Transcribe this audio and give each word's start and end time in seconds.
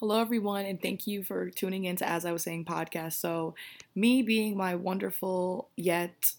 Hello, 0.00 0.18
everyone, 0.20 0.64
and 0.64 0.80
thank 0.80 1.06
you 1.06 1.22
for 1.22 1.50
tuning 1.50 1.84
in 1.84 1.94
to 1.96 2.08
As 2.08 2.24
I 2.24 2.32
Was 2.32 2.42
Saying 2.44 2.64
podcast. 2.64 3.14
So, 3.14 3.54
me 3.94 4.22
being 4.22 4.56
my 4.56 4.74
wonderful 4.74 5.68
yet 5.76 6.32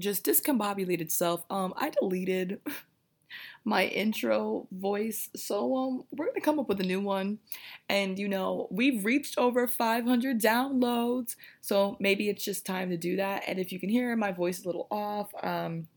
just 0.00 0.24
discombobulated 0.24 1.10
self, 1.10 1.44
um, 1.50 1.74
I 1.76 1.90
deleted 1.90 2.60
my 3.64 3.86
intro 3.86 4.68
voice. 4.72 5.30
So, 5.36 5.76
um, 5.76 6.04
we're 6.12 6.26
gonna 6.26 6.40
come 6.40 6.60
up 6.60 6.68
with 6.68 6.80
a 6.80 6.84
new 6.84 7.00
one, 7.00 7.38
and 7.88 8.18
you 8.18 8.28
know, 8.28 8.68
we've 8.70 9.04
reached 9.04 9.38
over 9.38 9.66
500 9.66 10.40
downloads, 10.40 11.36
so 11.60 11.96
maybe 12.00 12.28
it's 12.28 12.44
just 12.44 12.66
time 12.66 12.90
to 12.90 12.96
do 12.96 13.16
that. 13.16 13.44
And 13.48 13.58
if 13.58 13.72
you 13.72 13.80
can 13.80 13.88
hear 13.90 14.16
my 14.16 14.32
voice 14.32 14.62
a 14.64 14.66
little 14.66 14.88
off, 14.90 15.32
um, 15.44 15.88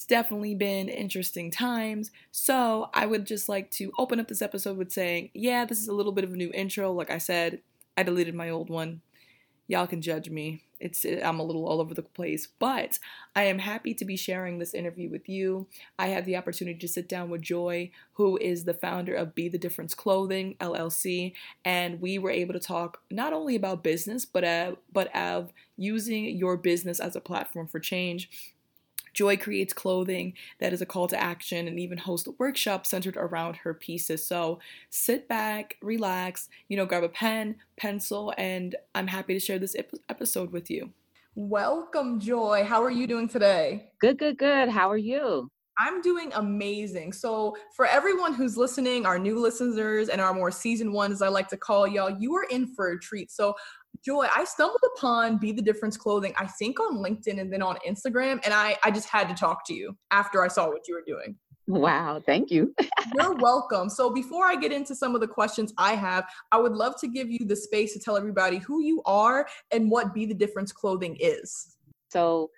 it's 0.00 0.06
definitely 0.06 0.54
been 0.54 0.88
interesting 0.88 1.50
times. 1.50 2.10
So 2.32 2.88
I 2.94 3.04
would 3.04 3.26
just 3.26 3.50
like 3.50 3.70
to 3.72 3.92
open 3.98 4.18
up 4.18 4.28
this 4.28 4.40
episode 4.40 4.78
with 4.78 4.90
saying, 4.90 5.28
yeah, 5.34 5.66
this 5.66 5.78
is 5.78 5.88
a 5.88 5.92
little 5.92 6.12
bit 6.12 6.24
of 6.24 6.32
a 6.32 6.36
new 6.36 6.50
intro. 6.54 6.90
Like 6.90 7.10
I 7.10 7.18
said, 7.18 7.60
I 7.98 8.02
deleted 8.02 8.34
my 8.34 8.48
old 8.48 8.70
one. 8.70 9.02
Y'all 9.68 9.86
can 9.86 10.00
judge 10.00 10.30
me. 10.30 10.62
It's 10.80 11.04
I'm 11.04 11.38
a 11.38 11.42
little 11.42 11.68
all 11.68 11.82
over 11.82 11.92
the 11.92 12.00
place, 12.00 12.48
but 12.58 12.98
I 13.36 13.42
am 13.42 13.58
happy 13.58 13.92
to 13.92 14.06
be 14.06 14.16
sharing 14.16 14.58
this 14.58 14.72
interview 14.72 15.10
with 15.10 15.28
you. 15.28 15.66
I 15.98 16.06
had 16.06 16.24
the 16.24 16.38
opportunity 16.38 16.78
to 16.78 16.88
sit 16.88 17.06
down 17.06 17.28
with 17.28 17.42
Joy, 17.42 17.90
who 18.14 18.38
is 18.38 18.64
the 18.64 18.72
founder 18.72 19.14
of 19.14 19.34
Be 19.34 19.50
the 19.50 19.58
Difference 19.58 19.92
Clothing 19.92 20.56
LLC, 20.60 21.34
and 21.62 22.00
we 22.00 22.18
were 22.18 22.30
able 22.30 22.54
to 22.54 22.58
talk 22.58 23.02
not 23.10 23.34
only 23.34 23.54
about 23.54 23.84
business, 23.84 24.24
but 24.24 24.44
uh, 24.44 24.76
but 24.90 25.14
of 25.14 25.52
using 25.76 26.24
your 26.38 26.56
business 26.56 27.00
as 27.00 27.14
a 27.14 27.20
platform 27.20 27.66
for 27.66 27.78
change 27.78 28.30
Joy 29.12 29.36
creates 29.36 29.72
clothing 29.72 30.34
that 30.58 30.72
is 30.72 30.80
a 30.80 30.86
call 30.86 31.08
to 31.08 31.20
action 31.20 31.66
and 31.68 31.78
even 31.78 31.98
hosts 31.98 32.26
a 32.26 32.32
workshop 32.32 32.86
centered 32.86 33.16
around 33.16 33.56
her 33.56 33.74
pieces. 33.74 34.26
So 34.26 34.60
sit 34.90 35.28
back, 35.28 35.76
relax, 35.82 36.48
you 36.68 36.76
know, 36.76 36.86
grab 36.86 37.04
a 37.04 37.08
pen, 37.08 37.56
pencil, 37.76 38.32
and 38.36 38.76
I'm 38.94 39.08
happy 39.08 39.34
to 39.34 39.40
share 39.40 39.58
this 39.58 39.76
episode 40.08 40.52
with 40.52 40.70
you. 40.70 40.92
Welcome, 41.34 42.20
Joy. 42.20 42.64
How 42.64 42.82
are 42.82 42.90
you 42.90 43.06
doing 43.06 43.28
today? 43.28 43.90
Good, 44.00 44.18
good, 44.18 44.36
good. 44.36 44.68
How 44.68 44.90
are 44.90 44.96
you? 44.96 45.48
I'm 45.78 46.02
doing 46.02 46.30
amazing. 46.34 47.14
So, 47.14 47.56
for 47.74 47.86
everyone 47.86 48.34
who's 48.34 48.58
listening, 48.58 49.06
our 49.06 49.18
new 49.18 49.40
listeners 49.40 50.10
and 50.10 50.20
our 50.20 50.34
more 50.34 50.50
seasoned 50.50 50.92
ones, 50.92 51.22
I 51.22 51.28
like 51.28 51.48
to 51.48 51.56
call 51.56 51.86
y'all, 51.86 52.10
you 52.20 52.34
are 52.34 52.44
in 52.50 52.74
for 52.74 52.90
a 52.90 53.00
treat. 53.00 53.30
So, 53.30 53.54
Joy, 54.04 54.26
I 54.34 54.44
stumbled 54.44 54.80
upon 54.96 55.38
Be 55.38 55.52
the 55.52 55.60
Difference 55.60 55.96
Clothing, 55.96 56.32
I 56.38 56.46
think 56.46 56.80
on 56.80 56.96
LinkedIn 56.96 57.38
and 57.38 57.52
then 57.52 57.60
on 57.60 57.76
Instagram. 57.86 58.40
And 58.44 58.54
I, 58.54 58.76
I 58.82 58.90
just 58.90 59.08
had 59.08 59.28
to 59.28 59.34
talk 59.34 59.66
to 59.66 59.74
you 59.74 59.96
after 60.10 60.42
I 60.42 60.48
saw 60.48 60.68
what 60.68 60.88
you 60.88 60.94
were 60.94 61.04
doing. 61.06 61.36
Wow, 61.66 62.20
thank 62.24 62.50
you. 62.50 62.74
You're 63.14 63.34
welcome. 63.34 63.88
So, 63.88 64.10
before 64.10 64.46
I 64.46 64.56
get 64.56 64.72
into 64.72 64.94
some 64.94 65.14
of 65.14 65.20
the 65.20 65.28
questions 65.28 65.72
I 65.78 65.94
have, 65.94 66.24
I 66.50 66.58
would 66.58 66.72
love 66.72 66.98
to 67.00 67.08
give 67.08 67.30
you 67.30 67.46
the 67.46 67.54
space 67.54 67.92
to 67.92 68.00
tell 68.00 68.16
everybody 68.16 68.58
who 68.58 68.82
you 68.82 69.02
are 69.04 69.46
and 69.70 69.90
what 69.90 70.12
Be 70.12 70.26
the 70.26 70.34
Difference 70.34 70.72
Clothing 70.72 71.16
is. 71.20 71.76
So, 72.10 72.50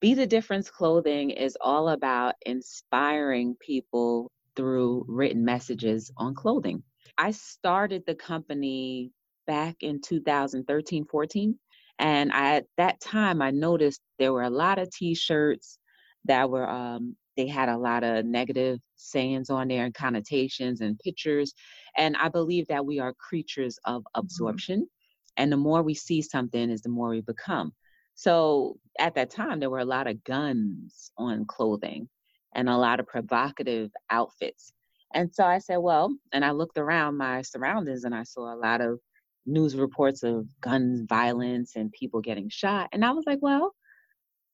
Be 0.00 0.14
the 0.14 0.26
Difference 0.26 0.70
Clothing 0.70 1.30
is 1.30 1.56
all 1.60 1.88
about 1.88 2.34
inspiring 2.46 3.56
people 3.58 4.30
through 4.54 5.04
written 5.08 5.44
messages 5.44 6.12
on 6.16 6.34
clothing. 6.34 6.82
I 7.18 7.32
started 7.32 8.04
the 8.06 8.14
company 8.14 9.10
back 9.46 9.76
in 9.80 10.00
2013, 10.00 11.06
14. 11.06 11.58
And 11.98 12.32
I, 12.32 12.56
at 12.56 12.66
that 12.76 13.00
time, 13.00 13.42
I 13.42 13.50
noticed 13.50 14.00
there 14.18 14.32
were 14.32 14.42
a 14.42 14.50
lot 14.50 14.78
of 14.78 14.90
T-shirts 14.90 15.78
that 16.24 16.48
were 16.50 16.68
um, 16.68 17.16
they 17.36 17.46
had 17.46 17.68
a 17.68 17.78
lot 17.78 18.04
of 18.04 18.24
negative 18.26 18.78
sayings 18.96 19.50
on 19.50 19.68
there 19.68 19.84
and 19.84 19.94
connotations 19.94 20.80
and 20.80 20.98
pictures. 20.98 21.54
And 21.96 22.16
I 22.16 22.28
believe 22.28 22.66
that 22.68 22.84
we 22.84 22.98
are 22.98 23.14
creatures 23.14 23.78
of 23.84 24.02
mm-hmm. 24.02 24.20
absorption, 24.20 24.80
mm-hmm. 24.80 25.42
and 25.42 25.52
the 25.52 25.56
more 25.56 25.82
we 25.82 25.94
see 25.94 26.22
something, 26.22 26.70
is 26.70 26.82
the 26.82 26.88
more 26.88 27.10
we 27.10 27.20
become. 27.22 27.72
So 28.14 28.78
at 28.98 29.14
that 29.14 29.30
time, 29.30 29.60
there 29.60 29.70
were 29.70 29.78
a 29.78 29.84
lot 29.84 30.06
of 30.06 30.22
guns 30.24 31.12
on 31.16 31.46
clothing 31.46 32.08
and 32.54 32.68
a 32.68 32.76
lot 32.76 33.00
of 33.00 33.06
provocative 33.06 33.90
outfits. 34.10 34.72
And 35.14 35.34
so 35.34 35.44
I 35.44 35.58
said, 35.58 35.78
well, 35.78 36.14
and 36.32 36.44
I 36.44 36.50
looked 36.50 36.76
around 36.76 37.16
my 37.16 37.42
surroundings 37.42 38.04
and 38.04 38.14
I 38.14 38.24
saw 38.24 38.54
a 38.54 38.58
lot 38.58 38.80
of 38.80 39.00
news 39.46 39.76
reports 39.76 40.22
of 40.22 40.46
gun 40.60 41.06
violence 41.08 41.76
and 41.76 41.92
people 41.92 42.20
getting 42.20 42.48
shot. 42.48 42.88
And 42.92 43.04
I 43.04 43.12
was 43.12 43.24
like, 43.26 43.38
well, 43.40 43.74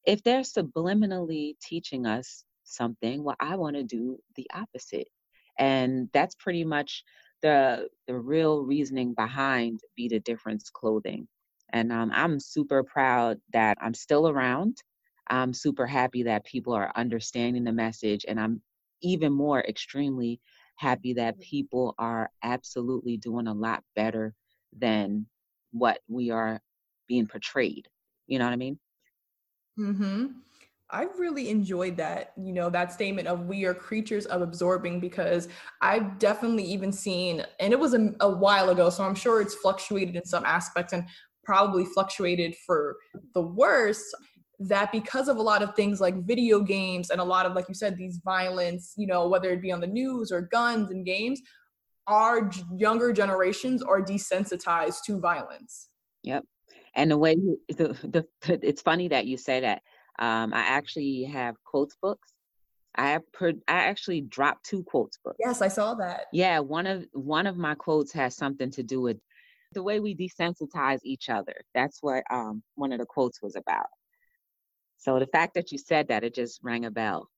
if 0.07 0.23
they're 0.23 0.41
subliminally 0.41 1.55
teaching 1.61 2.07
us 2.07 2.45
something, 2.65 3.23
well, 3.25 3.37
I 3.41 3.57
want 3.57 3.77
to 3.77 3.83
do 3.83 4.19
the 4.37 4.49
opposite. 4.55 5.09
And 5.59 6.09
that's 6.13 6.35
pretty 6.35 6.65
much 6.65 7.03
the 7.43 7.89
the 8.07 8.15
real 8.17 8.63
reasoning 8.63 9.15
behind 9.15 9.81
Be 9.97 10.09
the 10.09 10.21
Difference 10.21 10.71
clothing. 10.71 11.29
And 11.73 11.93
um, 11.93 12.11
I'm 12.15 12.39
super 12.39 12.83
proud 12.85 13.39
that 13.53 13.79
I'm 13.81 13.95
still 13.95 14.29
around. 14.29 14.77
I'm 15.29 15.53
super 15.53 15.87
happy 15.87 16.23
that 16.25 16.45
people 16.45 16.73
are 16.73 16.93
understanding 16.95 17.65
the 17.65 17.73
message, 17.73 18.25
and 18.29 18.39
I'm 18.39 18.63
even 19.03 19.33
more 19.33 19.61
extremely 19.61 20.41
happy 20.77 21.15
that 21.15 21.41
people 21.41 21.95
are 21.99 22.31
absolutely 22.43 23.17
doing 23.17 23.47
a 23.49 23.55
lot 23.55 23.83
better 23.95 24.35
than 24.79 25.27
what 25.73 26.01
we 26.09 26.31
are 26.31 26.61
being 27.09 27.27
portrayed. 27.27 27.89
You 28.27 28.39
know 28.39 28.45
what 28.45 28.53
I 28.53 28.57
mean? 28.57 28.79
Hmm. 29.77 30.27
I 30.89 31.09
really 31.19 31.51
enjoyed 31.51 31.97
that, 31.97 32.33
you 32.37 32.53
know, 32.53 32.71
that 32.71 32.93
statement 32.93 33.27
of 33.27 33.47
we 33.47 33.65
are 33.65 33.75
creatures 33.75 34.25
of 34.27 34.41
absorbing 34.41 35.01
because 35.01 35.49
I've 35.83 36.19
definitely 36.21 36.63
even 36.65 36.93
seen, 36.93 37.45
and 37.59 37.73
it 37.73 37.79
was 37.79 37.93
a, 37.93 38.15
a 38.21 38.31
while 38.31 38.71
ago, 38.71 38.89
so 38.91 39.03
I'm 39.03 39.17
sure 39.17 39.41
it's 39.41 39.55
fluctuated 39.55 40.15
in 40.15 40.25
some 40.25 40.45
aspects 40.45 40.93
and 40.93 41.05
probably 41.43 41.85
fluctuated 41.87 42.55
for 42.65 42.97
the 43.35 43.43
worse 43.43 44.15
that 44.59 44.91
because 44.93 45.29
of 45.29 45.37
a 45.37 45.43
lot 45.43 45.63
of 45.63 45.75
things 45.75 46.01
like 46.01 46.25
video 46.25 46.61
games 46.61 47.11
and 47.11 47.21
a 47.21 47.25
lot 47.25 47.47
of 47.47 47.55
like 47.55 47.69
you 47.69 47.75
said 47.75 47.97
these 47.97 48.21
violence 48.25 48.95
you 48.97 49.07
know 49.07 49.29
whether 49.29 49.51
it 49.51 49.61
be 49.61 49.71
on 49.71 49.81
the 49.81 49.87
news 49.87 50.33
or 50.33 50.41
guns 50.41 50.91
and 50.91 51.05
games 51.05 51.43
our 52.07 52.51
younger 52.77 53.13
generations 53.13 53.83
are 53.83 54.03
desensitized 54.03 55.03
to 55.07 55.19
violence. 55.19 55.89
Yep. 56.23 56.45
And 56.95 57.11
the 57.11 57.19
way 57.19 57.37
the, 57.69 57.89
the 58.03 58.27
it's 58.65 58.83
funny 58.83 59.09
that 59.09 59.27
you 59.27 59.37
say 59.37 59.61
that. 59.61 59.83
Um, 60.19 60.55
I 60.55 60.61
actually 60.61 61.25
have 61.25 61.57
quotes 61.65 61.95
books. 62.01 62.33
I 62.95 63.11
have 63.11 63.31
per, 63.33 63.51
I 63.69 63.85
actually 63.85 64.23
dropped 64.23 64.65
two 64.65 64.83
quotes 64.85 65.19
books. 65.23 65.37
Yes, 65.39 65.61
I 65.61 65.69
saw 65.69 65.95
that. 65.97 66.27
Yeah, 66.33 66.61
one 66.61 66.87
of 66.87 67.05
one 67.13 67.47
of 67.47 67.59
my 67.59 67.75
quotes 67.75 68.13
has 68.13 68.35
something 68.35 68.71
to 68.71 68.83
do 68.83 69.03
with 69.03 69.19
the 69.73 69.83
way 69.83 70.01
we 70.01 70.17
desensitize 70.17 71.01
each 71.05 71.29
other. 71.29 71.55
That's 71.75 71.99
what 72.01 72.25
um, 72.31 72.63
one 72.77 72.93
of 72.93 72.99
the 72.99 73.05
quotes 73.05 73.43
was 73.43 73.57
about. 73.57 73.89
So 74.97 75.19
the 75.19 75.27
fact 75.27 75.55
that 75.55 75.71
you 75.71 75.79
said 75.79 76.09
that, 76.09 76.25
it 76.25 76.35
just 76.35 76.61
rang 76.63 76.87
a 76.87 76.91
bell. 76.91 77.29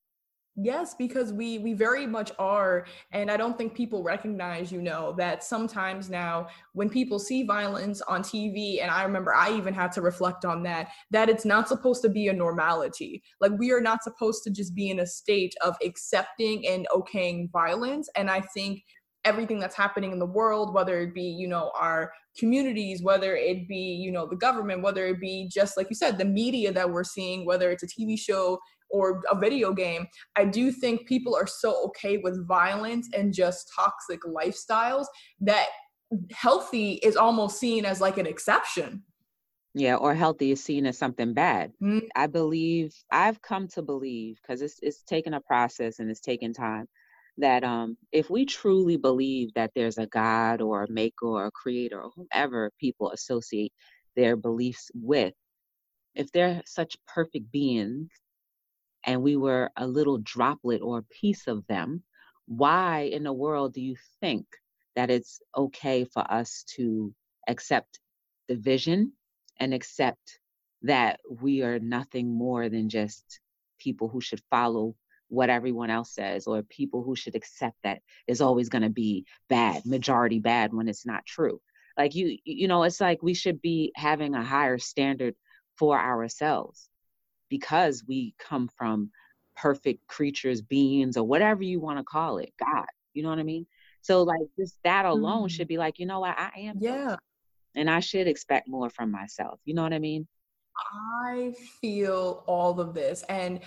Yes, 0.61 0.93
because 0.93 1.31
we 1.31 1.57
we 1.59 1.71
very 1.71 2.05
much 2.05 2.33
are 2.37 2.85
and 3.13 3.31
I 3.31 3.37
don't 3.37 3.57
think 3.57 3.73
people 3.73 4.03
recognize, 4.03 4.73
you 4.73 4.81
know, 4.81 5.13
that 5.17 5.41
sometimes 5.41 6.09
now 6.09 6.47
when 6.73 6.89
people 6.89 7.17
see 7.17 7.43
violence 7.43 8.01
on 8.01 8.23
TV 8.23 8.81
and 8.81 8.91
I 8.91 9.03
remember 9.03 9.33
I 9.33 9.55
even 9.55 9.73
had 9.73 9.93
to 9.93 10.01
reflect 10.01 10.43
on 10.43 10.63
that 10.63 10.89
that 11.11 11.29
it's 11.29 11.45
not 11.45 11.69
supposed 11.69 12.01
to 12.01 12.09
be 12.09 12.27
a 12.27 12.33
normality. 12.33 13.23
Like 13.39 13.53
we 13.57 13.71
are 13.71 13.79
not 13.79 14.03
supposed 14.03 14.43
to 14.43 14.49
just 14.49 14.75
be 14.75 14.89
in 14.89 14.99
a 14.99 15.07
state 15.07 15.53
of 15.63 15.77
accepting 15.81 16.67
and 16.67 16.85
okaying 16.91 17.49
violence 17.51 18.09
and 18.17 18.29
I 18.29 18.41
think 18.41 18.83
everything 19.25 19.59
that's 19.59 19.75
happening 19.75 20.11
in 20.13 20.19
the 20.19 20.25
world 20.25 20.73
whether 20.73 21.01
it 21.01 21.13
be 21.13 21.21
you 21.23 21.45
know 21.47 21.71
our 21.77 22.11
communities 22.37 23.03
whether 23.03 23.35
it 23.35 23.67
be 23.67 23.75
you 23.75 24.11
know 24.11 24.25
the 24.25 24.35
government 24.35 24.81
whether 24.81 25.05
it 25.07 25.19
be 25.19 25.49
just 25.51 25.75
like 25.75 25.87
you 25.89 25.95
said 25.95 26.17
the 26.17 26.23
media 26.23 26.71
that 26.71 26.89
we're 26.89 27.03
seeing 27.03 27.45
whether 27.45 27.69
it's 27.69 27.83
a 27.83 27.87
tv 27.87 28.17
show 28.17 28.57
or 28.89 29.21
a 29.31 29.37
video 29.37 29.73
game, 29.73 30.07
I 30.35 30.45
do 30.45 30.71
think 30.71 31.07
people 31.07 31.35
are 31.35 31.47
so 31.47 31.85
okay 31.87 32.17
with 32.17 32.47
violence 32.47 33.09
and 33.13 33.33
just 33.33 33.71
toxic 33.75 34.21
lifestyles 34.23 35.05
that 35.41 35.67
healthy 36.31 36.93
is 37.03 37.15
almost 37.15 37.59
seen 37.59 37.85
as 37.85 38.01
like 38.01 38.17
an 38.17 38.25
exception. 38.25 39.03
Yeah, 39.75 39.95
or 39.95 40.15
healthy 40.15 40.51
is 40.51 40.63
seen 40.63 40.87
as 40.87 40.97
something 40.97 41.33
bad. 41.33 41.71
Mm-hmm. 41.81 42.07
I 42.15 42.27
believe 42.27 42.93
I've 43.11 43.41
come 43.41 43.67
to 43.69 43.83
believe 43.83 44.39
because 44.41 44.61
it's 44.61 44.79
it's 44.81 45.03
taken 45.03 45.35
a 45.35 45.41
process 45.41 45.99
and 45.99 46.09
it's 46.09 46.21
taken 46.21 46.53
time 46.53 46.87
that 47.37 47.63
um 47.63 47.95
if 48.11 48.29
we 48.29 48.45
truly 48.45 48.97
believe 48.97 49.53
that 49.53 49.71
there's 49.75 49.97
a 49.97 50.07
God 50.07 50.61
or 50.61 50.83
a 50.83 50.91
maker 50.91 51.27
or 51.27 51.45
a 51.45 51.51
creator 51.51 52.01
or 52.01 52.11
whoever 52.15 52.71
people 52.79 53.11
associate 53.11 53.71
their 54.15 54.35
beliefs 54.35 54.89
with, 54.95 55.33
if 56.15 56.31
they're 56.31 56.61
such 56.65 56.97
perfect 57.07 57.51
beings 57.51 58.09
and 59.05 59.21
we 59.21 59.35
were 59.35 59.71
a 59.75 59.87
little 59.87 60.17
droplet 60.17 60.81
or 60.81 60.99
a 60.99 61.03
piece 61.03 61.47
of 61.47 61.65
them, 61.67 62.03
why 62.45 63.01
in 63.01 63.23
the 63.23 63.33
world 63.33 63.73
do 63.73 63.81
you 63.81 63.95
think 64.19 64.45
that 64.95 65.09
it's 65.09 65.39
okay 65.55 66.03
for 66.03 66.29
us 66.31 66.63
to 66.75 67.13
accept 67.47 67.99
division 68.47 69.13
and 69.59 69.73
accept 69.73 70.39
that 70.81 71.19
we 71.29 71.61
are 71.61 71.79
nothing 71.79 72.33
more 72.33 72.69
than 72.69 72.89
just 72.89 73.39
people 73.79 74.07
who 74.07 74.21
should 74.21 74.41
follow 74.49 74.95
what 75.27 75.49
everyone 75.49 75.89
else 75.89 76.13
says 76.13 76.47
or 76.47 76.63
people 76.63 77.03
who 77.03 77.15
should 77.15 77.35
accept 77.35 77.77
that 77.83 78.01
is 78.27 78.41
always 78.41 78.69
going 78.69 78.81
to 78.81 78.89
be 78.89 79.25
bad 79.47 79.85
majority 79.85 80.39
bad 80.39 80.73
when 80.73 80.87
it's 80.87 81.05
not 81.05 81.25
true? 81.25 81.61
Like 81.97 82.15
you 82.15 82.37
you 82.43 82.67
know 82.67 82.83
it's 82.83 83.01
like 83.01 83.21
we 83.21 83.33
should 83.33 83.61
be 83.61 83.91
having 83.95 84.33
a 84.33 84.43
higher 84.43 84.77
standard 84.77 85.35
for 85.77 85.99
ourselves 85.99 86.88
because 87.49 88.03
we 88.07 88.33
come 88.39 88.67
from 88.77 89.09
perfect 89.55 90.05
creatures 90.07 90.61
beings 90.61 91.17
or 91.17 91.23
whatever 91.23 91.63
you 91.63 91.79
want 91.79 91.97
to 91.97 92.03
call 92.03 92.37
it 92.37 92.53
god 92.59 92.85
you 93.13 93.23
know 93.23 93.29
what 93.29 93.39
i 93.39 93.43
mean 93.43 93.65
so 94.01 94.23
like 94.23 94.39
just 94.57 94.77
that 94.83 95.05
alone 95.05 95.47
mm. 95.47 95.51
should 95.51 95.67
be 95.67 95.77
like 95.77 95.99
you 95.99 96.05
know 96.05 96.21
what 96.21 96.37
i 96.37 96.51
am 96.57 96.77
yeah 96.79 97.15
and 97.75 97.89
i 97.89 97.99
should 97.99 98.27
expect 98.27 98.69
more 98.69 98.89
from 98.89 99.11
myself 99.11 99.59
you 99.65 99.73
know 99.73 99.83
what 99.83 99.93
i 99.93 99.99
mean 99.99 100.27
I 101.23 101.53
feel 101.81 102.43
all 102.47 102.79
of 102.79 102.93
this. 102.93 103.23
And 103.29 103.59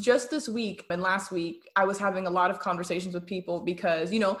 just 0.00 0.30
this 0.30 0.48
week 0.48 0.86
and 0.90 1.02
last 1.02 1.32
week, 1.32 1.68
I 1.76 1.84
was 1.84 1.98
having 1.98 2.26
a 2.26 2.30
lot 2.30 2.50
of 2.50 2.58
conversations 2.60 3.14
with 3.14 3.26
people 3.26 3.60
because, 3.60 4.12
you 4.12 4.20
know, 4.20 4.38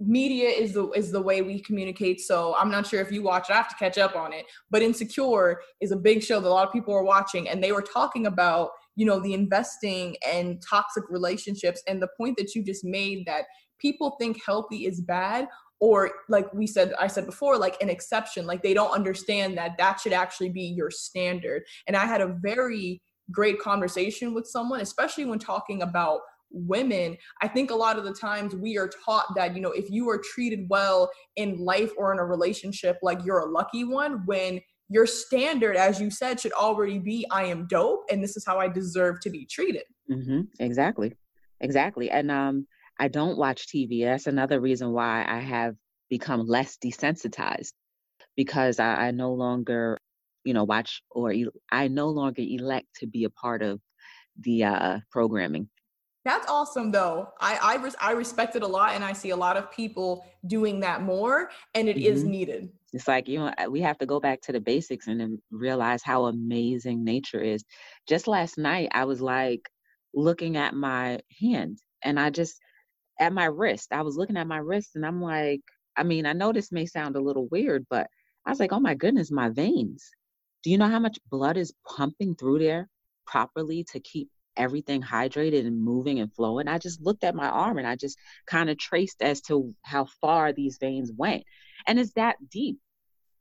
media 0.00 0.48
is 0.48 0.72
the 0.72 0.90
is 0.90 1.12
the 1.12 1.20
way 1.20 1.42
we 1.42 1.60
communicate. 1.60 2.20
So 2.20 2.54
i'm 2.58 2.70
not 2.70 2.86
sure 2.86 3.00
if 3.00 3.12
you 3.12 3.22
watch 3.22 3.50
it 3.50 3.52
i 3.52 3.56
have 3.56 3.68
to 3.68 3.76
catch 3.76 3.98
up 3.98 4.16
on 4.16 4.32
it. 4.32 4.46
But 4.70 4.82
insecure 4.82 5.60
is 5.80 5.92
a 5.92 5.96
big 5.96 6.22
show 6.22 6.40
that 6.40 6.48
a 6.48 6.50
lot 6.50 6.66
of 6.66 6.72
people 6.72 6.94
are 6.94 7.04
watching 7.04 7.48
and 7.48 7.62
they 7.62 7.72
were 7.72 7.82
talking 7.82 8.26
about 8.26 8.70
you 8.96 9.06
know 9.06 9.20
the 9.20 9.34
investing 9.34 10.16
and 10.26 10.62
toxic 10.68 11.04
relationships 11.08 11.82
and 11.86 12.02
the 12.02 12.08
point 12.16 12.36
that 12.38 12.54
you 12.54 12.64
just 12.64 12.84
made 12.84 13.26
that 13.26 13.44
people 13.78 14.16
think 14.18 14.40
healthy 14.44 14.86
is 14.86 15.00
bad 15.00 15.46
or 15.80 16.10
like 16.28 16.52
we 16.52 16.66
said 16.66 16.92
i 16.98 17.06
said 17.06 17.26
before 17.26 17.56
like 17.56 17.80
an 17.80 17.88
exception 17.88 18.46
like 18.46 18.62
they 18.62 18.74
don't 18.74 18.92
understand 18.92 19.56
that 19.56 19.76
that 19.78 20.00
should 20.00 20.12
actually 20.12 20.50
be 20.50 20.62
your 20.62 20.90
standard. 20.90 21.62
And 21.86 21.96
i 21.96 22.04
had 22.04 22.20
a 22.20 22.36
very 22.40 23.00
great 23.30 23.60
conversation 23.60 24.34
with 24.34 24.46
someone, 24.46 24.80
especially 24.80 25.24
when 25.24 25.38
talking 25.38 25.82
about 25.82 26.20
women 26.52 27.16
i 27.42 27.48
think 27.48 27.70
a 27.70 27.74
lot 27.74 27.98
of 27.98 28.04
the 28.04 28.12
times 28.12 28.54
we 28.54 28.76
are 28.76 28.90
taught 29.04 29.26
that 29.36 29.54
you 29.54 29.62
know 29.62 29.70
if 29.70 29.90
you 29.90 30.08
are 30.08 30.20
treated 30.32 30.66
well 30.68 31.10
in 31.36 31.56
life 31.58 31.92
or 31.96 32.12
in 32.12 32.18
a 32.18 32.24
relationship 32.24 32.98
like 33.02 33.18
you're 33.24 33.38
a 33.38 33.50
lucky 33.50 33.84
one 33.84 34.22
when 34.26 34.60
your 34.88 35.06
standard 35.06 35.76
as 35.76 36.00
you 36.00 36.10
said 36.10 36.38
should 36.40 36.52
already 36.52 36.98
be 36.98 37.24
i 37.30 37.44
am 37.44 37.66
dope 37.68 38.04
and 38.10 38.22
this 38.22 38.36
is 38.36 38.44
how 38.44 38.58
i 38.58 38.68
deserve 38.68 39.20
to 39.20 39.30
be 39.30 39.46
treated. 39.46 39.84
Mm-hmm. 40.10 40.40
exactly. 40.58 41.16
Exactly. 41.60 42.10
And 42.10 42.30
um 42.30 42.66
i 42.98 43.08
don't 43.08 43.38
watch 43.38 43.66
tv 43.68 44.04
that's 44.04 44.26
another 44.26 44.60
reason 44.60 44.92
why 44.92 45.24
i 45.26 45.38
have 45.38 45.74
become 46.08 46.46
less 46.46 46.76
desensitized 46.84 47.72
because 48.36 48.78
I, 48.78 49.06
I 49.06 49.10
no 49.12 49.32
longer 49.32 49.98
you 50.44 50.54
know 50.54 50.64
watch 50.64 51.02
or 51.10 51.32
i 51.70 51.88
no 51.88 52.08
longer 52.08 52.42
elect 52.42 52.88
to 52.96 53.06
be 53.06 53.24
a 53.24 53.30
part 53.30 53.62
of 53.62 53.80
the 54.40 54.64
uh 54.64 54.98
programming 55.10 55.68
that's 56.24 56.48
awesome 56.48 56.90
though. 56.90 57.32
I 57.40 57.58
I, 57.62 57.76
res- 57.76 57.96
I 58.00 58.12
respect 58.12 58.56
it 58.56 58.62
a 58.62 58.66
lot 58.66 58.94
and 58.94 59.04
i 59.04 59.12
see 59.12 59.30
a 59.30 59.36
lot 59.36 59.56
of 59.56 59.70
people 59.70 60.24
doing 60.46 60.80
that 60.80 61.02
more 61.02 61.50
and 61.74 61.88
it 61.88 61.96
mm-hmm. 61.96 62.12
is 62.12 62.24
needed. 62.24 62.70
It's 62.92 63.08
like 63.08 63.28
you 63.28 63.38
know 63.38 63.52
we 63.68 63.80
have 63.80 63.98
to 63.98 64.06
go 64.06 64.20
back 64.20 64.40
to 64.42 64.52
the 64.52 64.60
basics 64.60 65.06
and 65.06 65.20
then 65.20 65.40
realize 65.50 66.02
how 66.02 66.26
amazing 66.26 67.04
nature 67.04 67.40
is. 67.40 67.64
Just 68.08 68.26
last 68.26 68.58
night 68.58 68.88
i 68.92 69.04
was 69.04 69.20
like 69.20 69.68
looking 70.12 70.56
at 70.56 70.74
my 70.74 71.20
hand 71.40 71.78
and 72.02 72.18
i 72.18 72.30
just 72.30 72.60
at 73.18 73.32
my 73.32 73.44
wrist. 73.44 73.92
I 73.92 74.02
was 74.02 74.16
looking 74.16 74.36
at 74.36 74.46
my 74.46 74.58
wrist 74.58 74.90
and 74.96 75.06
i'm 75.06 75.22
like 75.22 75.62
i 75.96 76.02
mean 76.02 76.26
i 76.26 76.32
know 76.32 76.52
this 76.52 76.72
may 76.72 76.86
sound 76.86 77.16
a 77.16 77.20
little 77.20 77.48
weird 77.48 77.86
but 77.90 78.06
i 78.46 78.50
was 78.50 78.60
like 78.60 78.72
oh 78.72 78.80
my 78.80 78.94
goodness 78.94 79.30
my 79.30 79.48
veins. 79.48 80.10
Do 80.62 80.70
you 80.70 80.76
know 80.76 80.88
how 80.88 80.98
much 80.98 81.18
blood 81.30 81.56
is 81.56 81.72
pumping 81.88 82.34
through 82.34 82.58
there 82.58 82.88
properly 83.26 83.84
to 83.92 84.00
keep 84.00 84.28
everything 84.60 85.02
hydrated 85.02 85.66
and 85.66 85.82
moving 85.82 86.20
and 86.20 86.32
flowing? 86.32 86.68
I 86.68 86.78
just 86.78 87.00
looked 87.00 87.24
at 87.24 87.34
my 87.34 87.48
arm 87.48 87.78
and 87.78 87.86
I 87.86 87.96
just 87.96 88.18
kind 88.46 88.70
of 88.70 88.78
traced 88.78 89.22
as 89.22 89.40
to 89.42 89.74
how 89.82 90.06
far 90.20 90.52
these 90.52 90.78
veins 90.78 91.10
went. 91.16 91.44
And 91.86 91.98
it's 91.98 92.12
that 92.12 92.36
deep. 92.50 92.78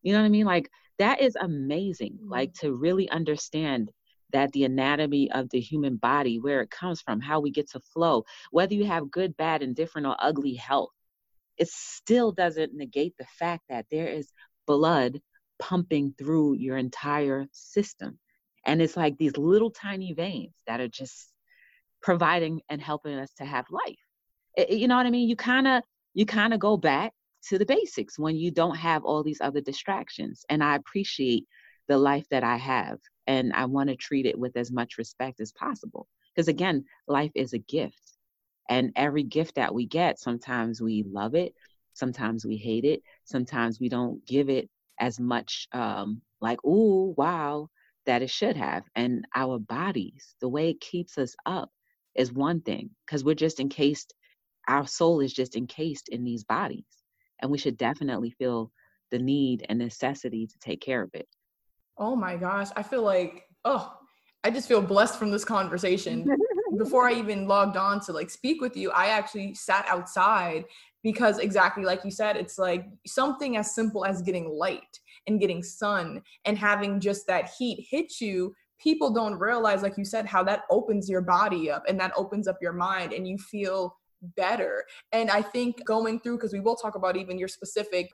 You 0.01 0.13
know 0.13 0.19
what 0.19 0.25
I 0.25 0.29
mean? 0.29 0.45
Like 0.45 0.69
that 0.97 1.21
is 1.21 1.35
amazing. 1.35 2.13
Mm-hmm. 2.13 2.31
Like 2.31 2.53
to 2.55 2.73
really 2.73 3.09
understand 3.09 3.91
that 4.31 4.51
the 4.51 4.63
anatomy 4.63 5.31
of 5.31 5.49
the 5.49 5.59
human 5.59 5.95
body, 5.97 6.39
where 6.39 6.61
it 6.61 6.69
comes 6.69 7.01
from, 7.01 7.19
how 7.19 7.39
we 7.39 7.51
get 7.51 7.69
to 7.71 7.79
flow, 7.79 8.23
whether 8.51 8.75
you 8.75 8.85
have 8.85 9.11
good, 9.11 9.35
bad, 9.37 9.63
indifferent, 9.63 10.07
or 10.07 10.15
ugly 10.19 10.53
health, 10.53 10.91
it 11.57 11.67
still 11.67 12.31
doesn't 12.31 12.73
negate 12.73 13.15
the 13.17 13.25
fact 13.25 13.63
that 13.69 13.85
there 13.91 14.07
is 14.07 14.31
blood 14.67 15.19
pumping 15.57 16.13
through 16.17 16.55
your 16.55 16.77
entire 16.77 17.47
system. 17.51 18.19
And 18.65 18.81
it's 18.81 18.97
like 18.97 19.17
these 19.17 19.37
little 19.37 19.71
tiny 19.71 20.13
veins 20.13 20.53
that 20.67 20.79
are 20.79 20.87
just 20.87 21.31
providing 22.01 22.61
and 22.69 22.81
helping 22.81 23.17
us 23.17 23.31
to 23.35 23.45
have 23.45 23.65
life. 23.69 23.99
It, 24.57 24.71
you 24.71 24.87
know 24.87 24.97
what 24.97 25.05
I 25.05 25.11
mean? 25.11 25.29
You 25.29 25.35
kind 25.35 25.67
of 25.67 25.83
you 26.13 26.25
kind 26.25 26.53
of 26.53 26.59
go 26.59 26.77
back 26.77 27.13
to 27.47 27.57
the 27.57 27.65
basics 27.65 28.19
when 28.19 28.35
you 28.35 28.51
don't 28.51 28.75
have 28.75 29.05
all 29.05 29.23
these 29.23 29.41
other 29.41 29.61
distractions. 29.61 30.43
And 30.49 30.63
I 30.63 30.75
appreciate 30.75 31.45
the 31.87 31.97
life 31.97 32.25
that 32.31 32.43
I 32.43 32.57
have 32.57 32.99
and 33.27 33.53
I 33.53 33.65
want 33.65 33.89
to 33.89 33.95
treat 33.95 34.25
it 34.25 34.37
with 34.37 34.57
as 34.57 34.71
much 34.71 34.97
respect 34.97 35.39
as 35.39 35.51
possible. 35.51 36.07
Because 36.33 36.47
again, 36.47 36.85
life 37.07 37.31
is 37.35 37.53
a 37.53 37.59
gift. 37.59 38.01
And 38.69 38.91
every 38.95 39.23
gift 39.23 39.55
that 39.55 39.73
we 39.73 39.87
get, 39.87 40.19
sometimes 40.19 40.81
we 40.81 41.03
love 41.09 41.33
it, 41.35 41.53
sometimes 41.93 42.45
we 42.45 42.57
hate 42.57 42.85
it, 42.85 43.01
sometimes 43.23 43.79
we 43.79 43.89
don't 43.89 44.25
give 44.25 44.49
it 44.49 44.69
as 44.99 45.19
much 45.19 45.67
um, 45.71 46.21
like, 46.39 46.63
ooh, 46.63 47.13
wow, 47.17 47.69
that 48.09 48.23
it 48.23 48.29
should 48.31 48.57
have. 48.57 48.85
And 48.95 49.23
our 49.35 49.59
bodies, 49.59 50.33
the 50.41 50.49
way 50.49 50.71
it 50.71 50.81
keeps 50.81 51.19
us 51.19 51.35
up 51.45 51.69
is 52.15 52.33
one 52.33 52.59
thing, 52.61 52.89
because 53.05 53.23
we're 53.23 53.35
just 53.35 53.59
encased, 53.59 54.15
our 54.67 54.87
soul 54.87 55.19
is 55.19 55.31
just 55.31 55.55
encased 55.55 56.09
in 56.09 56.23
these 56.23 56.43
bodies. 56.43 56.87
And 57.39 57.51
we 57.51 57.59
should 57.59 57.77
definitely 57.77 58.31
feel 58.31 58.71
the 59.11 59.19
need 59.19 59.63
and 59.69 59.77
necessity 59.77 60.47
to 60.47 60.57
take 60.59 60.81
care 60.81 61.03
of 61.03 61.11
it. 61.13 61.27
Oh 61.99 62.15
my 62.15 62.35
gosh. 62.35 62.69
I 62.75 62.81
feel 62.81 63.03
like, 63.03 63.43
oh, 63.63 63.95
I 64.43 64.49
just 64.49 64.67
feel 64.67 64.81
blessed 64.81 65.19
from 65.19 65.29
this 65.29 65.45
conversation. 65.45 66.27
Before 66.79 67.07
I 67.07 67.13
even 67.19 67.47
logged 67.47 67.77
on 67.77 67.99
to 68.05 68.11
like 68.11 68.31
speak 68.31 68.59
with 68.59 68.75
you, 68.75 68.89
I 68.89 69.09
actually 69.09 69.53
sat 69.53 69.85
outside 69.87 70.65
because 71.03 71.37
exactly 71.37 71.83
like 71.85 72.03
you 72.03 72.11
said 72.11 72.35
it's 72.35 72.57
like 72.57 72.85
something 73.07 73.55
as 73.55 73.73
simple 73.73 74.03
as 74.03 74.21
getting 74.21 74.49
light 74.49 74.99
and 75.29 75.39
getting 75.39 75.63
sun 75.63 76.21
and 76.45 76.57
having 76.57 76.99
just 76.99 77.27
that 77.27 77.49
heat 77.57 77.87
hit 77.89 78.19
you 78.19 78.53
people 78.81 79.11
don't 79.13 79.37
realize 79.39 79.83
like 79.83 79.97
you 79.97 80.05
said 80.05 80.25
how 80.25 80.43
that 80.43 80.63
opens 80.69 81.07
your 81.07 81.21
body 81.21 81.69
up 81.69 81.83
and 81.87 81.99
that 81.99 82.11
opens 82.17 82.47
up 82.47 82.57
your 82.61 82.73
mind 82.73 83.13
and 83.13 83.27
you 83.27 83.37
feel 83.37 83.95
better 84.35 84.83
and 85.11 85.29
i 85.29 85.41
think 85.41 85.85
going 85.85 86.19
through 86.19 86.35
because 86.35 86.51
we 86.51 86.59
will 86.59 86.75
talk 86.75 86.95
about 86.95 87.15
even 87.15 87.37
your 87.37 87.47
specific 87.47 88.09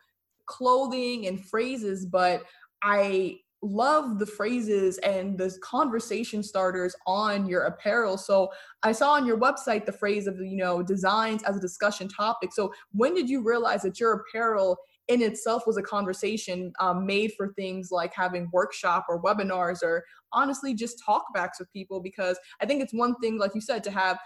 clothing 0.46 1.26
and 1.26 1.44
phrases 1.46 2.06
but 2.06 2.44
i 2.84 3.36
love 3.62 4.20
the 4.20 4.26
phrases 4.26 4.98
and 5.00 5.38
the 5.38 5.56
conversation 5.64 6.44
starters 6.44 6.96
on 7.08 7.48
your 7.48 7.64
apparel. 7.64 8.18
So 8.18 8.52
I 8.84 8.92
saw 8.92 9.14
on 9.14 9.26
your 9.26 9.40
website 9.40 9.86
the 9.86 9.92
phrase 9.92 10.28
of, 10.28 10.38
you 10.40 10.58
know, 10.58 10.84
designs 10.84 11.44
as 11.44 11.58
a 11.58 11.62
discussion 11.62 12.08
topic. 12.08 12.54
So 12.54 12.72
when 12.92 13.16
did 13.16 13.30
you 13.30 13.44
realize 13.44 13.82
that 13.82 14.00
your 14.00 14.14
apparel 14.14 14.78
in 15.08 15.22
itself 15.22 15.68
was 15.68 15.78
a 15.78 15.82
conversation 15.82 16.74
um, 16.80 17.06
made 17.06 17.32
for 17.38 17.54
things 17.54 17.90
like 17.92 18.14
having 18.14 18.50
workshop 18.52 19.06
or 19.08 19.22
webinars 19.22 19.84
or 19.84 20.04
honestly 20.34 20.74
just 20.74 21.02
talkbacks 21.08 21.60
with 21.60 21.72
people 21.72 22.00
because 22.00 22.38
i 22.62 22.66
think 22.66 22.82
it's 22.82 22.94
one 22.94 23.16
thing 23.18 23.38
like 23.38 23.52
you 23.54 23.62
said 23.62 23.84
to 23.84 23.92
have 23.92 24.18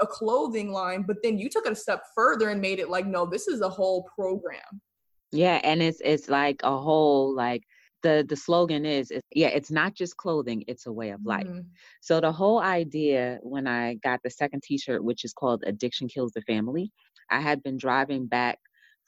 a 0.00 0.06
clothing 0.06 0.70
line 0.70 1.02
but 1.02 1.16
then 1.22 1.38
you 1.38 1.48
took 1.48 1.66
it 1.66 1.72
a 1.72 1.76
step 1.76 2.02
further 2.14 2.50
and 2.50 2.60
made 2.60 2.78
it 2.78 2.88
like 2.88 3.06
no 3.06 3.26
this 3.26 3.48
is 3.48 3.60
a 3.60 3.68
whole 3.68 4.08
program 4.14 4.80
yeah 5.32 5.60
and 5.64 5.82
it's 5.82 6.00
it's 6.04 6.28
like 6.28 6.60
a 6.62 6.78
whole 6.78 7.34
like 7.34 7.62
the 8.02 8.24
the 8.28 8.36
slogan 8.36 8.86
is, 8.86 9.10
is 9.10 9.22
yeah 9.34 9.48
it's 9.48 9.70
not 9.70 9.94
just 9.94 10.16
clothing 10.16 10.62
it's 10.68 10.86
a 10.86 10.92
way 10.92 11.10
of 11.10 11.24
life 11.24 11.46
mm-hmm. 11.46 11.66
so 12.00 12.20
the 12.20 12.30
whole 12.30 12.60
idea 12.60 13.38
when 13.42 13.66
i 13.66 13.94
got 14.04 14.20
the 14.22 14.30
second 14.30 14.62
t-shirt 14.62 15.02
which 15.02 15.24
is 15.24 15.32
called 15.32 15.64
addiction 15.66 16.08
kills 16.08 16.32
the 16.32 16.42
family 16.42 16.92
i 17.30 17.40
had 17.40 17.62
been 17.62 17.76
driving 17.76 18.26
back 18.26 18.58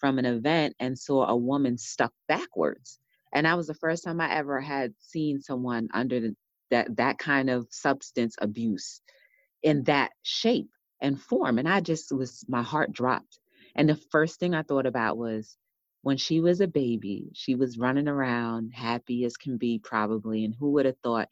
from 0.00 0.19
an 0.19 0.26
event 0.26 0.75
and 0.80 0.99
saw 0.99 1.26
a 1.26 1.37
woman 1.37 1.78
stuck 1.78 2.12
backwards 2.28 2.99
and 3.35 3.47
that 3.47 3.57
was 3.57 3.66
the 3.69 3.75
first 3.75 4.04
time 4.04 4.21
i 4.21 4.35
ever 4.35 4.61
had 4.61 4.95
seen 5.00 5.40
someone 5.40 5.88
under 5.95 6.21
the, 6.21 6.37
that 6.71 6.97
that 6.97 7.19
kind 7.19 7.50
of 7.50 7.66
substance 7.71 8.37
abuse 8.40 9.00
in 9.62 9.85
that 9.85 10.12
shape 10.23 10.71
and 11.02 11.21
form 11.21 11.59
and 11.59 11.69
i 11.69 11.80
just 11.80 12.12
was 12.12 12.45
my 12.49 12.62
heart 12.62 12.92
dropped 12.92 13.38
and 13.76 13.88
the 13.88 14.00
first 14.11 14.40
thing 14.40 14.54
i 14.54 14.62
thought 14.62 14.87
about 14.87 15.19
was 15.19 15.57
when 16.02 16.16
she 16.16 16.40
was 16.40 16.61
a 16.61 16.66
baby, 16.66 17.30
she 17.35 17.54
was 17.54 17.78
running 17.78 18.09
around 18.09 18.73
happy 18.75 19.25
as 19.25 19.37
can 19.37 19.59
be, 19.59 19.78
probably. 19.78 20.45
And 20.45 20.54
who 20.59 20.73
would 20.73 20.87
have 20.87 20.99
thought 21.02 21.28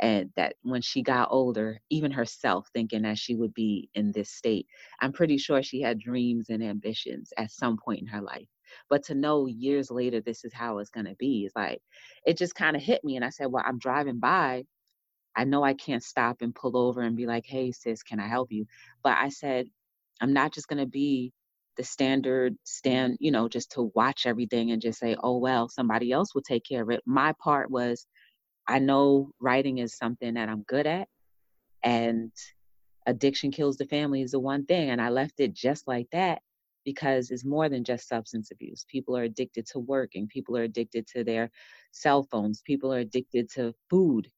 and 0.00 0.30
that 0.36 0.56
when 0.62 0.82
she 0.82 1.02
got 1.02 1.28
older, 1.30 1.80
even 1.90 2.10
herself 2.12 2.68
thinking 2.74 3.02
that 3.02 3.18
she 3.18 3.36
would 3.36 3.54
be 3.54 3.90
in 3.94 4.12
this 4.12 4.30
state, 4.30 4.66
I'm 5.00 5.12
pretty 5.12 5.38
sure 5.38 5.62
she 5.62 5.80
had 5.82 6.00
dreams 6.00 6.50
and 6.50 6.62
ambitions 6.62 7.32
at 7.38 7.50
some 7.52 7.78
point 7.78 8.00
in 8.02 8.06
her 8.08 8.20
life. 8.22 8.48
But 8.90 9.04
to 9.04 9.14
know 9.14 9.46
years 9.46 9.90
later 9.90 10.20
this 10.20 10.44
is 10.44 10.52
how 10.52 10.78
it's 10.78 10.90
going 10.90 11.06
to 11.06 11.14
be 11.16 11.44
is 11.46 11.52
like, 11.56 11.80
it 12.26 12.38
just 12.38 12.54
kind 12.56 12.76
of 12.76 12.82
hit 12.82 13.04
me. 13.04 13.16
And 13.16 13.24
I 13.24 13.30
said, 13.30 13.46
Well, 13.46 13.64
I'm 13.66 13.78
driving 13.78 14.18
by 14.20 14.64
I 15.36 15.44
know 15.44 15.62
I 15.62 15.74
can't 15.74 16.02
stop 16.02 16.38
and 16.42 16.54
pull 16.54 16.76
over 16.76 17.00
and 17.00 17.16
be 17.16 17.26
like, 17.26 17.46
hey, 17.46 17.72
sis, 17.72 18.02
can 18.02 18.20
I 18.20 18.28
help 18.28 18.52
you? 18.52 18.66
But 19.02 19.16
I 19.18 19.28
said, 19.30 19.66
I'm 20.20 20.32
not 20.32 20.52
just 20.52 20.68
going 20.68 20.78
to 20.80 20.86
be 20.86 21.32
the 21.76 21.84
standard 21.84 22.56
stand, 22.64 23.16
you 23.20 23.30
know, 23.30 23.48
just 23.48 23.72
to 23.72 23.90
watch 23.94 24.26
everything 24.26 24.70
and 24.70 24.82
just 24.82 24.98
say, 25.00 25.16
oh, 25.22 25.38
well, 25.38 25.68
somebody 25.68 26.12
else 26.12 26.34
will 26.34 26.42
take 26.42 26.64
care 26.64 26.82
of 26.82 26.90
it. 26.90 27.00
My 27.06 27.32
part 27.42 27.70
was, 27.70 28.06
I 28.66 28.78
know 28.78 29.30
writing 29.40 29.78
is 29.78 29.96
something 29.96 30.34
that 30.34 30.48
I'm 30.48 30.62
good 30.62 30.86
at. 30.86 31.08
And 31.82 32.32
addiction 33.06 33.50
kills 33.50 33.76
the 33.76 33.86
family 33.86 34.22
is 34.22 34.32
the 34.32 34.40
one 34.40 34.64
thing. 34.66 34.90
And 34.90 35.00
I 35.00 35.10
left 35.10 35.40
it 35.40 35.52
just 35.52 35.86
like 35.86 36.08
that 36.12 36.40
because 36.84 37.30
it's 37.30 37.44
more 37.44 37.68
than 37.68 37.84
just 37.84 38.08
substance 38.08 38.50
abuse. 38.50 38.84
People 38.88 39.16
are 39.16 39.22
addicted 39.24 39.66
to 39.66 39.78
working, 39.78 40.28
people 40.28 40.56
are 40.56 40.62
addicted 40.62 41.06
to 41.08 41.24
their 41.24 41.50
cell 41.92 42.22
phones, 42.30 42.62
people 42.62 42.92
are 42.92 42.98
addicted 42.98 43.50
to 43.52 43.74
food. 43.90 44.28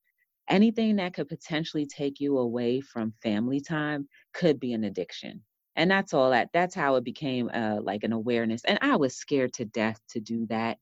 Anything 0.48 0.96
that 0.96 1.14
could 1.14 1.28
potentially 1.28 1.86
take 1.86 2.20
you 2.20 2.38
away 2.38 2.80
from 2.80 3.12
family 3.22 3.60
time 3.60 4.08
could 4.32 4.60
be 4.60 4.72
an 4.72 4.84
addiction. 4.84 5.42
And 5.74 5.90
that's 5.90 6.14
all 6.14 6.30
that 6.30 6.50
that's 6.52 6.74
how 6.74 6.94
it 6.96 7.04
became 7.04 7.50
uh, 7.52 7.80
like 7.82 8.04
an 8.04 8.12
awareness. 8.12 8.64
And 8.64 8.78
I 8.80 8.96
was 8.96 9.16
scared 9.16 9.52
to 9.54 9.64
death 9.64 10.00
to 10.10 10.20
do 10.20 10.46
that 10.46 10.78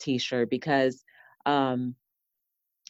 t-shirt 0.00 0.50
because 0.50 1.04
um 1.46 1.94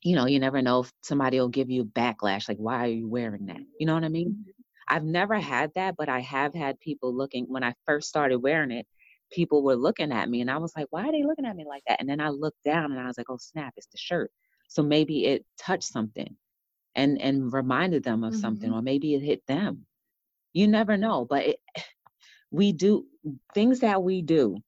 you 0.03 0.17
know, 0.17 0.27
you 0.27 0.41
never 0.41 0.61
know 0.63 0.81
if 0.81 0.93
somebody 1.03 1.39
will 1.39 1.49
give 1.49 1.71
you 1.71 1.85
backlash 1.85 2.49
like 2.49 2.59
why 2.59 2.85
are 2.85 2.91
you 2.91 3.09
wearing 3.09 3.47
that? 3.47 3.61
You 3.79 3.87
know 3.87 3.95
what 3.95 4.05
I 4.05 4.09
mean? 4.09 4.31
Mm-hmm. 4.31 4.51
I've 4.89 5.05
never 5.05 5.39
had 5.39 5.73
that, 5.75 5.97
but 5.97 6.09
I 6.09 6.21
have 6.21 6.55
had 6.55 6.81
people 6.81 7.15
looking 7.15 7.47
when 7.49 7.65
I 7.65 7.75
first 7.87 8.09
started 8.09 8.39
wearing 8.39 8.73
it, 8.73 8.87
people 9.31 9.63
were 9.63 9.77
looking 9.77 10.13
at 10.13 10.29
me 10.29 10.41
and 10.41 10.51
I 10.51 10.59
was 10.59 10.73
like, 10.77 10.87
why 10.91 11.09
are 11.09 11.13
they 11.13 11.23
looking 11.23 11.47
at 11.47 11.57
me 11.57 11.65
like 11.67 11.83
that? 11.89 12.01
And 12.01 12.09
then 12.09 12.21
I 12.21 12.29
looked 12.29 12.63
down 12.65 12.93
and 12.93 13.01
I 13.01 13.07
was 13.07 13.17
like, 13.17 13.31
oh 13.31 13.39
snap, 13.39 13.75
it's 13.77 13.87
the 13.87 13.99
shirt. 13.99 14.31
So 14.69 14.83
maybe 14.83 15.27
it 15.27 15.45
touched 15.59 15.85
something 15.85 16.37
and 16.95 17.21
and 17.21 17.53
reminded 17.53 18.03
them 18.03 18.25
of 18.25 18.33
mm-hmm. 18.33 18.41
something 18.41 18.73
or 18.73 18.83
maybe 18.83 19.15
it 19.15 19.23
hit 19.23 19.47
them. 19.47 19.87
You 20.53 20.69
never 20.69 20.97
know, 20.97 21.25
but 21.25 21.47
it, 21.47 21.57
we 22.51 22.73
do 22.73 23.07
things 23.55 23.81
that 23.81 24.03
we 24.03 24.21
do 24.21 24.59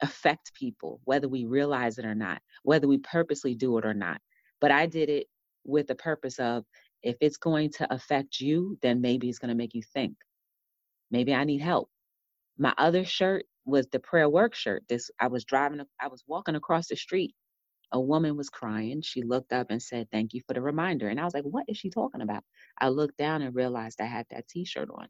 affect 0.00 0.52
people 0.54 1.00
whether 1.04 1.28
we 1.28 1.44
realize 1.44 1.98
it 1.98 2.04
or 2.04 2.14
not, 2.14 2.42
whether 2.62 2.88
we 2.88 2.98
purposely 2.98 3.54
do 3.54 3.78
it 3.78 3.84
or 3.84 3.94
not. 3.94 4.20
But 4.64 4.70
I 4.70 4.86
did 4.86 5.10
it 5.10 5.26
with 5.66 5.88
the 5.88 5.94
purpose 5.94 6.38
of 6.38 6.64
if 7.02 7.16
it's 7.20 7.36
going 7.36 7.70
to 7.72 7.94
affect 7.94 8.40
you, 8.40 8.78
then 8.80 9.02
maybe 9.02 9.28
it's 9.28 9.38
going 9.38 9.50
to 9.50 9.54
make 9.54 9.74
you 9.74 9.82
think. 9.82 10.16
Maybe 11.10 11.34
I 11.34 11.44
need 11.44 11.60
help. 11.60 11.90
My 12.56 12.72
other 12.78 13.04
shirt 13.04 13.44
was 13.66 13.88
the 13.88 13.98
prayer 13.98 14.26
work 14.30 14.54
shirt. 14.54 14.84
This 14.88 15.10
I 15.20 15.26
was 15.26 15.44
driving, 15.44 15.82
I 16.00 16.08
was 16.08 16.24
walking 16.26 16.54
across 16.54 16.88
the 16.88 16.96
street. 16.96 17.34
A 17.92 18.00
woman 18.00 18.38
was 18.38 18.48
crying. 18.48 19.02
She 19.02 19.22
looked 19.22 19.52
up 19.52 19.66
and 19.68 19.82
said, 19.82 20.08
Thank 20.10 20.32
you 20.32 20.40
for 20.46 20.54
the 20.54 20.62
reminder. 20.62 21.10
And 21.10 21.20
I 21.20 21.24
was 21.24 21.34
like, 21.34 21.44
What 21.44 21.66
is 21.68 21.76
she 21.76 21.90
talking 21.90 22.22
about? 22.22 22.42
I 22.80 22.88
looked 22.88 23.18
down 23.18 23.42
and 23.42 23.54
realized 23.54 24.00
I 24.00 24.06
had 24.06 24.24
that 24.30 24.48
t 24.48 24.64
shirt 24.64 24.88
on. 24.94 25.08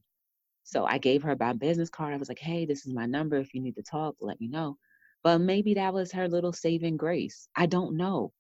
So 0.65 0.85
I 0.85 0.99
gave 0.99 1.23
her 1.23 1.37
my 1.39 1.53
business 1.53 1.91
card. 1.91 2.13
I 2.13 2.17
was 2.17 2.29
like, 2.29 2.41
Hey, 2.41 2.67
this 2.67 2.87
is 2.89 2.93
my 2.93 3.07
number. 3.07 3.37
If 3.37 3.55
you 3.55 3.63
need 3.63 3.77
to 3.77 3.85
talk, 3.85 4.17
let 4.21 4.41
me 4.41 4.49
know. 4.49 4.79
But 5.23 5.39
maybe 5.39 5.75
that 5.75 5.95
was 5.95 6.11
her 6.11 6.29
little 6.29 6.53
saving 6.53 6.97
grace. 6.97 7.49
I 7.55 7.67
don't 7.67 7.97
know. 7.97 8.33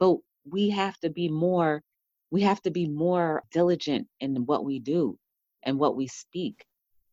But 0.00 0.16
we 0.44 0.70
have 0.70 0.98
to 0.98 1.10
be 1.10 1.28
more 1.28 1.82
we 2.30 2.40
have 2.40 2.62
to 2.62 2.70
be 2.70 2.86
more 2.86 3.42
diligent 3.52 4.08
in 4.20 4.34
what 4.46 4.64
we 4.64 4.78
do 4.78 5.18
and 5.64 5.78
what 5.78 5.96
we 5.96 6.06
speak 6.06 6.64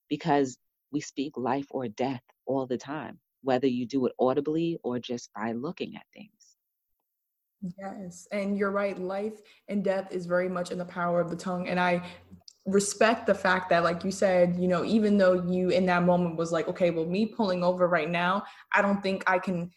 because 0.10 0.58
we 0.92 1.02
speak 1.02 1.34
life 1.36 1.68
or 1.70 1.90
death 1.90 2.22
all 2.46 2.66
the 2.66 2.78
time, 2.78 3.20
whether 3.44 3.68
you 3.68 3.86
do 3.86 4.06
it 4.06 4.14
audibly 4.18 4.80
or 4.82 4.98
just 4.98 5.30
by 5.36 5.52
looking 5.52 5.96
at 5.98 6.04
things. 6.14 6.32
Yes, 7.78 8.28
and 8.32 8.58
you're 8.58 8.72
right. 8.72 8.98
Life 8.98 9.42
and 9.68 9.84
death 9.84 10.08
is 10.12 10.26
very 10.26 10.48
much 10.48 10.72
in 10.72 10.78
the 10.78 10.86
power 10.86 11.20
of 11.20 11.30
the 11.30 11.36
tongue. 11.36 11.68
And 11.68 11.80
I 11.80 12.02
respect 12.66 13.28
the 13.28 13.36
fact 13.36 13.70
that, 13.70 13.84
like 13.84 14.06
you 14.06 14.12
said, 14.12 14.56
you 14.58 14.70
know, 14.70 14.86
even 14.86 15.18
though 15.18 15.34
you 15.34 15.70
in 15.70 15.86
that 15.88 16.04
moment 16.04 16.38
was 16.38 16.54
like, 16.54 16.70
okay, 16.70 16.92
well, 16.92 17.06
me 17.06 17.26
pulling 17.26 17.64
over 17.64 17.88
right 17.88 18.10
now, 18.10 18.44
I 18.74 18.82
don't 18.82 19.04
think 19.04 19.24
I 19.28 19.38
can 19.38 19.72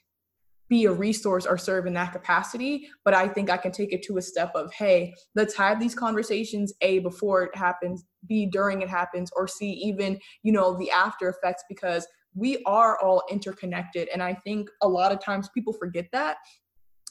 be 0.69 0.85
a 0.87 0.93
resource 0.93 1.47
or 1.47 1.59
serve 1.59 1.87
in 1.87 1.93
that 1.93 2.13
capacity 2.13 2.89
but 3.05 3.15
i 3.15 3.29
think 3.29 3.51
i 3.51 3.57
can 3.57 3.73
take 3.73 3.93
it 3.93 4.03
to 4.03 4.17
a 4.17 4.23
step 4.23 4.51
of 4.55 4.73
hey 4.73 5.13
let's 5.35 5.55
have 5.55 5.79
these 5.79 5.95
conversations 5.95 6.73
a 6.81 6.99
before 7.01 7.43
it 7.43 7.55
happens 7.55 8.05
b 8.27 8.47
during 8.47 8.81
it 8.83 8.89
happens 8.89 9.31
or 9.37 9.47
c 9.47 9.71
even 9.71 10.19
you 10.43 10.53
know 10.53 10.77
the 10.79 10.91
after 10.91 11.29
effects 11.29 11.65
because 11.69 12.07
we 12.35 12.63
are 12.65 12.99
all 13.01 13.23
interconnected 13.31 14.09
and 14.13 14.23
i 14.23 14.33
think 14.33 14.69
a 14.83 14.89
lot 14.89 15.13
of 15.13 15.23
times 15.23 15.49
people 15.55 15.73
forget 15.73 16.07
that. 16.13 16.39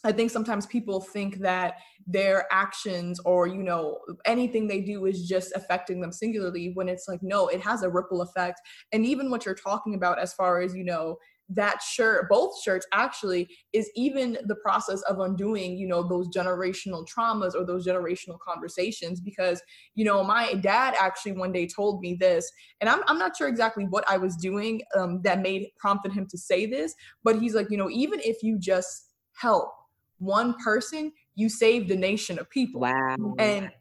I 0.03 0.12
think 0.12 0.31
sometimes 0.31 0.65
people 0.65 1.00
think 1.00 1.38
that 1.39 1.75
their 2.08 2.48
actions 2.51 3.20
or 3.24 3.46
you 3.46 3.62
know 3.62 4.00
anything 4.25 4.67
they 4.67 4.81
do 4.81 5.05
is 5.05 5.27
just 5.27 5.53
affecting 5.55 6.01
them 6.01 6.12
singularly 6.12 6.72
when 6.74 6.89
it's 6.89 7.08
like 7.08 7.22
no 7.22 7.48
it 7.48 7.62
has 7.62 7.84
a 7.84 7.89
ripple 7.89 8.22
effect. 8.22 8.60
And 8.91 9.05
even 9.05 9.29
what 9.29 9.46
you're 9.46 9.53
talking 9.55 9.93
about 9.93 10.20
as 10.20 10.34
far 10.34 10.62
as 10.62 10.74
you 10.74 10.84
know 10.84 11.17
that 11.53 11.81
shirt 11.81 12.27
both 12.29 12.60
shirts 12.62 12.86
actually 12.93 13.48
is 13.74 13.89
even 13.96 14.38
the 14.46 14.55
process 14.55 15.01
of 15.03 15.20
undoing 15.20 15.77
you 15.77 15.88
know 15.88 16.08
those 16.08 16.27
generational 16.29 17.05
traumas 17.08 17.55
or 17.55 17.65
those 17.65 17.86
generational 17.86 18.38
conversations 18.39 19.20
because 19.20 19.62
you 19.96 20.05
know 20.05 20.24
my 20.24 20.53
dad 20.55 20.96
actually 21.00 21.31
one 21.31 21.51
day 21.51 21.67
told 21.67 22.01
me 22.01 22.15
this 22.20 22.50
and 22.79 22.89
i'm, 22.89 23.01
I'm 23.08 23.17
not 23.17 23.36
sure 23.36 23.48
exactly 23.48 23.86
what 23.86 24.10
i 24.10 24.17
was 24.17 24.36
doing 24.36 24.81
um, 24.98 25.22
that 25.24 25.41
made 25.41 25.67
prompted 25.77 26.13
him 26.13 26.27
to 26.29 26.38
say 26.38 26.65
this 26.65 26.93
but 27.24 27.39
he's 27.39 27.55
like 27.55 27.70
you 27.70 27.77
know 27.77 27.89
even 27.89 28.20
if 28.22 28.43
you 28.43 28.58
just 28.58 29.12
help 29.34 29.72
one 30.20 30.53
person 30.63 31.12
you 31.36 31.50
saved 31.50 31.89
a 31.91 31.96
nation 31.96 32.39
of 32.39 32.50
people. 32.50 32.81
Wow. 32.81 33.15
And 33.39 33.72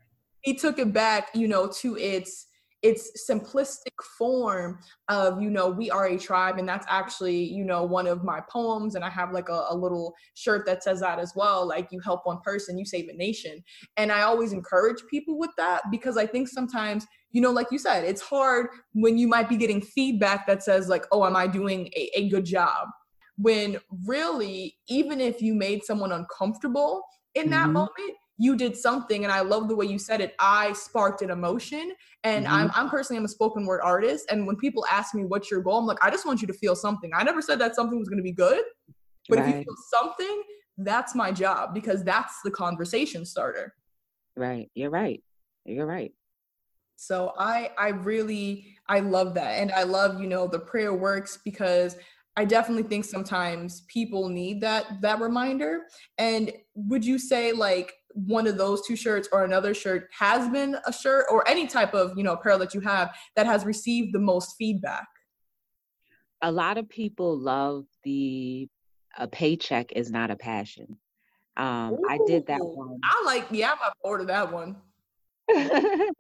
he 0.41 0.55
took 0.55 0.79
it 0.79 0.93
back 0.93 1.29
you 1.35 1.47
know 1.47 1.69
to 1.81 1.97
its 1.97 2.47
its 2.83 3.29
simplistic 3.29 3.93
form 4.19 4.79
of 5.09 5.41
you 5.41 5.51
know 5.51 5.69
we 5.69 5.91
are 5.91 6.07
a 6.07 6.19
tribe 6.19 6.59
and 6.59 6.69
that's 6.69 6.87
actually 6.89 7.37
you 7.37 7.65
know 7.65 7.85
one 7.85 8.07
of 8.07 8.25
my 8.25 8.41
poems 8.51 8.95
and 8.95 9.05
i 9.05 9.11
have 9.11 9.33
like 9.33 9.49
a, 9.49 9.67
a, 9.69 9.77
little 9.77 10.15
shirt 10.35 10.65
that 10.65 10.83
says 10.83 11.01
that 11.01 11.19
as 11.19 11.33
well 11.37 11.67
like 11.67 11.89
you 11.91 12.01
help 12.01 12.25
one 12.25 12.41
person 12.43 12.79
you 12.79 12.85
save 12.85 13.09
a 13.09 13.13
nation 13.13 13.63
and 13.97 14.11
i 14.11 14.23
always 14.23 14.53
encourage 14.53 15.03
people 15.11 15.39
with 15.39 15.51
that 15.57 15.83
because 15.91 16.17
i 16.17 16.27
think 16.27 16.49
sometimes 16.49 17.07
you 17.33 17.41
know 17.41 17.51
like 17.51 17.67
you 17.71 17.79
said 17.79 18.05
it's 18.05 18.23
hard 18.23 18.69
when 18.93 19.19
you 19.19 19.29
might 19.29 19.49
be 19.49 19.57
getting 19.57 19.81
feedback 19.83 20.47
that 20.47 20.63
says 20.63 20.89
like 20.89 21.05
oh 21.13 21.25
am 21.27 21.37
i 21.37 21.47
doing 21.47 21.89
a, 21.95 22.11
a 22.15 22.29
good 22.29 22.47
job 22.47 22.89
when 23.37 23.79
really 24.07 24.77
even 24.89 25.21
if 25.21 25.41
you 25.41 25.55
made 25.55 25.85
someone 25.85 26.13
uncomfortable 26.13 27.03
in 27.35 27.51
that 27.51 27.65
mm-hmm. 27.65 27.75
moment 27.75 28.17
you 28.41 28.57
did 28.57 28.75
something 28.77 29.25
and 29.25 29.33
i 29.33 29.41
love 29.41 29.69
the 29.69 29.77
way 29.77 29.85
you 29.85 29.99
said 29.99 30.21
it 30.21 30.35
i 30.41 30.73
sparked 30.73 31.23
an 31.23 31.31
emotion. 31.31 31.93
And 32.25 32.45
mm-hmm. 32.45 32.55
I'm, 32.55 32.71
I'm 32.75 32.91
personally 32.91 33.19
i'm 33.19 33.25
a 33.25 33.29
spoken 33.29 33.67
word 33.67 33.81
artist. 33.83 34.31
And 34.31 34.47
when 34.47 34.57
people 34.57 34.85
ask 34.91 35.15
me 35.15 35.25
what's 35.25 35.51
your 35.51 35.63
goal? 35.63 35.79
I'm 35.79 35.87
like 35.87 36.03
i 36.03 36.11
just 36.11 36.27
want 36.27 36.41
you 36.41 36.47
to 36.49 36.55
feel 36.55 36.75
something. 36.75 37.11
I 37.15 37.23
never 37.23 37.43
said 37.43 37.59
that 37.61 37.77
something 37.77 37.99
was 37.99 38.09
going 38.09 38.19
to 38.19 38.25
be 38.25 38.33
good 38.33 38.63
but 39.29 39.39
right. 39.39 39.49
if 39.49 39.57
you 39.57 39.65
feel 39.65 39.77
something 40.01 40.43
that's 40.79 41.15
my 41.15 41.31
job 41.31 41.75
because 41.75 42.03
that's 42.03 42.41
the 42.43 42.51
conversation 42.51 43.25
starter. 43.27 43.75
Right. 44.37 44.71
You're 44.75 44.91
right. 44.91 45.23
You're 45.65 45.87
right. 45.87 46.13
So 46.97 47.33
i 47.39 47.71
i 47.79 47.89
really 47.89 48.77
i 48.89 49.01
love 49.01 49.35
that. 49.35 49.59
And 49.61 49.73
i 49.73 49.83
love 49.83 50.21
you 50.21 50.27
know 50.27 50.47
the 50.47 50.59
prayer 50.59 50.95
works 50.95 51.39
because 51.45 51.97
I 52.37 52.45
definitely 52.45 52.85
think 52.85 53.05
sometimes 53.05 53.83
people 53.89 54.29
need 54.29 54.61
that 54.63 55.01
that 55.03 55.21
reminder. 55.21 55.87
And 56.17 56.53
would 56.75 57.05
you 57.05 57.19
say 57.19 57.53
like 57.53 57.93
one 58.15 58.47
of 58.47 58.57
those 58.57 58.87
two 58.87 58.97
shirts 58.97 59.29
or 59.33 59.45
another 59.45 59.75
shirt 59.75 60.09
has 60.19 60.49
been 60.49 60.77
a 60.87 60.93
shirt 60.93 61.27
or 61.31 61.47
any 61.49 61.67
type 61.67 61.95
of 61.95 62.17
you 62.17 62.23
know 62.23 62.33
apparel 62.33 62.59
that 62.59 62.75
you 62.75 62.81
have 62.81 63.11
that 63.37 63.47
has 63.47 63.65
received 63.65 64.15
the 64.15 64.19
most 64.19 64.55
feedback? 64.59 65.07
A 66.43 66.51
lot 66.51 66.79
of 66.79 66.89
people 66.89 67.39
love 67.39 67.85
the 68.05 68.69
a 69.19 69.29
paycheck 69.29 69.93
is 69.93 70.11
not 70.11 70.31
a 70.31 70.37
passion. 70.37 70.97
Um 71.57 71.93
Ooh, 71.93 72.07
i 72.09 72.19
did 72.27 72.47
that 72.47 72.61
one. 72.61 72.99
I 73.05 73.23
like 73.27 73.47
yeah 73.51 73.73
i'm 73.73 73.93
order 74.03 74.25
that 74.25 74.53
one. 74.53 74.77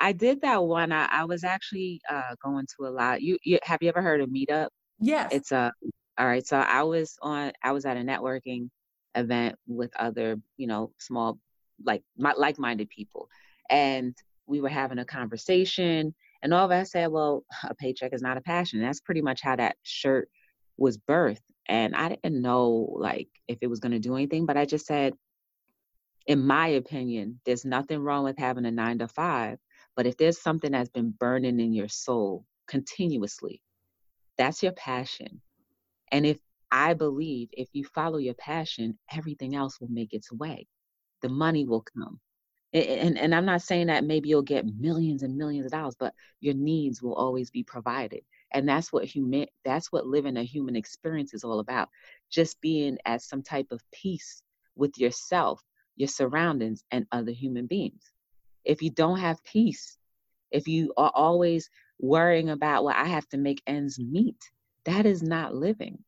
I 0.00 0.12
did 0.12 0.40
that 0.42 0.62
one. 0.62 0.92
I, 0.92 1.08
I 1.10 1.24
was 1.24 1.44
actually 1.44 2.00
uh 2.08 2.34
going 2.42 2.66
to 2.76 2.86
a 2.86 2.90
lot. 2.90 3.20
You, 3.20 3.38
you 3.42 3.58
have 3.62 3.82
you 3.82 3.88
ever 3.88 4.02
heard 4.02 4.20
of 4.20 4.30
meetup? 4.30 4.68
Yes. 5.00 5.28
It's 5.32 5.52
a 5.52 5.72
all 6.18 6.26
right 6.26 6.46
so 6.46 6.58
i 6.58 6.82
was 6.82 7.16
on 7.22 7.52
i 7.62 7.72
was 7.72 7.86
at 7.86 7.96
a 7.96 8.00
networking 8.00 8.68
event 9.14 9.56
with 9.66 9.90
other, 9.96 10.40
you 10.56 10.66
know, 10.66 10.92
small, 10.98 11.38
like 11.84 12.02
my, 12.16 12.32
like-minded 12.36 12.88
people, 12.90 13.28
and 13.70 14.16
we 14.46 14.60
were 14.60 14.68
having 14.68 14.98
a 14.98 15.04
conversation. 15.04 16.14
And 16.42 16.54
all 16.54 16.64
of 16.64 16.70
us 16.70 16.92
said, 16.92 17.08
"Well, 17.08 17.44
a 17.64 17.74
paycheck 17.74 18.12
is 18.12 18.22
not 18.22 18.36
a 18.36 18.40
passion." 18.42 18.78
And 18.78 18.88
that's 18.88 19.00
pretty 19.00 19.22
much 19.22 19.42
how 19.42 19.56
that 19.56 19.76
shirt 19.82 20.28
was 20.76 20.98
birthed. 20.98 21.42
And 21.66 21.94
I 21.94 22.08
didn't 22.10 22.40
know 22.40 22.94
like 22.98 23.28
if 23.48 23.58
it 23.60 23.66
was 23.66 23.80
going 23.80 23.92
to 23.92 23.98
do 23.98 24.14
anything, 24.14 24.46
but 24.46 24.56
I 24.56 24.64
just 24.64 24.86
said, 24.86 25.14
in 26.26 26.46
my 26.46 26.68
opinion, 26.68 27.40
there's 27.44 27.64
nothing 27.64 28.00
wrong 28.00 28.24
with 28.24 28.38
having 28.38 28.66
a 28.66 28.70
nine 28.70 28.98
to 28.98 29.08
five. 29.08 29.58
But 29.96 30.06
if 30.06 30.16
there's 30.16 30.40
something 30.40 30.72
that's 30.72 30.90
been 30.90 31.10
burning 31.10 31.58
in 31.58 31.72
your 31.72 31.88
soul 31.88 32.44
continuously, 32.68 33.60
that's 34.36 34.62
your 34.62 34.72
passion. 34.72 35.40
And 36.12 36.24
if 36.24 36.38
I 36.70 36.94
believe 36.94 37.48
if 37.52 37.68
you 37.72 37.84
follow 37.84 38.18
your 38.18 38.34
passion, 38.34 38.98
everything 39.12 39.54
else 39.54 39.80
will 39.80 39.88
make 39.90 40.12
its 40.14 40.32
way. 40.32 40.66
The 41.22 41.28
money 41.28 41.64
will 41.66 41.82
come. 41.82 42.20
and 42.74 43.18
and 43.18 43.34
i'm 43.34 43.46
not 43.46 43.62
saying 43.62 43.86
that 43.88 44.04
maybe 44.04 44.28
you'll 44.28 44.42
get 44.42 44.66
millions 44.78 45.22
and 45.22 45.36
millions 45.36 45.66
of 45.66 45.72
dollars 45.72 45.96
but 45.98 46.14
your 46.40 46.54
needs 46.54 47.02
will 47.02 47.14
always 47.14 47.50
be 47.50 47.62
provided 47.64 48.22
and 48.52 48.68
that's 48.68 48.92
what 48.92 49.04
human 49.06 49.46
that's 49.64 49.90
what 49.92 50.06
living 50.06 50.36
a 50.36 50.42
human 50.44 50.76
experience 50.76 51.34
is 51.34 51.44
all 51.44 51.60
about 51.60 51.88
just 52.30 52.60
being 52.60 52.98
at 53.06 53.22
some 53.22 53.42
type 53.42 53.68
of 53.72 53.82
peace 53.92 54.42
with 54.76 54.98
yourself 54.98 55.62
your 55.96 56.08
surroundings 56.08 56.84
and 56.90 57.06
other 57.12 57.32
human 57.32 57.66
beings 57.66 58.12
if 58.64 58.82
you 58.82 58.90
don't 58.90 59.18
have 59.18 59.42
peace 59.44 59.96
if 60.50 60.68
you 60.68 60.92
are 60.96 61.12
always 61.14 61.70
worrying 62.00 62.50
about 62.50 62.84
well 62.84 62.94
i 62.96 63.06
have 63.06 63.28
to 63.28 63.38
make 63.38 63.62
ends 63.66 63.98
meet 63.98 64.38
that 64.84 65.06
is 65.06 65.22
not 65.22 65.54
living 65.54 65.98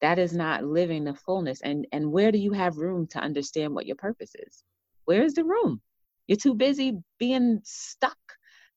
that 0.00 0.18
is 0.18 0.34
not 0.34 0.64
living 0.64 1.04
the 1.04 1.14
fullness 1.14 1.60
and 1.62 1.86
and 1.92 2.10
where 2.10 2.30
do 2.30 2.38
you 2.38 2.52
have 2.52 2.76
room 2.76 3.06
to 3.08 3.18
understand 3.18 3.74
what 3.74 3.86
your 3.86 3.96
purpose 3.96 4.32
is? 4.34 4.64
Where's 5.04 5.34
the 5.34 5.44
room? 5.44 5.80
You're 6.26 6.36
too 6.36 6.54
busy 6.54 6.98
being 7.18 7.60
stuck 7.64 8.18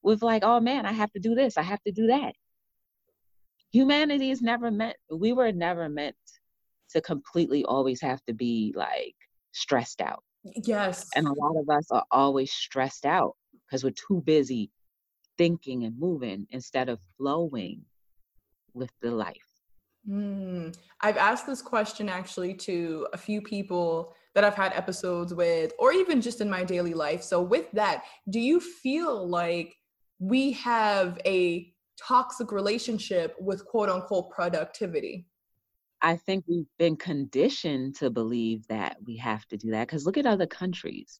with 0.02 0.22
like 0.22 0.44
oh 0.46 0.62
man 0.62 0.86
i 0.86 0.94
have 0.94 1.12
to 1.12 1.20
do 1.20 1.36
this 1.36 1.58
i 1.58 1.62
have 1.62 1.82
to 1.84 1.92
do 1.92 2.08
that. 2.08 2.34
Humanity 3.72 4.32
is 4.32 4.42
never 4.42 4.72
meant 4.72 4.98
we 5.12 5.34
were 5.34 5.52
never 5.52 5.90
meant 5.90 6.16
to 6.92 7.02
completely 7.02 7.64
always 7.66 8.02
have 8.02 8.24
to 8.26 8.34
be 8.34 8.74
like 8.76 9.16
stressed 9.52 10.02
out. 10.02 10.24
Yes. 10.44 11.08
And 11.16 11.28
a 11.28 11.34
lot 11.34 11.56
of 11.56 11.70
us 11.70 11.86
are 11.92 12.06
always 12.12 12.52
stressed 12.52 13.06
out 13.06 13.36
because 13.68 13.84
we're 13.84 13.92
too 13.92 14.22
busy 14.26 14.72
thinking 15.38 15.84
and 15.84 16.00
moving 16.00 16.48
instead 16.50 16.90
of 16.90 17.00
flowing 17.18 17.84
with 18.74 18.92
the 19.02 19.12
life 19.12 19.49
Mm. 20.08 20.76
I've 21.02 21.18
asked 21.18 21.46
this 21.46 21.62
question 21.62 22.10
actually 22.10 22.54
to 22.56 23.08
a 23.14 23.18
few 23.18 23.42
people 23.42 24.16
that 24.36 24.44
I've 24.44 24.56
had 24.56 24.74
episodes 24.74 25.34
with, 25.34 25.74
or 25.78 25.92
even 25.92 26.22
just 26.22 26.42
in 26.42 26.50
my 26.50 26.64
daily 26.64 26.94
life. 26.94 27.24
So, 27.24 27.42
with 27.42 27.70
that, 27.74 28.04
do 28.30 28.40
you 28.40 28.60
feel 28.60 29.28
like 29.28 29.76
we 30.20 30.52
have 30.54 31.20
a 31.26 31.74
toxic 31.98 32.52
relationship 32.52 33.36
with 33.40 33.66
quote 33.66 33.90
unquote 33.90 34.32
productivity? 34.32 35.26
I 36.02 36.16
think 36.16 36.46
we've 36.48 36.66
been 36.78 36.96
conditioned 36.96 37.96
to 37.98 38.10
believe 38.10 38.66
that 38.68 38.98
we 39.06 39.18
have 39.18 39.46
to 39.48 39.58
do 39.58 39.72
that 39.72 39.88
because 39.88 40.06
look 40.06 40.18
at 40.18 40.26
other 40.26 40.48
countries. 40.48 41.20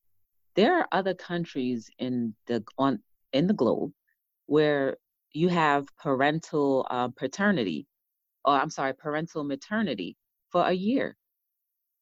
There 0.56 0.78
are 0.78 0.88
other 0.92 1.14
countries 1.14 1.90
in 2.00 2.34
the 2.48 2.64
on 2.78 3.00
in 3.34 3.48
the 3.48 3.54
globe 3.54 3.92
where 4.46 4.98
you 5.34 5.50
have 5.50 5.86
parental 5.98 6.88
uh, 6.90 7.10
paternity 7.10 7.88
or 8.46 8.54
I'm 8.54 8.70
sorry, 8.70 8.94
parental 8.94 9.44
maternity 9.44 10.18
for 10.50 10.64
a 10.66 10.74
year. 10.74 11.16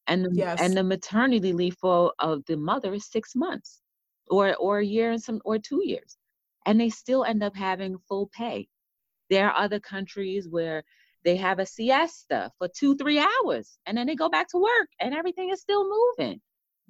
And 0.06 0.24
the, 0.24 0.30
yes. 0.32 0.60
and 0.60 0.76
the 0.76 0.82
maternity 0.82 1.52
leave 1.52 1.76
for 1.80 2.12
of 2.18 2.44
the 2.46 2.56
mother 2.56 2.94
is 2.94 3.10
six 3.10 3.34
months 3.34 3.82
or 4.30 4.54
or 4.56 4.78
a 4.78 4.84
year 4.84 5.10
and 5.10 5.22
some 5.22 5.40
or 5.44 5.58
two 5.58 5.82
years. 5.84 6.16
And 6.66 6.80
they 6.80 6.90
still 6.90 7.24
end 7.24 7.42
up 7.42 7.54
having 7.54 7.98
full 8.08 8.30
pay. 8.34 8.68
There 9.30 9.50
are 9.50 9.64
other 9.64 9.80
countries 9.80 10.48
where 10.48 10.82
they 11.24 11.36
have 11.36 11.58
a 11.58 11.66
siesta 11.66 12.50
for 12.58 12.68
two, 12.68 12.96
three 12.96 13.18
hours 13.18 13.78
and 13.86 13.98
then 13.98 14.06
they 14.06 14.14
go 14.14 14.28
back 14.30 14.48
to 14.50 14.58
work 14.58 14.88
and 15.00 15.14
everything 15.14 15.50
is 15.50 15.60
still 15.60 15.84
moving. 15.88 16.40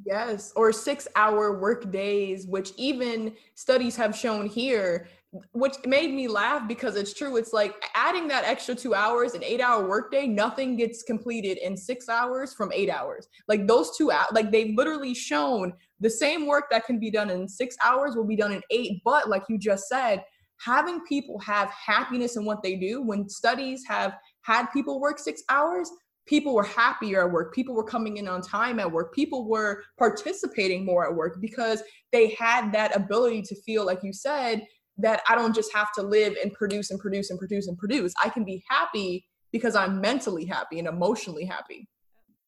Yes, 0.04 0.52
or 0.54 0.72
six 0.72 1.08
hour 1.16 1.58
work 1.58 1.90
days, 1.90 2.46
which 2.46 2.70
even 2.76 3.34
studies 3.54 3.96
have 3.96 4.16
shown 4.16 4.46
here 4.46 5.08
which 5.52 5.74
made 5.84 6.14
me 6.14 6.26
laugh 6.26 6.66
because 6.66 6.96
it's 6.96 7.12
true. 7.12 7.36
It's 7.36 7.52
like 7.52 7.74
adding 7.94 8.28
that 8.28 8.44
extra 8.44 8.74
two 8.74 8.94
hours, 8.94 9.34
an 9.34 9.44
eight 9.44 9.60
hour 9.60 9.86
workday, 9.86 10.26
nothing 10.26 10.76
gets 10.76 11.02
completed 11.02 11.58
in 11.58 11.76
six 11.76 12.08
hours 12.08 12.54
from 12.54 12.72
eight 12.72 12.88
hours. 12.88 13.28
Like 13.46 13.66
those 13.66 13.96
two 13.96 14.10
like 14.32 14.50
they've 14.50 14.74
literally 14.74 15.14
shown 15.14 15.72
the 16.00 16.08
same 16.08 16.46
work 16.46 16.64
that 16.70 16.86
can 16.86 16.98
be 16.98 17.10
done 17.10 17.28
in 17.28 17.46
six 17.46 17.76
hours 17.84 18.16
will 18.16 18.26
be 18.26 18.36
done 18.36 18.52
in 18.52 18.62
eight. 18.70 19.02
But 19.04 19.28
like 19.28 19.42
you 19.50 19.58
just 19.58 19.88
said, 19.88 20.24
having 20.64 21.04
people 21.04 21.38
have 21.40 21.70
happiness 21.70 22.36
in 22.36 22.44
what 22.44 22.62
they 22.62 22.76
do, 22.76 23.02
when 23.02 23.28
studies 23.28 23.84
have 23.86 24.14
had 24.42 24.66
people 24.72 24.98
work 24.98 25.18
six 25.18 25.42
hours, 25.50 25.90
people 26.28 26.54
were 26.54 26.64
happier 26.64 27.24
at 27.26 27.32
work 27.32 27.54
people 27.54 27.74
were 27.74 27.82
coming 27.82 28.18
in 28.18 28.28
on 28.28 28.42
time 28.42 28.78
at 28.78 28.92
work 28.92 29.14
people 29.14 29.48
were 29.48 29.82
participating 29.98 30.84
more 30.84 31.08
at 31.08 31.14
work 31.14 31.40
because 31.40 31.82
they 32.12 32.36
had 32.38 32.70
that 32.70 32.94
ability 32.94 33.40
to 33.40 33.54
feel 33.62 33.86
like 33.86 34.00
you 34.02 34.12
said 34.12 34.62
that 34.98 35.22
I 35.28 35.34
don't 35.34 35.54
just 35.54 35.72
have 35.72 35.92
to 35.92 36.02
live 36.02 36.36
and 36.42 36.52
produce 36.52 36.90
and 36.90 36.98
produce 36.98 37.30
and 37.30 37.38
produce 37.38 37.68
and 37.68 37.78
produce. 37.78 38.12
I 38.22 38.28
can 38.28 38.44
be 38.44 38.64
happy 38.68 39.24
because 39.52 39.76
I'm 39.76 40.00
mentally 40.00 40.44
happy 40.44 40.78
and 40.78 40.88
emotionally 40.88 41.44
happy. 41.44 41.88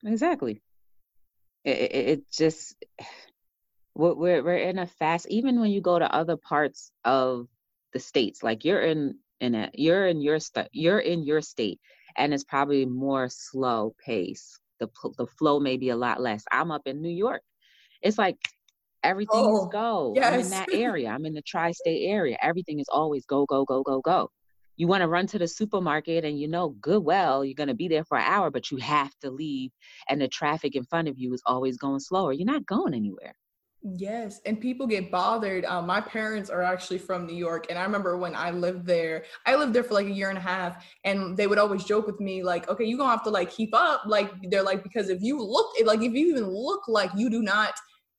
Exactly. 0.05 0.61
It, 1.65 1.79
it, 1.79 1.95
it 1.95 2.33
just 2.33 2.75
we're 3.95 4.43
we're 4.43 4.57
in 4.57 4.79
a 4.79 4.87
fast. 4.87 5.27
Even 5.29 5.61
when 5.61 5.71
you 5.71 5.81
go 5.81 5.99
to 5.99 6.15
other 6.15 6.37
parts 6.37 6.93
of 7.05 7.47
the 7.93 8.01
states, 8.01 8.43
like 8.43 8.65
you're 8.65 8.83
in 8.83 9.19
in 9.41 9.55
a 9.55 9.71
you're 9.75 10.07
in 10.07 10.21
your 10.21 10.39
state 10.39 10.69
you're 10.73 10.99
in 10.99 11.23
your 11.23 11.41
state, 11.41 11.81
and 12.17 12.35
it's 12.35 12.45
probably 12.45 12.87
more 12.87 13.29
slow 13.29 13.95
pace. 14.05 14.59
The 14.81 14.89
the 15.19 15.27
flow 15.27 15.61
may 15.61 15.77
be 15.77 15.91
a 15.91 15.97
lot 15.97 16.21
less. 16.21 16.45
I'm 16.51 16.71
up 16.71 16.83
in 16.87 17.03
New 17.03 17.15
York. 17.15 17.43
It's 18.03 18.19
like 18.19 18.39
Everything 19.03 19.41
oh, 19.41 19.65
is 19.65 19.69
go. 19.73 20.13
Yes. 20.15 20.35
I'm 20.35 20.41
in 20.41 20.51
that 20.51 20.69
area. 20.73 21.09
I'm 21.09 21.27
in 21.27 21.35
the 21.35 21.43
tri-state 21.43 22.07
area. 22.07 22.37
Everything 22.43 22.81
is 22.81 22.89
always 22.91 23.25
go, 23.27 23.47
go, 23.47 23.65
go, 23.65 23.83
go, 23.83 24.01
go. 24.01 24.31
You 24.77 24.87
want 24.87 25.03
to 25.03 25.09
run 25.09 25.27
to 25.29 25.39
the 25.39 25.49
supermarket 25.49 26.25
and 26.25 26.39
you 26.39 26.49
know 26.49 26.71
good 26.81 27.05
well 27.05 27.45
you're 27.45 27.55
going 27.55 27.69
to 27.69 27.75
be 27.75 27.89
there 27.89 28.05
for 28.05 28.17
an 28.17 28.25
hour, 28.25 28.51
but 28.51 28.71
you 28.71 28.79
have 28.79 29.13
to 29.21 29.31
leave 29.31 29.71
and 30.09 30.21
the 30.21 30.29
traffic 30.29 30.75
in 30.75 30.85
front 30.85 31.09
of 31.09 31.19
you 31.19 31.35
is 31.35 31.43
always 31.45 31.77
going 31.77 32.01
slower. 32.01 32.33
You're 32.33 32.47
not 32.47 32.67
going 32.67 32.95
anywhere. 32.95 33.35
Yes, 33.83 34.41
and 34.45 34.61
people 34.61 34.87
get 34.87 35.11
bothered. 35.11 35.65
Um, 35.65 35.87
my 35.87 36.03
parents 36.03 36.51
are 36.51 36.63
actually 36.63 36.99
from 36.99 37.27
New 37.27 37.35
York, 37.35 37.67
and 37.71 37.79
I 37.79 37.83
remember 37.83 38.19
when 38.19 38.35
I 38.35 38.51
lived 38.51 38.85
there. 38.85 39.25
I 39.47 39.57
lived 39.57 39.73
there 39.73 39.83
for 39.83 39.95
like 39.95 40.07
a 40.07 40.11
year 40.11 40.29
and 40.29 40.37
a 40.37 40.41
half, 40.43 40.85
and 41.05 41.35
they 41.35 41.47
would 41.47 41.57
always 41.57 41.85
joke 41.85 42.07
with 42.07 42.21
me 42.21 42.43
like, 42.43 42.69
"Okay, 42.69 42.85
you're 42.85 42.99
gonna 42.99 43.11
have 43.11 43.25
to 43.25 43.31
like 43.31 43.51
keep 43.51 43.71
up." 43.75 44.03
Like 44.05 44.31
they're 44.51 44.63
like, 44.63 44.83
because 44.83 45.09
if 45.09 45.23
you 45.23 45.43
look, 45.43 45.73
like 45.83 46.03
if 46.03 46.13
you 46.13 46.27
even 46.27 46.47
look 46.51 46.89
like 46.89 47.11
you 47.17 47.31
do 47.31 47.41
not 47.41 47.73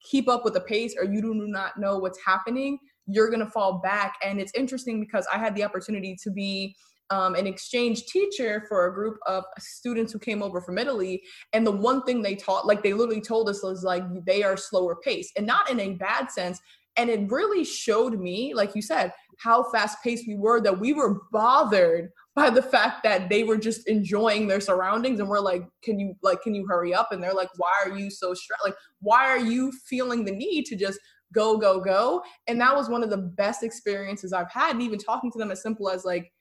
keep 0.04 0.28
up 0.28 0.44
with 0.44 0.54
the 0.54 0.62
pace 0.62 0.96
or 0.98 1.06
you 1.06 1.22
do 1.22 1.34
not 1.34 1.78
know 1.78 1.98
what's 1.98 2.20
happening, 2.26 2.78
you're 3.08 3.30
going 3.30 3.46
to 3.46 3.52
fall 3.52 3.80
back. 3.80 4.16
And 4.24 4.40
it's 4.40 4.54
interesting 4.56 5.00
because 5.00 5.28
I 5.34 5.38
had 5.38 5.56
the 5.56 5.64
opportunity 5.64 6.18
to 6.24 6.32
be 6.32 6.76
um, 7.10 7.36
an 7.36 7.46
exchange 7.46 8.06
teacher 8.06 8.64
for 8.70 8.88
a 8.88 8.94
group 8.94 9.18
of 9.28 9.44
students 9.60 10.14
who 10.14 10.20
came 10.20 10.42
over 10.42 10.62
from 10.62 10.78
Italy. 10.78 11.22
And 11.52 11.68
the 11.68 11.72
one 11.72 12.04
thing 12.04 12.22
they 12.22 12.36
taught, 12.36 12.66
like 12.66 12.82
they 12.82 12.94
literally 12.94 13.22
told 13.22 13.50
us, 13.50 13.62
was 13.62 13.84
like 13.84 14.04
they 14.26 14.44
are 14.44 14.56
slower 14.56 14.96
pace 14.96 15.30
and 15.36 15.46
not 15.46 15.70
in 15.70 15.80
a 15.82 15.94
bad 15.94 16.32
sense. 16.32 16.60
And 16.98 17.10
it 17.10 17.30
really 17.30 17.64
showed 17.64 18.20
me, 18.20 18.54
like 18.54 18.76
you 18.76 18.82
said, 18.82 19.12
how 19.40 19.70
fast 19.72 19.98
paced 20.04 20.28
we 20.28 20.36
were, 20.36 20.62
that 20.62 20.80
we 20.80 20.94
were 20.94 21.22
bothered 21.32 22.10
by 22.36 22.50
the 22.50 22.62
fact 22.62 23.04
that 23.04 23.30
they 23.30 23.44
were 23.44 23.58
just 23.58 23.88
enjoying 23.88 24.48
their 24.48 24.62
surroundings 24.62 25.20
and 25.20 25.28
we're 25.28 25.40
like 25.40 25.64
can 25.84 26.00
you 26.00 26.16
like 26.22 26.42
can 26.42 26.56
you 26.56 26.66
hurry 26.68 26.94
up? 26.94 27.12
And 27.12 27.22
they're 27.22 27.34
like 27.34 27.50
why 27.58 27.74
are 27.86 27.98
you 27.98 28.10
so 28.10 28.34
stressed 28.34 28.64
like 28.64 28.76
why 29.00 29.26
are 29.28 29.40
you 29.40 29.72
feeling 29.88 30.26
the 30.26 30.32
need 30.32 30.66
to 30.66 30.76
just 30.76 31.00
go 31.34 31.58
go 31.58 31.80
go? 31.80 32.24
And 32.48 32.60
that 32.62 32.76
was 32.76 32.90
one 32.90 33.04
of 33.04 33.10
the 33.10 33.18
best 33.18 33.64
experiences 33.64 34.34
i've 34.34 34.52
had. 34.52 34.72
And 34.72 34.82
even 34.82 35.00
talking 35.00 35.32
to 35.32 35.38
them 35.38 35.52
as 35.52 35.62
simple 35.62 35.90
as 35.90 36.06
like 36.06 36.32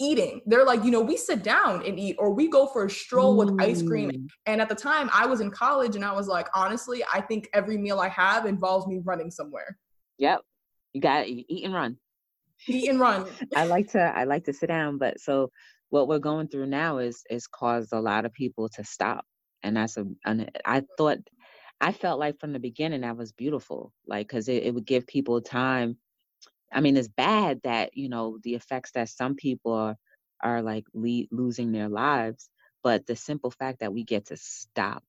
eating 0.00 0.40
they're 0.46 0.64
like 0.64 0.82
you 0.82 0.90
know 0.90 1.00
we 1.00 1.16
sit 1.16 1.44
down 1.44 1.80
and 1.86 2.00
eat 2.00 2.16
or 2.18 2.34
we 2.34 2.48
go 2.48 2.66
for 2.66 2.86
a 2.86 2.90
stroll 2.90 3.36
with 3.36 3.54
ice 3.60 3.80
cream. 3.80 4.10
Mm. 4.10 4.26
and 4.46 4.60
at 4.60 4.68
the 4.68 4.74
time 4.74 5.08
i 5.12 5.24
was 5.24 5.40
in 5.40 5.52
college 5.52 5.94
and 5.94 6.04
i 6.04 6.12
was 6.12 6.26
like 6.26 6.48
honestly 6.52 7.04
i 7.14 7.20
think 7.20 7.48
every 7.54 7.78
meal 7.78 8.00
i 8.00 8.08
have 8.08 8.44
involves 8.44 8.88
me 8.88 9.00
running 9.04 9.30
somewhere. 9.30 9.78
Yep. 10.18 10.40
You 10.94 11.00
got 11.00 11.22
to 11.22 11.28
eat 11.28 11.64
and 11.64 11.72
run 11.72 11.96
eat 12.68 12.88
and 12.90 13.00
run. 13.00 13.26
I 13.56 13.64
like 13.64 13.88
to 13.92 14.00
I 14.00 14.24
like 14.24 14.44
to 14.44 14.52
sit 14.52 14.68
down, 14.68 14.98
but 14.98 15.20
so 15.20 15.50
what 15.90 16.08
we're 16.08 16.18
going 16.18 16.48
through 16.48 16.66
now 16.66 16.98
is 16.98 17.22
is 17.30 17.46
caused 17.46 17.92
a 17.92 18.00
lot 18.00 18.24
of 18.24 18.32
people 18.32 18.68
to 18.70 18.84
stop, 18.84 19.24
and 19.62 19.76
that's 19.76 19.96
a. 19.96 20.06
An, 20.24 20.48
I 20.64 20.82
thought 20.96 21.18
I 21.80 21.92
felt 21.92 22.20
like 22.20 22.38
from 22.40 22.52
the 22.52 22.58
beginning 22.58 23.02
that 23.02 23.16
was 23.16 23.32
beautiful, 23.32 23.92
like 24.06 24.28
because 24.28 24.48
it, 24.48 24.64
it 24.64 24.74
would 24.74 24.86
give 24.86 25.06
people 25.06 25.40
time. 25.40 25.98
I 26.72 26.80
mean, 26.80 26.96
it's 26.96 27.08
bad 27.08 27.60
that 27.64 27.96
you 27.96 28.08
know 28.08 28.38
the 28.42 28.54
effects 28.54 28.92
that 28.92 29.08
some 29.08 29.34
people 29.36 29.72
are 29.72 29.96
are 30.42 30.62
like 30.62 30.84
le- 30.94 31.26
losing 31.30 31.72
their 31.72 31.88
lives, 31.88 32.48
but 32.82 33.06
the 33.06 33.16
simple 33.16 33.50
fact 33.50 33.80
that 33.80 33.92
we 33.92 34.04
get 34.04 34.26
to 34.26 34.36
stop 34.36 35.02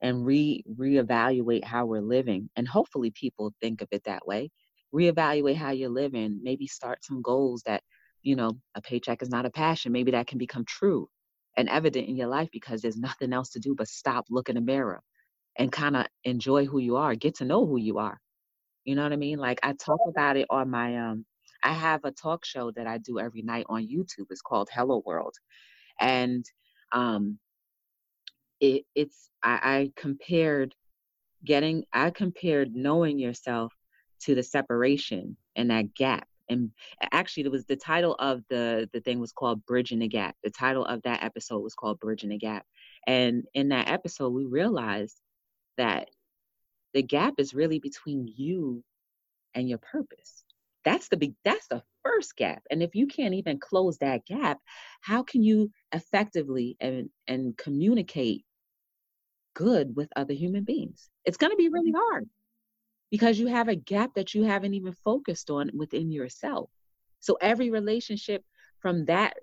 and 0.00 0.26
re 0.26 0.64
reevaluate 0.70 1.64
how 1.64 1.86
we're 1.86 2.02
living, 2.02 2.50
and 2.56 2.68
hopefully 2.68 3.10
people 3.10 3.54
think 3.60 3.82
of 3.82 3.88
it 3.92 4.04
that 4.04 4.26
way 4.26 4.50
reevaluate 4.94 5.56
how 5.56 5.70
you're 5.70 5.88
living, 5.90 6.40
maybe 6.42 6.66
start 6.66 7.04
some 7.04 7.20
goals 7.22 7.62
that, 7.66 7.82
you 8.22 8.36
know, 8.36 8.52
a 8.74 8.80
paycheck 8.80 9.22
is 9.22 9.30
not 9.30 9.46
a 9.46 9.50
passion. 9.50 9.92
Maybe 9.92 10.12
that 10.12 10.26
can 10.26 10.38
become 10.38 10.64
true 10.64 11.08
and 11.56 11.68
evident 11.68 12.08
in 12.08 12.16
your 12.16 12.28
life 12.28 12.48
because 12.52 12.80
there's 12.80 12.96
nothing 12.96 13.32
else 13.32 13.50
to 13.50 13.60
do 13.60 13.74
but 13.74 13.88
stop, 13.88 14.26
look 14.30 14.48
in 14.48 14.54
the 14.54 14.60
mirror 14.60 15.02
and 15.56 15.70
kind 15.72 15.96
of 15.96 16.06
enjoy 16.24 16.66
who 16.66 16.78
you 16.78 16.96
are, 16.96 17.14
get 17.14 17.36
to 17.36 17.44
know 17.44 17.66
who 17.66 17.78
you 17.78 17.98
are. 17.98 18.18
You 18.84 18.94
know 18.94 19.02
what 19.02 19.12
I 19.12 19.16
mean? 19.16 19.38
Like 19.38 19.60
I 19.62 19.72
talk 19.72 20.00
about 20.08 20.36
it 20.36 20.46
on 20.50 20.70
my 20.70 20.96
um 20.98 21.24
I 21.62 21.72
have 21.72 22.04
a 22.04 22.10
talk 22.10 22.44
show 22.44 22.70
that 22.72 22.86
I 22.86 22.98
do 22.98 23.18
every 23.18 23.42
night 23.42 23.64
on 23.68 23.86
YouTube. 23.88 24.26
It's 24.30 24.42
called 24.42 24.68
Hello 24.72 25.02
World. 25.06 25.34
And 26.00 26.44
um 26.92 27.38
it, 28.60 28.84
it's 28.94 29.30
I, 29.42 29.60
I 29.62 29.92
compared 29.96 30.74
getting 31.44 31.84
I 31.92 32.10
compared 32.10 32.74
knowing 32.74 33.18
yourself 33.18 33.72
to 34.24 34.34
the 34.34 34.42
separation 34.42 35.36
and 35.56 35.70
that 35.70 35.94
gap. 35.94 36.26
And 36.48 36.70
actually, 37.12 37.44
it 37.44 37.52
was 37.52 37.64
the 37.64 37.76
title 37.76 38.14
of 38.18 38.42
the 38.50 38.88
the 38.92 39.00
thing 39.00 39.18
was 39.18 39.32
called 39.32 39.64
"Bridging 39.64 40.00
the 40.00 40.08
Gap." 40.08 40.36
The 40.44 40.50
title 40.50 40.84
of 40.84 41.02
that 41.02 41.22
episode 41.22 41.60
was 41.60 41.74
called 41.74 42.00
"Bridging 42.00 42.30
the 42.30 42.38
Gap." 42.38 42.66
And 43.06 43.44
in 43.54 43.70
that 43.70 43.88
episode, 43.88 44.30
we 44.30 44.44
realized 44.44 45.16
that 45.78 46.10
the 46.92 47.02
gap 47.02 47.34
is 47.38 47.54
really 47.54 47.78
between 47.78 48.28
you 48.36 48.84
and 49.54 49.68
your 49.68 49.78
purpose. 49.78 50.44
That's 50.84 51.08
the 51.08 51.16
big. 51.16 51.34
That's 51.46 51.66
the 51.68 51.82
first 52.04 52.36
gap. 52.36 52.62
And 52.70 52.82
if 52.82 52.94
you 52.94 53.06
can't 53.06 53.34
even 53.34 53.58
close 53.58 53.96
that 53.98 54.26
gap, 54.26 54.58
how 55.00 55.22
can 55.22 55.42
you 55.42 55.70
effectively 55.92 56.76
and 56.78 57.08
and 57.26 57.56
communicate 57.56 58.44
good 59.54 59.96
with 59.96 60.10
other 60.14 60.34
human 60.34 60.64
beings? 60.64 61.08
It's 61.24 61.38
going 61.38 61.52
to 61.52 61.56
be 61.56 61.70
really 61.70 61.90
mm-hmm. 61.90 62.12
hard 62.12 62.28
because 63.10 63.38
you 63.38 63.46
have 63.46 63.68
a 63.68 63.76
gap 63.76 64.14
that 64.14 64.34
you 64.34 64.44
haven't 64.44 64.74
even 64.74 64.94
focused 65.04 65.50
on 65.50 65.70
within 65.74 66.10
yourself. 66.10 66.70
So 67.20 67.36
every 67.40 67.70
relationship 67.70 68.42
from 68.80 69.04
that 69.06 69.34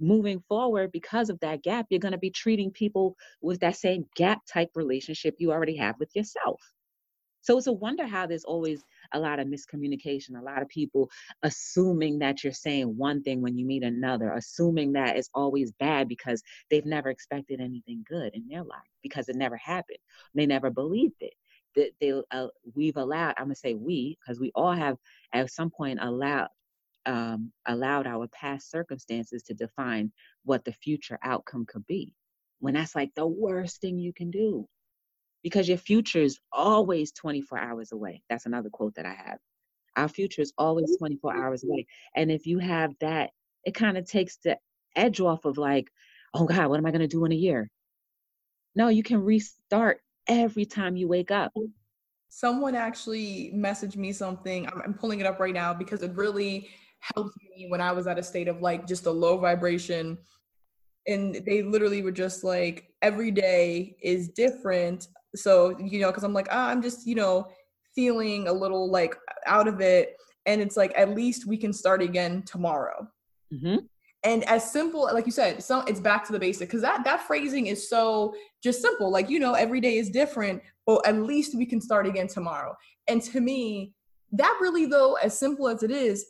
moving 0.00 0.42
forward 0.48 0.92
because 0.92 1.30
of 1.30 1.40
that 1.40 1.62
gap, 1.62 1.86
you're 1.88 2.00
going 2.00 2.12
to 2.12 2.18
be 2.18 2.30
treating 2.30 2.70
people 2.70 3.16
with 3.40 3.60
that 3.60 3.76
same 3.76 4.04
gap 4.16 4.40
type 4.52 4.70
relationship 4.74 5.36
you 5.38 5.52
already 5.52 5.76
have 5.76 5.94
with 5.98 6.10
yourself. 6.14 6.60
So 7.40 7.58
it's 7.58 7.66
a 7.66 7.72
wonder 7.72 8.06
how 8.06 8.26
there's 8.26 8.44
always 8.44 8.82
a 9.12 9.20
lot 9.20 9.38
of 9.38 9.46
miscommunication, 9.46 10.38
a 10.38 10.42
lot 10.42 10.62
of 10.62 10.68
people 10.68 11.10
assuming 11.42 12.18
that 12.20 12.42
you're 12.42 12.54
saying 12.54 12.96
one 12.96 13.22
thing 13.22 13.42
when 13.42 13.58
you 13.58 13.66
meet 13.66 13.82
another, 13.82 14.32
assuming 14.32 14.92
that 14.92 15.16
it's 15.16 15.28
always 15.34 15.70
bad 15.72 16.08
because 16.08 16.42
they've 16.70 16.86
never 16.86 17.10
expected 17.10 17.60
anything 17.60 18.02
good 18.08 18.34
in 18.34 18.48
their 18.48 18.64
life 18.64 18.80
because 19.02 19.28
it 19.28 19.36
never 19.36 19.56
happened. 19.56 19.98
They 20.34 20.46
never 20.46 20.70
believed 20.70 21.20
it 21.20 21.34
that 21.76 21.90
they 22.00 22.12
uh, 22.30 22.46
we've 22.74 22.96
allowed 22.96 23.34
i'm 23.36 23.46
going 23.46 23.54
to 23.54 23.60
say 23.60 23.74
we 23.74 24.16
because 24.20 24.40
we 24.40 24.50
all 24.54 24.72
have 24.72 24.96
at 25.32 25.50
some 25.50 25.70
point 25.70 25.98
allowed 26.00 26.48
um, 27.06 27.52
allowed 27.66 28.06
our 28.06 28.26
past 28.28 28.70
circumstances 28.70 29.42
to 29.44 29.54
define 29.54 30.12
what 30.44 30.64
the 30.64 30.72
future 30.72 31.18
outcome 31.22 31.66
could 31.66 31.86
be. 31.86 32.12
When 32.60 32.74
that's 32.74 32.94
like 32.94 33.14
the 33.14 33.26
worst 33.26 33.80
thing 33.80 33.98
you 33.98 34.12
can 34.12 34.30
do 34.30 34.66
because 35.42 35.68
your 35.68 35.78
future 35.78 36.22
is 36.22 36.38
always 36.50 37.12
24 37.12 37.58
hours 37.58 37.92
away. 37.92 38.22
That's 38.30 38.46
another 38.46 38.70
quote 38.70 38.94
that 38.94 39.04
i 39.04 39.12
have. 39.12 39.38
Our 39.96 40.08
future 40.08 40.40
is 40.40 40.52
always 40.56 40.96
24 40.98 41.36
hours 41.36 41.64
away 41.64 41.86
and 42.16 42.30
if 42.30 42.46
you 42.46 42.58
have 42.58 42.94
that 43.00 43.30
it 43.64 43.74
kind 43.74 43.96
of 43.96 44.06
takes 44.06 44.38
the 44.44 44.58
edge 44.96 45.20
off 45.20 45.44
of 45.44 45.58
like 45.58 45.88
oh 46.34 46.44
god 46.44 46.68
what 46.68 46.78
am 46.78 46.86
i 46.86 46.90
going 46.90 47.00
to 47.00 47.06
do 47.06 47.24
in 47.24 47.32
a 47.32 47.36
year? 47.36 47.70
No 48.74 48.88
you 48.88 49.02
can 49.02 49.22
restart 49.22 50.00
every 50.26 50.64
time 50.64 50.96
you 50.96 51.08
wake 51.08 51.30
up. 51.30 51.52
Someone 52.28 52.74
actually 52.74 53.52
messaged 53.54 53.96
me 53.96 54.12
something. 54.12 54.66
I'm, 54.66 54.82
I'm 54.82 54.94
pulling 54.94 55.20
it 55.20 55.26
up 55.26 55.38
right 55.38 55.54
now 55.54 55.72
because 55.72 56.02
it 56.02 56.12
really 56.14 56.68
helped 57.00 57.36
me 57.42 57.66
when 57.68 57.80
I 57.80 57.92
was 57.92 58.06
at 58.06 58.18
a 58.18 58.22
state 58.22 58.48
of 58.48 58.60
like 58.60 58.86
just 58.86 59.06
a 59.06 59.10
low 59.10 59.38
vibration. 59.38 60.18
And 61.06 61.34
they 61.46 61.62
literally 61.62 62.02
were 62.02 62.12
just 62.12 62.42
like, 62.44 62.88
every 63.02 63.30
day 63.30 63.96
is 64.02 64.28
different. 64.30 65.08
So, 65.36 65.78
you 65.78 66.00
know, 66.00 66.08
because 66.08 66.24
I'm 66.24 66.32
like, 66.32 66.48
oh, 66.50 66.58
I'm 66.58 66.82
just, 66.82 67.06
you 67.06 67.14
know, 67.14 67.48
feeling 67.94 68.48
a 68.48 68.52
little 68.52 68.90
like 68.90 69.16
out 69.46 69.68
of 69.68 69.80
it. 69.80 70.16
And 70.46 70.60
it's 70.60 70.76
like, 70.76 70.92
at 70.96 71.10
least 71.10 71.46
we 71.46 71.56
can 71.56 71.72
start 71.72 72.02
again 72.02 72.42
tomorrow. 72.42 73.06
Mm-hmm 73.52 73.86
and 74.24 74.42
as 74.44 74.70
simple 74.72 75.02
like 75.12 75.26
you 75.26 75.32
said 75.32 75.62
so 75.62 75.80
it's 75.82 76.00
back 76.00 76.24
to 76.26 76.32
the 76.32 76.38
basic 76.38 76.68
because 76.68 76.82
that 76.82 77.04
that 77.04 77.20
phrasing 77.22 77.66
is 77.66 77.88
so 77.88 78.34
just 78.62 78.80
simple 78.80 79.10
like 79.10 79.28
you 79.28 79.38
know 79.38 79.52
every 79.54 79.80
day 79.80 79.98
is 79.98 80.10
different 80.10 80.62
but 80.86 81.06
at 81.06 81.16
least 81.16 81.56
we 81.56 81.66
can 81.66 81.80
start 81.80 82.06
again 82.06 82.28
tomorrow. 82.28 82.76
And 83.08 83.22
to 83.22 83.40
me 83.40 83.92
that 84.32 84.58
really 84.60 84.86
though 84.86 85.14
as 85.14 85.38
simple 85.38 85.68
as 85.68 85.82
it 85.82 85.90
is 85.90 86.26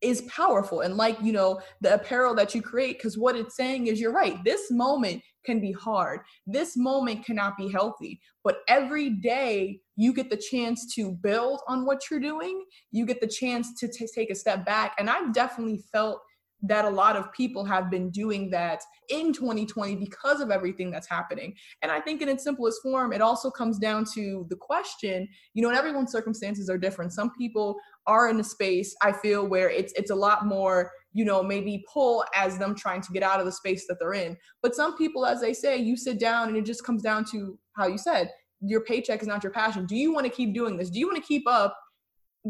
is 0.00 0.22
powerful. 0.22 0.80
And 0.80 0.96
like 0.96 1.20
you 1.22 1.32
know 1.32 1.60
the 1.80 1.94
apparel 1.94 2.34
that 2.36 2.54
you 2.54 2.62
create 2.62 2.98
because 2.98 3.18
what 3.18 3.36
it's 3.36 3.56
saying 3.56 3.86
is 3.86 4.00
you're 4.00 4.12
right 4.12 4.42
this 4.44 4.70
moment 4.70 5.22
can 5.44 5.60
be 5.60 5.72
hard. 5.72 6.20
This 6.46 6.76
moment 6.76 7.24
cannot 7.24 7.56
be 7.56 7.70
healthy. 7.70 8.20
But 8.44 8.58
every 8.68 9.10
day 9.10 9.80
you 9.96 10.12
get 10.12 10.30
the 10.30 10.36
chance 10.36 10.94
to 10.94 11.12
build 11.12 11.60
on 11.66 11.84
what 11.84 12.02
you're 12.08 12.20
doing. 12.20 12.64
You 12.92 13.04
get 13.06 13.20
the 13.20 13.26
chance 13.26 13.78
to 13.80 13.88
t- 13.88 14.06
take 14.14 14.30
a 14.30 14.34
step 14.34 14.64
back. 14.64 14.94
And 14.98 15.10
i've 15.10 15.32
definitely 15.32 15.82
felt 15.92 16.20
that 16.62 16.84
a 16.84 16.90
lot 16.90 17.16
of 17.16 17.32
people 17.32 17.64
have 17.64 17.90
been 17.90 18.10
doing 18.10 18.50
that 18.50 18.82
in 19.08 19.32
2020 19.32 19.96
because 19.96 20.40
of 20.40 20.50
everything 20.50 20.90
that's 20.90 21.08
happening. 21.08 21.54
And 21.82 21.90
I 21.90 22.00
think 22.00 22.22
in 22.22 22.28
its 22.28 22.44
simplest 22.44 22.80
form, 22.82 23.12
it 23.12 23.20
also 23.20 23.50
comes 23.50 23.78
down 23.78 24.04
to 24.14 24.46
the 24.48 24.56
question, 24.56 25.28
you 25.54 25.62
know, 25.62 25.68
and 25.68 25.78
everyone's 25.78 26.12
circumstances 26.12 26.70
are 26.70 26.78
different. 26.78 27.12
Some 27.12 27.32
people 27.36 27.76
are 28.06 28.28
in 28.28 28.40
a 28.40 28.44
space 28.44 28.94
I 29.02 29.12
feel 29.12 29.46
where 29.46 29.70
it's 29.70 29.92
it's 29.94 30.10
a 30.10 30.14
lot 30.14 30.46
more, 30.46 30.90
you 31.12 31.24
know, 31.24 31.42
maybe 31.42 31.84
pull 31.92 32.24
as 32.34 32.58
them 32.58 32.74
trying 32.74 33.00
to 33.02 33.12
get 33.12 33.22
out 33.22 33.40
of 33.40 33.46
the 33.46 33.52
space 33.52 33.86
that 33.88 33.98
they're 33.98 34.14
in. 34.14 34.36
But 34.62 34.74
some 34.74 34.96
people, 34.96 35.26
as 35.26 35.40
they 35.40 35.52
say, 35.54 35.76
you 35.76 35.96
sit 35.96 36.18
down 36.18 36.48
and 36.48 36.56
it 36.56 36.64
just 36.64 36.84
comes 36.84 37.02
down 37.02 37.24
to 37.32 37.58
how 37.76 37.86
you 37.86 37.98
said, 37.98 38.30
your 38.60 38.82
paycheck 38.84 39.20
is 39.20 39.28
not 39.28 39.42
your 39.42 39.52
passion. 39.52 39.86
Do 39.86 39.96
you 39.96 40.12
want 40.12 40.26
to 40.26 40.32
keep 40.32 40.54
doing 40.54 40.76
this? 40.76 40.90
Do 40.90 40.98
you 40.98 41.06
want 41.06 41.16
to 41.16 41.26
keep 41.26 41.46
up 41.48 41.76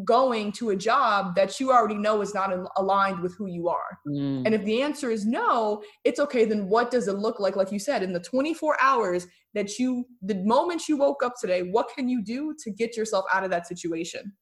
going 0.05 0.53
to 0.53 0.71
a 0.71 0.77
job 0.77 1.35
that 1.35 1.61
you 1.61 1.71
already 1.71 1.97
know 1.97 2.23
is 2.23 2.35
not 2.35 2.53
aligned 2.77 3.21
with 3.21 3.37
who 3.37 3.47
you 3.47 3.69
are? 3.69 3.99
Mm. 4.07 4.43
And 4.45 4.55
if 4.55 4.65
the 4.65 4.83
answer 4.83 5.11
is 5.11 5.27
no, 5.27 5.83
it's 6.05 6.21
okay. 6.21 6.45
Then 6.45 6.69
what 6.69 6.91
does 6.91 7.09
it 7.09 7.15
look 7.15 7.41
like? 7.41 7.57
Like 7.57 7.73
you 7.73 7.79
said, 7.79 8.03
in 8.03 8.13
the 8.13 8.21
24 8.21 8.77
hours 8.81 9.27
that 9.55 9.79
you, 9.79 10.07
the 10.23 10.37
moment 10.37 10.89
you 10.89 10.97
woke 10.97 11.23
up 11.23 11.35
today, 11.41 11.63
what 11.63 11.91
can 11.95 12.09
you 12.09 12.23
do 12.23 12.55
to 12.65 12.71
get 12.71 12.97
yourself 12.97 13.25
out 13.33 13.45
of 13.45 13.51
that 13.51 13.67
situation? 13.67 14.33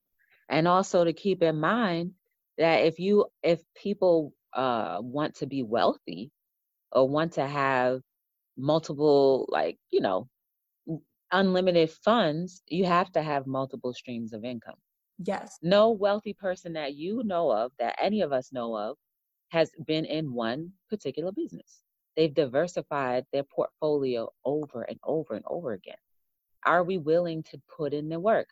And 0.49 0.69
also 0.69 1.05
to 1.05 1.13
keep 1.13 1.43
in 1.43 1.59
mind 1.59 2.13
that 2.59 2.85
if 2.85 2.99
you, 2.99 3.27
if 3.43 3.61
people 3.75 4.33
uh, 4.55 4.99
want 5.01 5.37
to 5.37 5.47
be 5.47 5.63
wealthy 5.63 6.31
or 6.93 7.09
want 7.09 7.33
to 7.35 7.47
have 7.47 8.01
multiple, 8.57 9.49
like, 9.51 9.79
you 9.91 10.01
know, 10.01 10.29
unlimited 11.33 11.91
funds, 11.91 12.63
you 12.67 12.85
have 12.85 13.11
to 13.13 13.23
have 13.23 13.47
multiple 13.47 13.93
streams 13.93 14.33
of 14.33 14.45
income. 14.45 14.75
Yes. 15.23 15.59
No 15.63 15.91
wealthy 15.91 16.33
person 16.33 16.73
that 16.75 16.95
you 16.95 17.23
know 17.25 17.51
of, 17.51 17.73
that 17.79 17.97
any 18.01 18.23
of 18.23 18.33
us 18.33 18.53
know 18.53 18.77
of, 18.77 18.97
has 19.51 19.71
been 19.87 20.05
in 20.05 20.33
one 20.33 20.73
particular 20.89 21.31
business. 21.33 21.83
They've 22.17 22.33
diversified 22.33 23.27
their 23.33 23.43
portfolio 23.43 24.31
over 24.45 24.83
and 24.83 24.99
over 25.05 25.35
and 25.35 25.45
over 25.47 25.73
again. 25.73 25.97
Are 26.65 26.85
we 26.85 26.99
willing 26.99 27.43
to 27.45 27.61
put 27.77 27.93
in 27.93 28.09
the 28.09 28.21
work? 28.21 28.49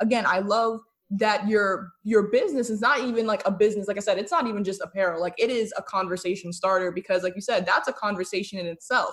Again, 0.00 0.24
I 0.26 0.40
love 0.40 0.80
that 1.10 1.46
your 1.48 1.92
your 2.02 2.24
business 2.24 2.70
is 2.70 2.80
not 2.80 3.00
even 3.00 3.26
like 3.26 3.42
a 3.46 3.50
business 3.50 3.86
like 3.86 3.98
i 3.98 4.00
said 4.00 4.18
it's 4.18 4.32
not 4.32 4.46
even 4.46 4.64
just 4.64 4.80
apparel 4.80 5.20
like 5.20 5.34
it 5.36 5.50
is 5.50 5.72
a 5.76 5.82
conversation 5.82 6.50
starter 6.50 6.90
because 6.90 7.22
like 7.22 7.34
you 7.34 7.42
said 7.42 7.66
that's 7.66 7.88
a 7.88 7.92
conversation 7.92 8.58
in 8.58 8.66
itself 8.66 9.12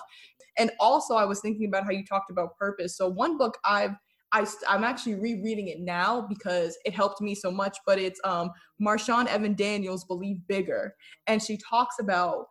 and 0.58 0.72
also 0.80 1.14
i 1.14 1.24
was 1.24 1.40
thinking 1.40 1.66
about 1.66 1.84
how 1.84 1.90
you 1.90 2.04
talked 2.04 2.30
about 2.30 2.56
purpose 2.56 2.96
so 2.96 3.08
one 3.08 3.36
book 3.36 3.58
i've 3.66 3.94
I, 4.32 4.46
I'm 4.68 4.84
actually 4.84 5.14
rereading 5.16 5.68
it 5.68 5.80
now 5.80 6.26
because 6.28 6.76
it 6.84 6.94
helped 6.94 7.20
me 7.20 7.34
so 7.34 7.50
much. 7.50 7.76
But 7.86 7.98
it's 7.98 8.20
um, 8.24 8.50
Marshawn 8.80 9.26
Evans 9.26 9.56
Daniels' 9.56 10.04
Believe 10.04 10.38
Bigger. 10.48 10.94
And 11.26 11.42
she 11.42 11.58
talks 11.58 11.96
about 12.00 12.46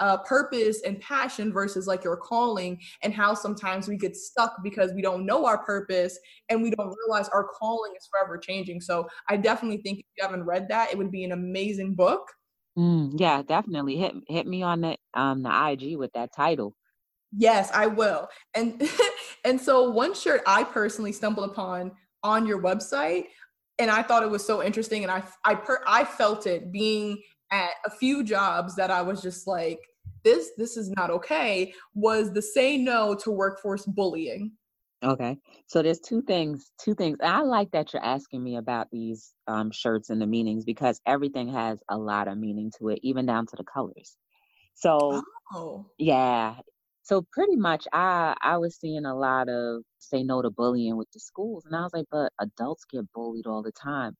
uh, 0.00 0.18
purpose 0.18 0.82
and 0.82 1.00
passion 1.00 1.52
versus 1.52 1.86
like 1.86 2.04
your 2.04 2.16
calling 2.16 2.80
and 3.02 3.12
how 3.12 3.34
sometimes 3.34 3.88
we 3.88 3.96
get 3.96 4.16
stuck 4.16 4.62
because 4.62 4.92
we 4.94 5.02
don't 5.02 5.26
know 5.26 5.44
our 5.46 5.64
purpose 5.64 6.18
and 6.48 6.62
we 6.62 6.70
don't 6.70 6.94
realize 7.04 7.28
our 7.30 7.44
calling 7.44 7.92
is 7.96 8.08
forever 8.10 8.38
changing. 8.38 8.80
So 8.80 9.06
I 9.28 9.36
definitely 9.36 9.78
think 9.78 10.00
if 10.00 10.06
you 10.16 10.24
haven't 10.24 10.44
read 10.44 10.68
that, 10.68 10.90
it 10.90 10.98
would 10.98 11.10
be 11.10 11.24
an 11.24 11.32
amazing 11.32 11.94
book. 11.94 12.26
Mm, 12.78 13.12
yeah, 13.16 13.42
definitely 13.42 13.96
hit 13.96 14.14
hit 14.28 14.46
me 14.46 14.62
on 14.62 14.80
the 14.80 14.96
um 15.14 15.42
the 15.42 15.70
IG 15.70 15.96
with 15.96 16.12
that 16.14 16.32
title. 16.34 16.74
Yes, 17.36 17.70
I 17.72 17.86
will. 17.86 18.28
And 18.54 18.80
and 19.44 19.60
so 19.60 19.90
one 19.90 20.14
shirt 20.14 20.42
I 20.46 20.64
personally 20.64 21.12
stumbled 21.12 21.50
upon 21.50 21.92
on 22.22 22.46
your 22.46 22.60
website 22.60 23.26
and 23.78 23.90
I 23.90 24.02
thought 24.02 24.22
it 24.22 24.30
was 24.30 24.46
so 24.46 24.62
interesting 24.62 25.02
and 25.02 25.10
I 25.10 25.22
I 25.44 25.54
per, 25.54 25.82
I 25.86 26.04
felt 26.04 26.46
it 26.46 26.72
being 26.72 27.22
at 27.50 27.70
a 27.84 27.90
few 27.90 28.24
jobs 28.24 28.74
that 28.76 28.90
I 28.90 29.02
was 29.02 29.22
just 29.22 29.46
like 29.46 29.78
this 30.24 30.50
this 30.56 30.76
is 30.76 30.90
not 30.90 31.10
okay 31.10 31.72
was 31.94 32.32
the 32.32 32.42
say 32.42 32.76
no 32.78 33.14
to 33.16 33.30
workforce 33.30 33.84
bullying. 33.86 34.52
Okay. 35.02 35.36
So 35.66 35.82
there's 35.82 36.00
two 36.00 36.22
things, 36.22 36.72
two 36.82 36.94
things. 36.94 37.18
And 37.20 37.30
I 37.30 37.42
like 37.42 37.70
that 37.72 37.92
you're 37.92 38.04
asking 38.04 38.42
me 38.42 38.56
about 38.56 38.88
these 38.90 39.34
um, 39.46 39.70
shirts 39.70 40.08
and 40.08 40.20
the 40.20 40.26
meanings 40.26 40.64
because 40.64 40.98
everything 41.06 41.52
has 41.52 41.78
a 41.90 41.98
lot 41.98 42.26
of 42.26 42.38
meaning 42.38 42.72
to 42.78 42.88
it, 42.88 43.00
even 43.02 43.26
down 43.26 43.46
to 43.46 43.56
the 43.56 43.64
colors. 43.64 44.16
So 44.74 45.22
oh. 45.52 45.86
yeah, 45.98 46.54
so 47.04 47.22
pretty 47.32 47.56
much 47.56 47.86
I 47.92 48.34
I 48.42 48.56
was 48.58 48.76
seeing 48.76 49.04
a 49.04 49.14
lot 49.16 49.48
of 49.48 49.82
say 49.98 50.22
no 50.24 50.42
to 50.42 50.50
bullying 50.50 50.96
with 50.96 51.10
the 51.12 51.20
schools. 51.20 51.64
And 51.66 51.76
I 51.76 51.82
was 51.82 51.92
like, 51.94 52.06
but 52.10 52.32
adults 52.40 52.84
get 52.90 53.10
bullied 53.12 53.46
all 53.46 53.62
the 53.62 53.72
time. 53.72 54.16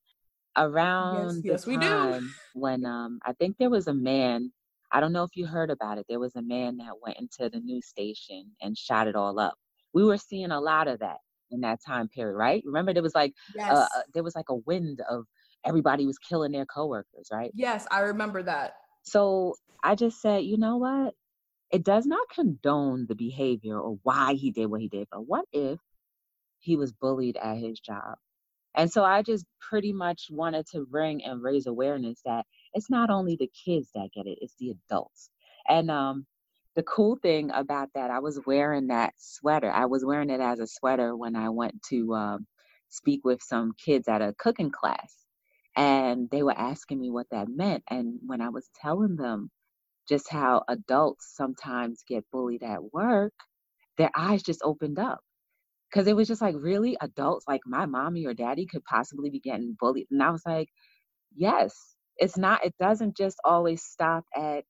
Around 0.57 1.39
yes, 1.45 1.65
yes, 1.65 1.65
the 1.65 1.73
time 1.73 2.35
when 2.53 2.85
um 2.87 3.19
I 3.25 3.33
think 3.35 3.57
there 3.59 3.71
was 3.71 3.89
a 3.89 3.95
man, 3.95 4.53
I 4.93 5.01
don't 5.01 5.13
know 5.13 5.25
if 5.25 5.35
you 5.35 5.47
heard 5.47 5.71
about 5.71 5.99
it. 5.99 6.07
There 6.09 6.21
was 6.21 6.37
a 6.37 6.43
man 6.43 6.77
that 6.79 7.01
went 7.03 7.19
into 7.19 7.51
the 7.51 7.61
news 7.61 7.87
station 7.87 8.51
and 8.61 8.77
shot 8.79 9.09
it 9.09 9.17
all 9.17 9.39
up. 9.41 9.55
We 9.95 10.05
were 10.05 10.19
seeing 10.19 10.51
a 10.53 10.61
lot 10.61 10.87
of 10.89 11.01
that 11.01 11.19
in 11.51 11.61
that 11.63 11.81
time 11.87 12.09
period, 12.09 12.37
right? 12.37 12.63
Remember, 12.67 12.93
there 12.93 13.03
was 13.03 13.15
like 13.15 13.33
Yes. 13.57 13.71
uh, 13.71 13.89
there 14.13 14.23
was 14.23 14.37
like 14.37 14.51
a 14.51 14.57
wind 14.57 15.01
of 15.11 15.25
everybody 15.65 16.07
was 16.07 16.19
killing 16.19 16.53
their 16.53 16.67
coworkers, 16.67 17.29
right? 17.33 17.51
yes, 17.55 17.87
I 17.91 18.01
remember 18.01 18.43
that. 18.43 18.77
So 19.05 19.57
I 19.83 19.95
just 19.95 20.21
said, 20.21 20.45
you 20.45 20.57
know 20.59 20.77
what? 20.77 21.15
It 21.75 21.83
does 21.83 22.07
not 22.07 22.29
condone 22.29 23.07
the 23.09 23.17
behavior 23.17 23.81
or 23.81 23.99
why 24.05 24.35
he 24.35 24.53
did 24.53 24.67
what 24.67 24.81
he 24.81 24.87
did, 24.87 25.09
but 25.11 25.27
what 25.27 25.45
if 25.53 25.81
he 26.61 26.77
was 26.77 26.93
bullied 26.93 27.37
at 27.37 27.57
his 27.57 27.81
job? 27.81 28.15
And 28.77 28.93
so 28.93 29.03
I 29.05 29.23
just 29.23 29.45
pretty 29.61 29.93
much 29.93 30.29
wanted 30.31 30.67
to 30.69 30.87
bring 30.87 31.25
and 31.25 31.43
raise 31.43 31.67
awareness 31.67 32.21
that 32.25 32.47
it's 32.75 32.91
not 32.91 33.11
only 33.11 33.35
the 33.35 33.51
kids 33.65 33.89
that 33.97 34.13
get 34.15 34.29
it, 34.29 34.39
it's 34.41 34.55
the 34.61 34.71
adults. 34.71 35.31
And 35.69 35.91
um, 35.91 36.27
the 36.77 36.85
cool 36.85 37.17
thing 37.17 37.51
about 37.51 37.89
that, 37.97 38.09
I 38.09 38.21
was 38.21 38.41
wearing 38.47 38.87
that 38.87 39.15
sweater. 39.19 39.73
I 39.73 39.87
was 39.87 40.05
wearing 40.05 40.31
it 40.31 40.41
as 40.41 40.61
a 40.61 40.69
sweater 40.69 41.17
when 41.17 41.35
I 41.35 41.49
went 41.49 41.83
to 41.91 42.15
um, 42.15 42.47
speak 42.89 43.23
with 43.25 43.43
some 43.43 43.73
kids 43.85 44.07
at 44.07 44.23
a 44.23 44.33
cooking 44.39 44.71
class. 44.71 45.13
And 45.75 46.31
they 46.31 46.45
were 46.45 46.57
asking 46.57 47.01
me 47.01 47.11
what 47.11 47.27
that 47.33 47.49
meant. 47.49 47.83
And 47.91 48.21
when 48.25 48.41
I 48.41 48.51
was 48.51 48.71
telling 48.81 49.17
them 49.17 49.51
just 50.09 50.31
how 50.31 50.63
adults 50.69 51.33
sometimes 51.35 52.05
get 52.09 52.25
bullied 52.33 52.63
at 52.63 52.93
work, 52.93 53.33
their 53.99 54.11
eyes 54.17 54.43
just 54.43 54.63
opened 54.65 54.99
up. 54.99 55.21
Because 55.91 56.09
it 56.09 56.17
was 56.17 56.29
just 56.29 56.43
like, 56.43 56.57
really? 56.59 56.97
Adults, 57.01 57.47
like 57.49 57.61
my 57.67 57.87
mommy 57.87 58.27
or 58.27 58.35
daddy, 58.35 58.67
could 58.67 58.85
possibly 58.85 59.31
be 59.31 59.41
getting 59.41 59.77
bullied. 59.81 60.09
And 60.11 60.23
I 60.23 60.31
was 60.31 60.43
like, 60.47 60.69
yes, 61.37 61.75
it's 62.17 62.37
not, 62.37 62.65
it 62.65 62.75
doesn't 62.81 63.17
just 63.17 63.39
always 63.45 63.83
stop 63.85 64.25
at 64.37 64.65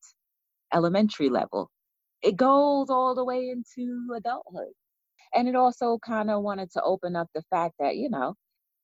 elementary 0.74 1.30
level, 1.30 1.70
it 2.22 2.36
goes 2.36 2.90
all 2.90 3.14
the 3.14 3.24
way 3.24 3.50
into 3.50 4.08
adulthood. 4.16 4.72
And 5.34 5.48
it 5.48 5.56
also 5.56 5.98
kind 6.04 6.30
of 6.30 6.42
wanted 6.42 6.70
to 6.72 6.82
open 6.82 7.16
up 7.16 7.28
the 7.34 7.42
fact 7.50 7.74
that, 7.80 7.96
you 7.96 8.10
know, 8.10 8.34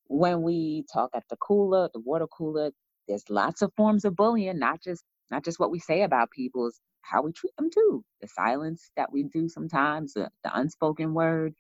when 0.07 0.43
we 0.43 0.85
talk 0.93 1.11
at 1.15 1.25
the 1.31 1.37
cooler, 1.37 1.89
the 1.95 2.01
water 2.01 2.27
cooler, 2.27 2.71
there's 3.09 3.25
lots 3.31 3.63
of 3.63 3.73
forms 3.77 4.05
of 4.05 4.17
bullying, 4.17 4.59
not 4.59 4.83
just 4.83 5.05
not 5.31 5.45
just 5.45 5.61
what 5.61 5.71
we 5.71 5.79
say 5.79 6.03
about 6.03 6.31
people, 6.31 6.67
is 6.67 6.81
how 7.03 7.23
we 7.23 7.33
treat 7.33 7.57
them 7.57 7.71
too. 7.73 8.05
The 8.21 8.29
silence 8.29 8.91
that 8.97 9.13
we 9.13 9.25
do 9.25 9.49
sometimes, 9.49 10.15
the, 10.15 10.31
the 10.45 10.57
unspoken 10.59 11.15
word, 11.15 11.55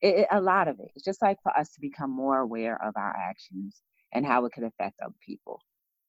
it, 0.00 0.20
it- 0.20 0.28
a 0.30 0.40
lot 0.40 0.68
of 0.68 0.80
it. 0.80 0.90
It's 0.96 1.04
just 1.04 1.22
like 1.22 1.38
for 1.42 1.56
us 1.56 1.70
to 1.74 1.80
become 1.80 2.10
more 2.10 2.38
aware 2.38 2.82
of 2.82 2.94
our 2.96 3.14
actions 3.16 3.82
and 4.12 4.26
how 4.26 4.44
it 4.46 4.52
could 4.52 4.64
affect 4.64 5.00
other 5.00 5.14
people. 5.24 5.60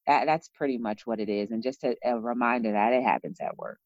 That 0.08 0.26
that's 0.26 0.50
pretty 0.50 0.78
much 0.78 1.06
what 1.06 1.20
it 1.20 1.30
is, 1.30 1.52
and 1.52 1.62
just 1.62 1.84
a, 1.84 1.96
a 2.04 2.20
reminder 2.20 2.72
that 2.72 2.94
it 2.94 3.04
happens 3.04 3.40
at 3.40 3.58
work. 3.58 3.80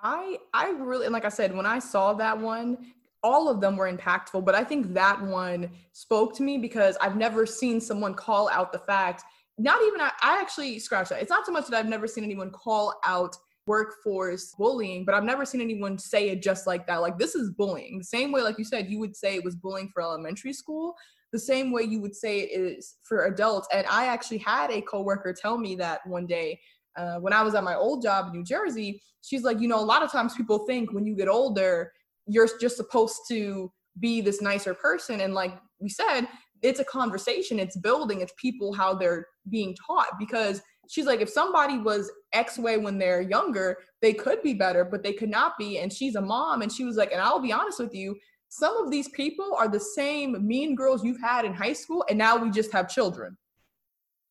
I 0.00 0.38
I 0.54 0.70
really 0.70 1.06
and 1.06 1.12
like 1.12 1.24
I 1.24 1.30
said, 1.30 1.54
when 1.54 1.66
I 1.66 1.80
saw 1.80 2.12
that 2.14 2.38
one, 2.38 2.92
all 3.22 3.48
of 3.48 3.60
them 3.60 3.76
were 3.76 3.92
impactful, 3.92 4.44
but 4.44 4.54
I 4.54 4.62
think 4.62 4.94
that 4.94 5.20
one 5.20 5.70
spoke 5.92 6.36
to 6.36 6.42
me 6.44 6.58
because 6.58 6.96
I've 7.00 7.16
never 7.16 7.46
seen 7.46 7.80
someone 7.80 8.14
call 8.14 8.48
out 8.48 8.72
the 8.72 8.78
fact. 8.78 9.24
Not 9.58 9.82
even 9.86 10.00
I, 10.00 10.10
I 10.22 10.40
actually 10.40 10.78
scratch 10.78 11.08
that. 11.08 11.22
It's 11.22 11.30
not 11.30 11.46
so 11.46 11.52
much 11.52 11.66
that 11.68 11.76
I've 11.76 11.88
never 11.88 12.06
seen 12.06 12.24
anyone 12.24 12.50
call 12.50 12.94
out 13.04 13.36
workforce 13.66 14.54
bullying, 14.56 15.04
but 15.04 15.14
I've 15.14 15.24
never 15.24 15.44
seen 15.44 15.60
anyone 15.60 15.98
say 15.98 16.28
it 16.28 16.42
just 16.42 16.66
like 16.66 16.86
that. 16.86 16.98
Like 16.98 17.18
this 17.18 17.34
is 17.34 17.50
bullying. 17.50 17.98
The 17.98 18.04
same 18.04 18.32
way, 18.32 18.42
like 18.42 18.58
you 18.58 18.64
said, 18.64 18.88
you 18.88 18.98
would 19.00 19.16
say 19.16 19.36
it 19.36 19.44
was 19.44 19.56
bullying 19.56 19.90
for 19.92 20.02
elementary 20.02 20.52
school. 20.52 20.94
The 21.32 21.38
same 21.38 21.72
way 21.72 21.82
you 21.82 22.00
would 22.00 22.14
say 22.14 22.40
it 22.40 22.60
is 22.60 22.96
for 23.02 23.26
adults. 23.26 23.66
And 23.72 23.86
I 23.88 24.06
actually 24.06 24.38
had 24.38 24.70
a 24.70 24.82
coworker 24.82 25.32
tell 25.32 25.58
me 25.58 25.74
that 25.76 26.06
one 26.06 26.26
day 26.26 26.60
uh, 26.96 27.16
when 27.16 27.32
I 27.32 27.42
was 27.42 27.54
at 27.54 27.64
my 27.64 27.74
old 27.74 28.02
job 28.02 28.26
in 28.26 28.32
New 28.32 28.44
Jersey, 28.44 29.02
she's 29.22 29.42
like, 29.42 29.60
you 29.60 29.68
know, 29.68 29.80
a 29.80 29.84
lot 29.84 30.02
of 30.02 30.12
times 30.12 30.34
people 30.34 30.66
think 30.66 30.92
when 30.92 31.04
you 31.04 31.16
get 31.16 31.28
older, 31.28 31.92
you're 32.26 32.48
just 32.60 32.76
supposed 32.76 33.20
to 33.28 33.70
be 33.98 34.20
this 34.20 34.40
nicer 34.40 34.74
person. 34.74 35.20
And 35.20 35.34
like 35.34 35.58
we 35.78 35.88
said, 35.88 36.26
it's 36.62 36.80
a 36.80 36.84
conversation, 36.84 37.58
it's 37.58 37.76
building, 37.76 38.20
it's 38.20 38.32
people 38.36 38.72
how 38.72 38.94
they're 38.94 39.26
being 39.50 39.74
taught. 39.86 40.18
Because 40.18 40.62
she's 40.88 41.06
like, 41.06 41.20
if 41.20 41.28
somebody 41.28 41.78
was 41.78 42.10
X 42.32 42.58
way 42.58 42.78
when 42.78 42.98
they're 42.98 43.22
younger, 43.22 43.78
they 44.02 44.12
could 44.12 44.42
be 44.42 44.54
better, 44.54 44.84
but 44.84 45.02
they 45.02 45.12
could 45.12 45.30
not 45.30 45.54
be. 45.58 45.78
And 45.78 45.92
she's 45.92 46.16
a 46.16 46.20
mom. 46.20 46.62
And 46.62 46.72
she 46.72 46.84
was 46.84 46.96
like, 46.96 47.12
and 47.12 47.20
I'll 47.20 47.40
be 47.40 47.52
honest 47.52 47.78
with 47.78 47.94
you, 47.94 48.16
some 48.48 48.76
of 48.76 48.90
these 48.90 49.08
people 49.08 49.54
are 49.58 49.68
the 49.68 49.80
same 49.80 50.46
mean 50.46 50.74
girls 50.74 51.04
you've 51.04 51.20
had 51.20 51.44
in 51.44 51.52
high 51.52 51.72
school, 51.72 52.04
and 52.08 52.18
now 52.18 52.36
we 52.36 52.50
just 52.50 52.72
have 52.72 52.88
children. 52.88 53.36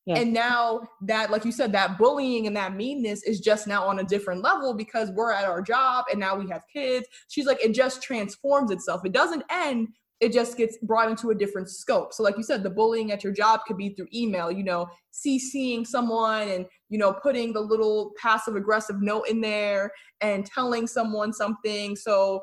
Yeah. 0.06 0.18
And 0.20 0.32
now 0.32 0.82
that, 1.02 1.30
like 1.30 1.44
you 1.44 1.50
said, 1.50 1.72
that 1.72 1.98
bullying 1.98 2.46
and 2.46 2.56
that 2.56 2.76
meanness 2.76 3.24
is 3.24 3.40
just 3.40 3.66
now 3.66 3.84
on 3.84 3.98
a 3.98 4.04
different 4.04 4.40
level 4.40 4.72
because 4.72 5.10
we're 5.10 5.32
at 5.32 5.44
our 5.44 5.60
job 5.60 6.04
and 6.10 6.20
now 6.20 6.36
we 6.36 6.48
have 6.48 6.62
kids. 6.72 7.08
She's 7.26 7.44
like, 7.44 7.62
it 7.62 7.74
just 7.74 8.02
transforms 8.02 8.70
itself. 8.70 9.04
It 9.04 9.10
doesn't 9.10 9.42
end, 9.50 9.88
it 10.20 10.32
just 10.32 10.56
gets 10.56 10.78
brought 10.78 11.10
into 11.10 11.30
a 11.30 11.34
different 11.34 11.68
scope. 11.68 12.12
So, 12.12 12.22
like 12.22 12.36
you 12.36 12.42
said, 12.42 12.62
the 12.62 12.70
bullying 12.70 13.12
at 13.12 13.22
your 13.22 13.32
job 13.32 13.60
could 13.66 13.76
be 13.76 13.90
through 13.90 14.08
email, 14.14 14.50
you 14.50 14.64
know, 14.64 14.88
CCing 15.12 15.86
someone 15.86 16.48
and, 16.48 16.66
you 16.88 16.98
know, 16.98 17.12
putting 17.12 17.52
the 17.52 17.60
little 17.60 18.12
passive 18.20 18.56
aggressive 18.56 19.02
note 19.02 19.28
in 19.28 19.40
there 19.40 19.90
and 20.20 20.46
telling 20.46 20.86
someone 20.86 21.32
something. 21.32 21.96
So, 21.96 22.40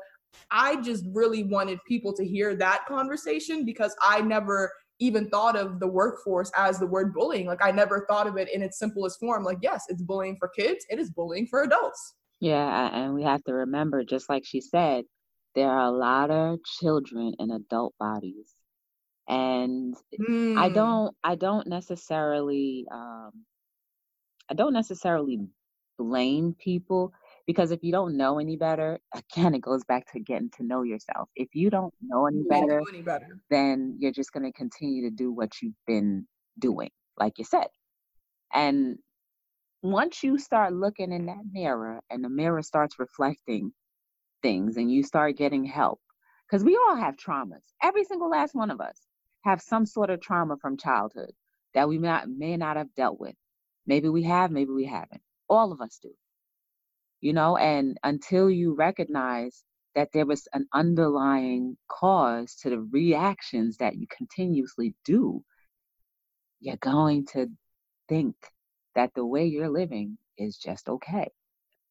I 0.50 0.80
just 0.82 1.04
really 1.12 1.44
wanted 1.44 1.78
people 1.86 2.12
to 2.14 2.24
hear 2.24 2.54
that 2.56 2.86
conversation 2.86 3.64
because 3.64 3.94
I 4.02 4.20
never 4.20 4.72
even 5.00 5.28
thought 5.28 5.56
of 5.56 5.80
the 5.80 5.86
workforce 5.86 6.50
as 6.56 6.78
the 6.78 6.86
word 6.86 7.12
bullying. 7.12 7.46
Like 7.46 7.64
I 7.64 7.70
never 7.70 8.06
thought 8.08 8.26
of 8.26 8.36
it 8.36 8.48
in 8.52 8.62
its 8.62 8.78
simplest 8.78 9.18
form. 9.18 9.44
Like, 9.44 9.58
yes, 9.60 9.84
it's 9.88 10.02
bullying 10.02 10.36
for 10.38 10.48
kids, 10.48 10.84
it 10.88 10.98
is 10.98 11.10
bullying 11.10 11.46
for 11.46 11.62
adults. 11.62 12.14
Yeah, 12.40 12.90
and 12.92 13.14
we 13.14 13.22
have 13.22 13.42
to 13.44 13.54
remember, 13.54 14.04
just 14.04 14.28
like 14.28 14.44
she 14.44 14.60
said, 14.60 15.04
there 15.54 15.70
are 15.70 15.86
a 15.86 15.90
lot 15.90 16.30
of 16.30 16.62
children 16.64 17.34
in 17.38 17.50
adult 17.50 17.94
bodies, 17.98 18.54
and 19.28 19.94
I 20.56 20.68
Mm, 20.68 20.70
don't, 20.70 21.16
I 21.24 21.36
don't 21.36 21.66
necessarily, 21.68 22.86
um, 22.92 23.44
I 24.50 24.54
don't 24.54 24.72
necessarily 24.72 25.40
blame 25.98 26.54
people 26.58 27.12
because 27.46 27.70
if 27.70 27.82
you 27.82 27.92
don't 27.92 28.16
know 28.16 28.38
any 28.38 28.56
better, 28.56 29.00
again, 29.14 29.54
it 29.54 29.60
goes 29.60 29.84
back 29.84 30.10
to 30.12 30.20
getting 30.20 30.50
to 30.56 30.64
know 30.64 30.82
yourself. 30.82 31.28
If 31.36 31.54
you 31.54 31.70
don't 31.70 31.94
know 32.02 32.26
any 32.26 32.42
you 32.42 32.48
better, 32.48 32.84
do 32.84 32.86
any 32.88 33.02
better. 33.02 33.40
then 33.50 33.96
you're 33.98 34.12
just 34.12 34.32
going 34.32 34.44
to 34.44 34.52
continue 34.52 35.08
to 35.08 35.14
do 35.14 35.32
what 35.32 35.52
you've 35.62 35.74
been 35.86 36.26
doing, 36.58 36.90
like 37.18 37.38
you 37.38 37.44
said. 37.44 37.68
And 38.52 38.98
once 39.82 40.22
you 40.22 40.38
start 40.38 40.72
looking 40.72 41.12
in 41.12 41.26
that 41.26 41.44
mirror 41.52 42.00
and 42.10 42.24
the 42.24 42.28
mirror 42.28 42.62
starts 42.62 42.98
reflecting 42.98 43.72
things 44.44 44.76
and 44.76 44.92
you 44.92 45.02
start 45.02 45.38
getting 45.38 45.64
help, 45.64 46.00
because 46.46 46.62
we 46.62 46.76
all 46.76 46.96
have 46.96 47.16
traumas. 47.16 47.64
Every 47.82 48.04
single 48.04 48.28
last 48.28 48.54
one 48.54 48.70
of 48.70 48.78
us 48.80 49.00
have 49.42 49.62
some 49.62 49.86
sort 49.86 50.10
of 50.10 50.20
trauma 50.20 50.56
from 50.60 50.76
childhood 50.76 51.32
that 51.72 51.88
we 51.88 51.96
may 51.98 52.08
not, 52.08 52.28
may 52.28 52.56
not 52.58 52.76
have 52.76 52.94
dealt 52.94 53.18
with. 53.18 53.34
Maybe 53.86 54.10
we 54.10 54.22
have, 54.24 54.50
maybe 54.50 54.70
we 54.70 54.84
haven't. 54.84 55.22
All 55.48 55.72
of 55.72 55.80
us 55.80 55.98
do. 56.02 56.10
You 57.22 57.32
know, 57.32 57.56
and 57.56 57.98
until 58.04 58.50
you 58.50 58.74
recognize 58.74 59.64
that 59.94 60.10
there 60.12 60.26
was 60.26 60.46
an 60.52 60.66
underlying 60.74 61.78
cause 61.88 62.54
to 62.56 62.68
the 62.68 62.80
reactions 62.80 63.78
that 63.78 63.96
you 63.96 64.06
continuously 64.14 64.94
do, 65.06 65.42
you're 66.60 66.76
going 66.76 67.24
to 67.32 67.48
think 68.10 68.36
that 68.94 69.14
the 69.14 69.24
way 69.24 69.46
you're 69.46 69.70
living 69.70 70.18
is 70.36 70.58
just 70.58 70.88
okay. 70.88 71.30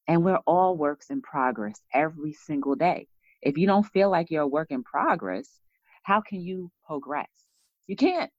And 0.06 0.24
we're 0.24 0.40
all 0.46 0.76
works 0.76 1.10
in 1.10 1.22
progress 1.22 1.80
every 1.92 2.32
single 2.32 2.74
day. 2.74 3.08
If 3.42 3.58
you 3.58 3.66
don't 3.66 3.86
feel 3.86 4.10
like 4.10 4.30
you're 4.30 4.42
a 4.42 4.46
work 4.46 4.70
in 4.70 4.82
progress, 4.82 5.48
how 6.02 6.20
can 6.20 6.40
you 6.40 6.70
progress? 6.86 7.28
You 7.86 7.96
can't. 7.96 8.30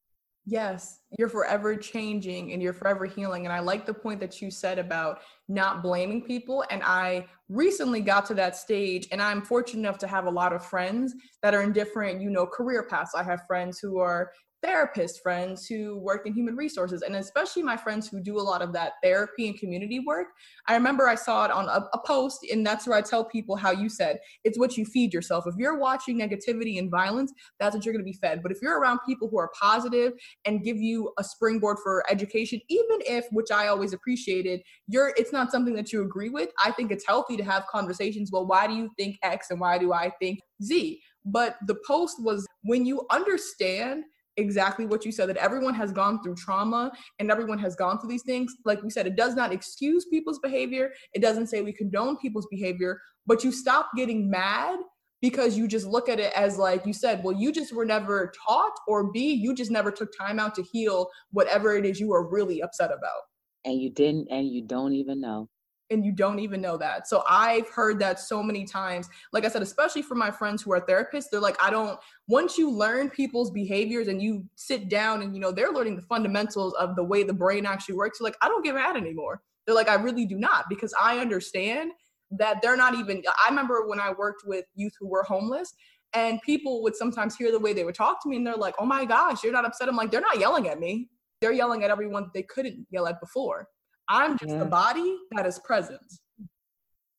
Yes, 0.48 1.00
you're 1.18 1.30
forever 1.30 1.76
changing 1.76 2.54
and 2.54 2.62
you're 2.62 2.74
forever 2.74 3.06
healing. 3.06 3.46
And 3.46 3.54
I 3.54 3.60
like 3.60 3.88
the 3.88 3.94
point 3.96 4.20
that 4.20 4.44
you 4.44 4.52
said 4.52 4.78
about 4.78 5.22
not 5.48 5.82
blaming 5.82 6.22
people. 6.22 6.64
And 6.70 6.84
I 6.84 7.26
recently 7.50 8.00
got 8.02 8.28
to 8.28 8.36
that 8.36 8.56
stage, 8.56 9.08
and 9.12 9.22
I'm 9.22 9.42
fortunate 9.42 9.80
enough 9.80 9.98
to 10.00 10.08
have 10.08 10.28
a 10.28 10.30
lot 10.30 10.54
of 10.54 10.64
friends 10.64 11.16
that 11.42 11.56
are 11.56 11.64
in 11.64 11.74
different, 11.74 12.22
you 12.22 12.30
know, 12.30 12.46
career 12.46 12.84
paths. 12.88 13.16
I 13.16 13.24
have 13.24 13.48
friends 13.48 13.80
who 13.80 13.98
are 13.98 14.32
therapists, 14.66 15.22
friends 15.22 15.68
who 15.68 15.98
work 15.98 16.26
in 16.26 16.34
human 16.34 16.56
resources, 16.56 17.02
and 17.02 17.16
especially 17.16 17.64
my 17.64 17.78
friends 17.78 18.08
who 18.08 18.22
do 18.22 18.38
a 18.38 18.42
lot 18.42 18.62
of 18.62 18.74
that 18.74 18.94
therapy 19.04 19.48
and 19.48 19.58
community 19.60 20.00
work. 20.00 20.28
I 20.68 20.74
remember 20.74 21.08
I 21.08 21.16
saw 21.16 21.46
it 21.46 21.52
on 21.52 21.68
a, 21.70 21.88
a 21.94 22.00
post, 22.06 22.46
and 22.52 22.66
that's 22.66 22.88
where 22.88 22.98
I 22.98 23.02
tell 23.02 23.26
people 23.26 23.56
how 23.56 23.72
you 23.72 23.90
said 23.90 24.20
it's 24.44 24.58
what 24.58 24.78
you 24.78 24.86
feed 24.86 25.14
yourself. 25.14 25.46
If 25.48 25.56
you're 25.58 25.78
watching 25.78 26.20
negativity 26.20 26.80
and 26.80 26.90
violence, 26.90 27.34
that's 27.60 27.76
what 27.76 27.86
you're 27.86 27.94
going 27.94 28.06
to 28.06 28.12
be 28.12 28.18
fed. 28.18 28.42
But 28.42 28.52
if 28.52 28.60
you're 28.62 28.80
around 28.80 29.00
people 29.08 29.30
who 29.30 29.38
are 29.38 29.52
positive 29.60 30.14
and 30.46 30.64
give 30.64 30.78
you 30.78 31.12
a 31.20 31.24
springboard 31.24 31.78
for 31.84 32.04
education, 32.10 32.60
even 32.70 33.00
if, 33.02 33.26
which 33.32 33.52
I 33.52 33.68
always 33.68 33.94
appreciated, 33.94 34.62
you're 34.88 35.14
it's 35.18 35.34
not 35.34 35.52
something 35.52 35.76
that 35.76 35.92
you 35.92 36.02
agree 36.02 36.30
with. 36.30 36.50
I 36.64 36.72
think 36.72 36.92
it's 36.92 37.06
healthy 37.06 37.38
to 37.38 37.44
have 37.44 37.66
conversations. 37.68 38.32
Well, 38.32 38.48
why 38.48 38.68
do 38.68 38.74
you 38.74 38.90
think 38.98 39.18
X 39.24 39.52
and 39.52 39.60
why 39.60 39.78
do 39.78 39.94
I 39.94 40.12
think 40.20 40.40
Z? 40.64 41.00
But 41.26 41.56
the 41.66 41.76
post 41.88 42.18
was 42.20 42.46
when 42.64 42.86
you 42.86 43.06
understand 43.10 44.04
exactly 44.38 44.86
what 44.86 45.06
you 45.06 45.12
said 45.12 45.30
that 45.30 45.38
everyone 45.38 45.74
has 45.74 45.92
gone 45.92 46.22
through 46.22 46.36
trauma 46.36 46.92
and 47.20 47.32
everyone 47.32 47.58
has 47.60 47.76
gone 47.76 48.00
through 48.00 48.10
these 48.10 48.24
things. 48.24 48.54
Like 48.66 48.84
we 48.84 48.90
said 48.90 49.08
it 49.08 49.16
does 49.16 49.36
not 49.36 49.54
excuse 49.54 50.06
people's 50.06 50.40
behavior. 50.40 50.92
It 51.14 51.22
doesn't 51.22 51.48
say 51.48 51.62
we 51.62 51.74
condone 51.74 52.18
people's 52.18 52.48
behavior 52.52 53.00
but 53.26 53.44
you 53.44 53.52
stop 53.52 53.90
getting 53.96 54.30
mad 54.30 54.80
because 55.22 55.58
you 55.58 55.68
just 55.68 55.88
look 55.88 56.10
at 56.10 56.20
it 56.20 56.32
as 56.36 56.58
like 56.58 56.86
you 56.86 56.94
said, 56.94 57.24
well, 57.24 57.36
you 57.36 57.52
just 57.52 57.74
were 57.74 57.86
never 57.86 58.32
taught, 58.48 58.74
or 58.88 59.12
B, 59.12 59.34
you 59.34 59.56
just 59.56 59.72
never 59.72 59.92
took 59.92 60.10
time 60.18 60.40
out 60.40 60.54
to 60.56 60.64
heal 60.64 61.10
whatever 61.32 61.76
it 61.76 61.86
is 61.86 62.00
you 62.00 62.14
are 62.14 62.28
really 62.28 62.62
upset 62.62 62.92
about. 62.92 63.22
And 63.64 63.82
you 63.82 63.90
didn't, 63.90 64.28
and 64.30 64.48
you 64.48 64.62
don't 64.62 64.94
even 64.94 65.22
know 65.22 65.50
and 65.90 66.04
you 66.04 66.12
don't 66.12 66.40
even 66.40 66.62
know 66.62 66.78
that. 66.78 67.08
So 67.08 67.24
I've 67.28 67.70
heard 67.70 68.00
that 68.00 68.20
so 68.20 68.42
many 68.42 68.66
times. 68.66 69.08
Like 69.32 69.46
I 69.46 69.50
said, 69.50 69.62
especially 69.62 70.02
for 70.02 70.16
my 70.16 70.32
friends 70.32 70.62
who 70.62 70.74
are 70.74 70.82
therapists, 70.82 71.26
they're 71.32 71.40
like, 71.40 71.62
I 71.62 71.70
don't, 71.70 72.00
once 72.28 72.58
you 72.58 72.72
learn 72.72 73.10
people's 73.10 73.52
behaviors 73.52 74.08
and 74.08 74.22
you 74.22 74.46
sit 74.56 74.90
down 74.90 75.22
and, 75.22 75.36
you 75.36 75.42
know, 75.42 75.52
they're 75.52 75.72
learning 75.72 75.96
the 75.96 76.02
fundamentals 76.02 76.74
of 76.76 76.96
the 76.96 77.04
way 77.04 77.24
the 77.24 77.34
brain 77.34 77.66
actually 77.66 77.96
works, 77.96 78.20
like, 78.20 78.36
I 78.42 78.48
don't 78.48 78.64
get 78.64 78.76
mad 78.76 78.96
anymore. 78.96 79.42
They're 79.66 79.76
like, 79.76 79.90
I 79.90 79.96
really 79.96 80.26
do 80.26 80.38
not 80.38 80.66
because 80.70 80.94
I 81.00 81.20
understand 81.20 81.92
that 82.32 82.62
they're 82.62 82.78
not 82.78 82.96
even, 82.96 83.22
I 83.28 83.50
remember 83.50 83.88
when 83.88 84.00
I 84.00 84.12
worked 84.12 84.44
with 84.46 84.66
youth 84.76 84.94
who 85.00 85.08
were 85.08 85.24
homeless 85.24 85.74
and 86.14 86.42
people 86.42 86.82
would 86.84 86.96
sometimes 86.96 87.36
hear 87.36 87.52
the 87.52 87.60
way 87.60 87.74
they 87.74 87.84
would 87.84 87.96
talk 87.96 88.24
to 88.24 88.30
me 88.30 88.38
and 88.38 88.48
they're 88.48 88.56
like, 88.56 88.76
oh 88.80 88.86
my 88.86 89.06
gosh, 89.06 89.44
you're 89.44 89.54
not 89.54 89.66
upset. 89.66 89.88
I'm 89.88 89.96
like, 89.96 90.12
they're 90.12 90.22
not 90.22 90.40
yelling 90.40 90.68
at 90.68 90.80
me. 90.80 91.10
They're 91.42 91.52
yelling 91.52 91.84
at 91.84 91.92
everyone 91.92 92.24
that 92.24 92.34
they 92.34 92.44
couldn't 92.44 92.88
yell 92.90 93.08
at 93.08 93.20
before 93.20 93.68
I'm 94.08 94.38
just 94.38 94.54
yeah. 94.54 94.60
the 94.60 94.66
body 94.66 95.18
that 95.32 95.46
is 95.46 95.60
present. 95.60 96.02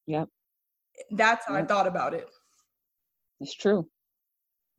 Yep. 0.07 0.29
That's 1.11 1.47
how 1.47 1.55
yep. 1.55 1.65
I 1.65 1.67
thought 1.67 1.87
about 1.87 2.15
it. 2.15 2.29
It's 3.41 3.55
true. 3.55 3.89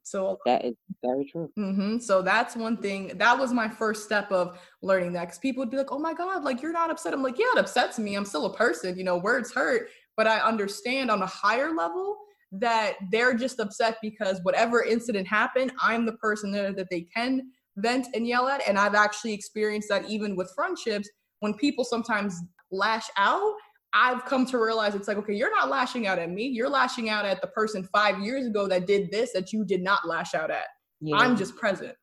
So 0.04 0.40
that 0.46 0.64
is 0.64 0.76
very 1.04 1.26
true. 1.26 1.52
Mm-hmm. 1.60 1.98
So 1.98 2.22
that's 2.22 2.56
one 2.56 2.78
thing. 2.78 3.12
That 3.18 3.38
was 3.38 3.52
my 3.52 3.68
first 3.68 4.06
step 4.06 4.32
of 4.32 4.58
learning 4.82 5.12
that 5.14 5.26
because 5.26 5.38
people 5.38 5.62
would 5.62 5.70
be 5.70 5.76
like, 5.76 5.92
"Oh 5.92 6.00
my 6.00 6.14
god, 6.14 6.46
like 6.46 6.62
you're 6.62 6.72
not 6.72 6.90
upset." 6.90 7.14
I'm 7.14 7.22
like, 7.22 7.38
"Yeah, 7.38 7.48
it 7.54 7.60
upsets 7.60 8.00
me. 8.00 8.16
I'm 8.16 8.24
still 8.24 8.46
a 8.46 8.56
person. 8.56 8.98
You 8.98 9.04
know, 9.04 9.18
words 9.18 9.54
hurt." 9.54 9.90
But 10.16 10.26
I 10.26 10.40
understand 10.40 11.12
on 11.12 11.22
a 11.22 11.28
higher 11.28 11.74
level 11.74 12.18
that 12.54 12.94
they're 13.12 13.34
just 13.34 13.60
upset 13.60 13.98
because 14.02 14.40
whatever 14.44 14.82
incident 14.82 15.28
happened, 15.28 15.74
I'm 15.80 16.06
the 16.06 16.14
person 16.14 16.52
there 16.52 16.72
that 16.72 16.90
they 16.90 17.02
can 17.02 17.52
vent 17.76 18.08
and 18.14 18.26
yell 18.26 18.48
at. 18.48 18.66
And 18.66 18.80
I've 18.80 18.96
actually 18.96 19.34
experienced 19.34 19.90
that 19.90 20.10
even 20.10 20.38
with 20.38 20.52
friendships 20.56 21.10
when 21.40 21.54
people 21.54 21.84
sometimes 21.84 22.42
lash 22.72 23.08
out, 23.18 23.54
I've 23.94 24.26
come 24.26 24.46
to 24.48 24.60
realize 24.60 24.96
it's 24.96 25.08
like, 25.08 25.18
okay, 25.18 25.34
you're 25.34 25.52
not 25.52 25.70
lashing 25.70 26.08
out 26.08 26.20
at 26.20 26.30
me. 26.30 26.48
You're 26.48 26.70
lashing 26.70 27.10
out 27.10 27.26
at 27.26 27.42
the 27.42 27.48
person 27.48 27.84
five 27.84 28.20
years 28.20 28.46
ago 28.46 28.68
that 28.68 28.86
did 28.86 29.12
this 29.12 29.34
that 29.34 29.54
you 29.54 29.66
did 29.66 29.82
not 29.82 30.08
lash 30.08 30.34
out 30.34 30.52
at. 30.52 30.68
Yeah. 31.00 31.16
I'm 31.16 31.38
just 31.38 31.56
present. 31.56 31.96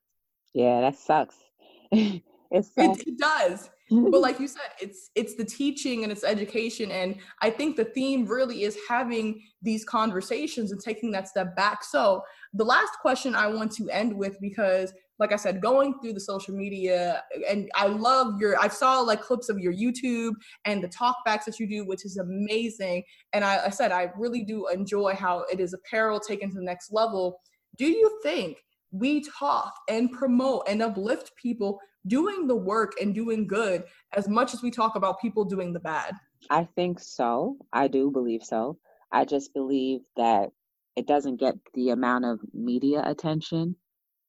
Yeah, 0.55 0.81
that 0.81 0.99
sucks. 0.99 1.37
it, 1.93 2.23
it 2.51 3.19
does. 3.19 3.71
but 3.91 4.21
like 4.21 4.41
you 4.41 4.49
said, 4.49 4.71
it's 4.81 5.11
it's 5.15 5.35
the 5.35 5.45
teaching 5.45 6.05
and 6.05 6.11
it's 6.11 6.25
education. 6.25 6.91
And 6.91 7.17
I 7.43 7.51
think 7.51 7.77
the 7.77 7.85
theme 7.85 8.25
really 8.25 8.63
is 8.63 8.79
having 8.89 9.43
these 9.63 9.85
conversations 9.85 10.73
and 10.73 10.81
taking 10.81 11.11
that 11.13 11.29
step 11.29 11.55
back. 11.55 11.85
So 11.85 12.23
the 12.55 12.65
last 12.65 12.95
question 13.03 13.35
I 13.35 13.49
want 13.49 13.73
to 13.73 13.91
end 13.91 14.17
with, 14.17 14.41
because 14.41 14.93
like 15.19 15.33
I 15.33 15.37
said, 15.37 15.61
going 15.61 15.95
through 16.01 16.15
the 16.15 16.21
social 16.21 16.55
media, 16.55 17.23
and 17.49 17.71
I 17.75 17.87
love 17.87 18.41
your. 18.41 18.59
I 18.59 18.69
saw 18.69 19.01
like 19.01 19.23
clips 19.23 19.49
of 19.49 19.59
your 19.59 19.73
YouTube 19.73 20.33
and 20.65 20.83
the 20.83 20.89
talkbacks 20.89 21.45
that 21.45 21.61
you 21.61 21.69
do, 21.69 21.87
which 21.87 22.05
is 22.05 22.17
amazing. 22.17 23.05
And 23.33 23.45
I, 23.45 23.67
I 23.67 23.71
said 23.71 23.93
I 23.93 24.11
really 24.17 24.45
do 24.45 24.67
enjoy 24.69 25.15
how 25.15 25.45
it 25.53 25.61
is 25.61 25.73
apparel 25.73 26.19
taken 26.19 26.51
to 26.51 26.57
the 26.57 26.65
next 26.65 26.93
level. 26.93 27.41
Do 27.79 27.87
you 27.87 28.21
think 28.23 28.59
we 28.91 29.25
talk 29.39 29.73
and 29.89 30.11
promote 30.11 30.65
and 30.69 30.83
uplift 30.83 31.33
people 31.41 31.79
doing 32.07 32.47
the 32.47 32.57
work 32.57 32.93
and 33.01 33.15
doing 33.15 33.47
good 33.47 33.85
as 34.17 34.29
much 34.29 34.53
as 34.53 34.63
we 34.63 34.71
talk 34.71 34.97
about 34.97 35.21
people 35.21 35.45
doing 35.45 35.73
the 35.73 35.81
bad? 35.81 36.15
I 36.51 36.69
think 36.77 37.01
so. 37.01 37.57
I 37.73 37.89
do 37.89 38.11
believe 38.11 38.43
so. 38.43 38.79
I 39.11 39.25
just 39.25 39.55
believe 39.55 40.01
that 40.17 40.51
it 40.97 41.07
doesn't 41.07 41.41
get 41.41 41.55
the 41.75 41.91
amount 41.91 42.25
of 42.25 42.41
media 42.53 43.03
attention 43.05 43.77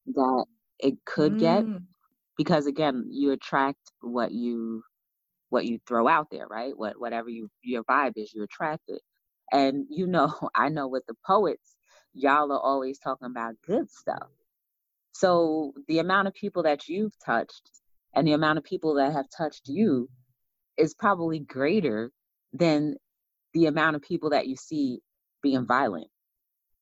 that 0.07 0.45
it 0.79 0.95
could 1.05 1.33
mm. 1.33 1.39
get 1.39 1.65
because 2.37 2.65
again 2.65 3.05
you 3.09 3.31
attract 3.31 3.79
what 4.01 4.31
you 4.31 4.83
what 5.49 5.65
you 5.65 5.79
throw 5.87 6.07
out 6.07 6.27
there 6.31 6.47
right? 6.47 6.77
What 6.77 6.99
whatever 6.99 7.29
you 7.29 7.49
your 7.63 7.83
vibe 7.83 8.13
is 8.17 8.33
you 8.33 8.43
attract 8.43 8.83
it. 8.87 9.01
And 9.51 9.85
you 9.89 10.07
know 10.07 10.33
i 10.55 10.69
know 10.69 10.87
with 10.87 11.05
the 11.07 11.15
poets 11.25 11.75
y'all 12.13 12.51
are 12.51 12.59
always 12.59 12.97
talking 12.99 13.27
about 13.27 13.55
good 13.65 13.89
stuff. 13.91 14.29
So 15.11 15.73
the 15.87 15.99
amount 15.99 16.27
of 16.27 16.33
people 16.33 16.63
that 16.63 16.87
you've 16.87 17.13
touched 17.23 17.71
and 18.13 18.27
the 18.27 18.33
amount 18.33 18.57
of 18.57 18.63
people 18.63 18.95
that 18.95 19.13
have 19.13 19.25
touched 19.35 19.67
you 19.67 20.09
is 20.77 20.93
probably 20.93 21.39
greater 21.39 22.11
than 22.53 22.95
the 23.53 23.67
amount 23.67 23.95
of 23.95 24.01
people 24.01 24.31
that 24.31 24.47
you 24.47 24.55
see 24.55 24.99
being 25.41 25.65
violent 25.65 26.07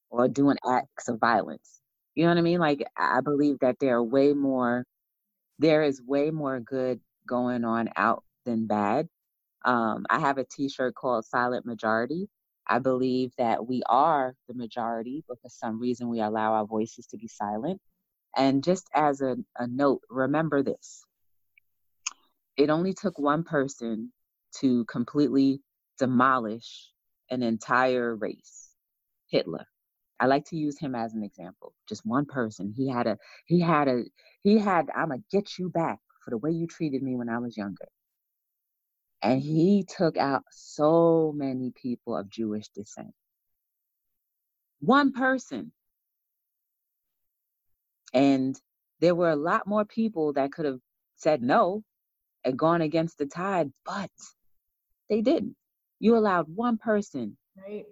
or 0.10 0.28
doing 0.28 0.58
acts 0.68 1.10
of 1.10 1.20
violence 1.20 1.80
you 2.16 2.24
know 2.24 2.30
what 2.30 2.38
I 2.38 2.42
mean? 2.42 2.60
Like 2.60 2.86
I 2.98 3.22
believe 3.22 3.60
that 3.62 3.78
there 3.80 3.96
are 3.98 4.04
way 4.04 4.34
more 4.34 4.86
there 5.60 5.84
is 5.84 6.02
way 6.02 6.32
more 6.32 6.60
good 6.60 7.00
going 7.28 7.64
on 7.64 7.90
out 7.96 8.24
than 8.46 8.68
bad. 8.68 9.08
Um, 9.66 10.06
I 10.10 10.20
have 10.20 10.38
a 10.38 10.44
t-shirt 10.44 10.96
called 10.96 11.26
Silent 11.26 11.66
Majority. 11.66 12.28
I 12.68 12.80
believe 12.80 13.32
that 13.38 13.66
we 13.68 13.82
are 13.88 14.36
the 14.48 14.54
majority, 14.54 15.24
but 15.28 15.40
for 15.42 15.50
some 15.50 15.80
reason 15.80 16.10
we 16.10 16.22
allow 16.22 16.54
our 16.54 16.66
voices 16.66 17.08
to 17.08 17.18
be 17.18 17.28
silent. 17.28 17.80
And 18.36 18.64
just 18.64 18.90
as 18.94 19.22
a, 19.22 19.38
a 19.58 19.68
note, 19.68 20.02
remember 20.10 20.64
this. 20.64 21.06
It 22.58 22.70
only 22.70 22.94
took 22.94 23.18
one 23.20 23.44
person 23.44 24.12
to 24.60 24.86
completely 24.86 25.62
demolish 25.98 26.90
an 27.30 27.44
entire 27.44 28.16
race, 28.16 28.70
Hitler. 29.28 29.66
I 30.20 30.28
like 30.28 30.46
to 30.46 30.58
use 30.58 30.80
him 30.80 30.96
as 30.96 31.14
an 31.14 31.24
example. 31.24 31.74
Just 31.88 32.06
one 32.06 32.26
person. 32.26 32.74
He 32.76 32.90
had 32.90 33.08
a 33.08 33.18
he 33.46 33.60
had 33.60 33.88
a 33.88 34.04
he 34.42 34.58
had 34.58 34.90
I'm 34.96 35.10
gonna 35.10 35.22
get 35.32 35.58
you 35.58 35.70
back 35.70 36.00
for 36.24 36.32
the 36.32 36.38
way 36.38 36.52
you 36.52 36.68
treated 36.68 37.04
me 37.04 37.16
when 37.16 37.30
I 37.30 37.40
was 37.40 37.58
younger. 37.58 37.88
And 39.22 39.42
he 39.42 39.86
took 39.88 40.18
out 40.18 40.44
so 40.52 41.34
many 41.36 41.72
people 41.72 42.16
of 42.16 42.30
Jewish 42.30 42.68
descent. 42.70 43.14
One 44.80 45.14
person. 45.14 45.72
And 48.14 48.60
there 49.00 49.16
were 49.16 49.30
a 49.30 49.36
lot 49.36 49.66
more 49.66 49.86
people 49.86 50.34
that 50.34 50.52
could 50.52 50.66
have 50.66 50.80
said 51.16 51.42
no 51.42 51.84
and 52.44 52.60
gone 52.60 52.82
against 52.82 53.18
the 53.18 53.26
tide, 53.26 53.72
but 53.86 54.12
they 55.10 55.22
didn't. 55.22 55.56
You 56.00 56.18
allowed 56.18 56.48
one 56.54 56.78
person. 56.78 57.38
Right. 57.58 57.86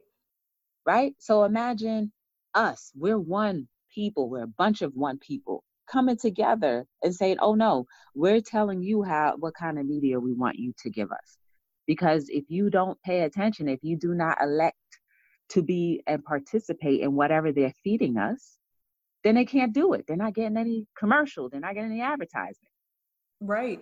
Right? 0.85 1.13
So 1.19 1.43
imagine 1.43 2.11
us. 2.53 2.91
We're 2.95 3.19
one 3.19 3.67
people. 3.93 4.29
We're 4.29 4.43
a 4.43 4.47
bunch 4.47 4.81
of 4.81 4.93
one 4.95 5.19
people 5.19 5.63
coming 5.91 6.17
together 6.17 6.85
and 7.03 7.13
saying, 7.13 7.37
"Oh 7.39 7.55
no, 7.55 7.85
we're 8.15 8.41
telling 8.41 8.81
you 8.81 9.03
how 9.03 9.35
what 9.37 9.53
kind 9.53 9.77
of 9.79 9.85
media 9.85 10.19
we 10.19 10.33
want 10.33 10.57
you 10.57 10.73
to 10.79 10.89
give 10.89 11.11
us." 11.11 11.37
Because 11.87 12.29
if 12.29 12.45
you 12.49 12.69
don't 12.69 13.01
pay 13.03 13.21
attention, 13.21 13.67
if 13.67 13.79
you 13.83 13.97
do 13.97 14.13
not 14.13 14.37
elect 14.41 14.77
to 15.49 15.61
be 15.61 16.01
and 16.07 16.23
participate 16.23 17.01
in 17.01 17.15
whatever 17.15 17.51
they're 17.51 17.73
feeding 17.83 18.17
us, 18.17 18.57
then 19.23 19.35
they 19.35 19.45
can't 19.45 19.73
do 19.73 19.93
it. 19.93 20.05
They're 20.07 20.15
not 20.15 20.33
getting 20.33 20.57
any 20.57 20.87
commercial. 20.97 21.49
They're 21.49 21.59
not 21.59 21.75
getting 21.75 21.91
any 21.91 22.01
advertisement. 22.01 22.71
Right. 23.41 23.81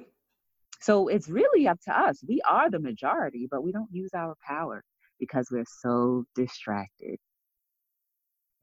So 0.82 1.10
it's 1.10 1.30
really 1.30 1.68
up 1.68 1.80
to 1.82 1.98
us. 1.98 2.24
We 2.28 2.42
are 2.48 2.70
the 2.70 2.80
majority, 2.80 3.48
but 3.50 3.64
we 3.64 3.72
don't 3.72 3.92
use 3.92 4.12
our 4.14 4.36
power 4.46 4.84
because 5.20 5.48
we're 5.52 5.66
so 5.82 6.26
distracted. 6.36 7.18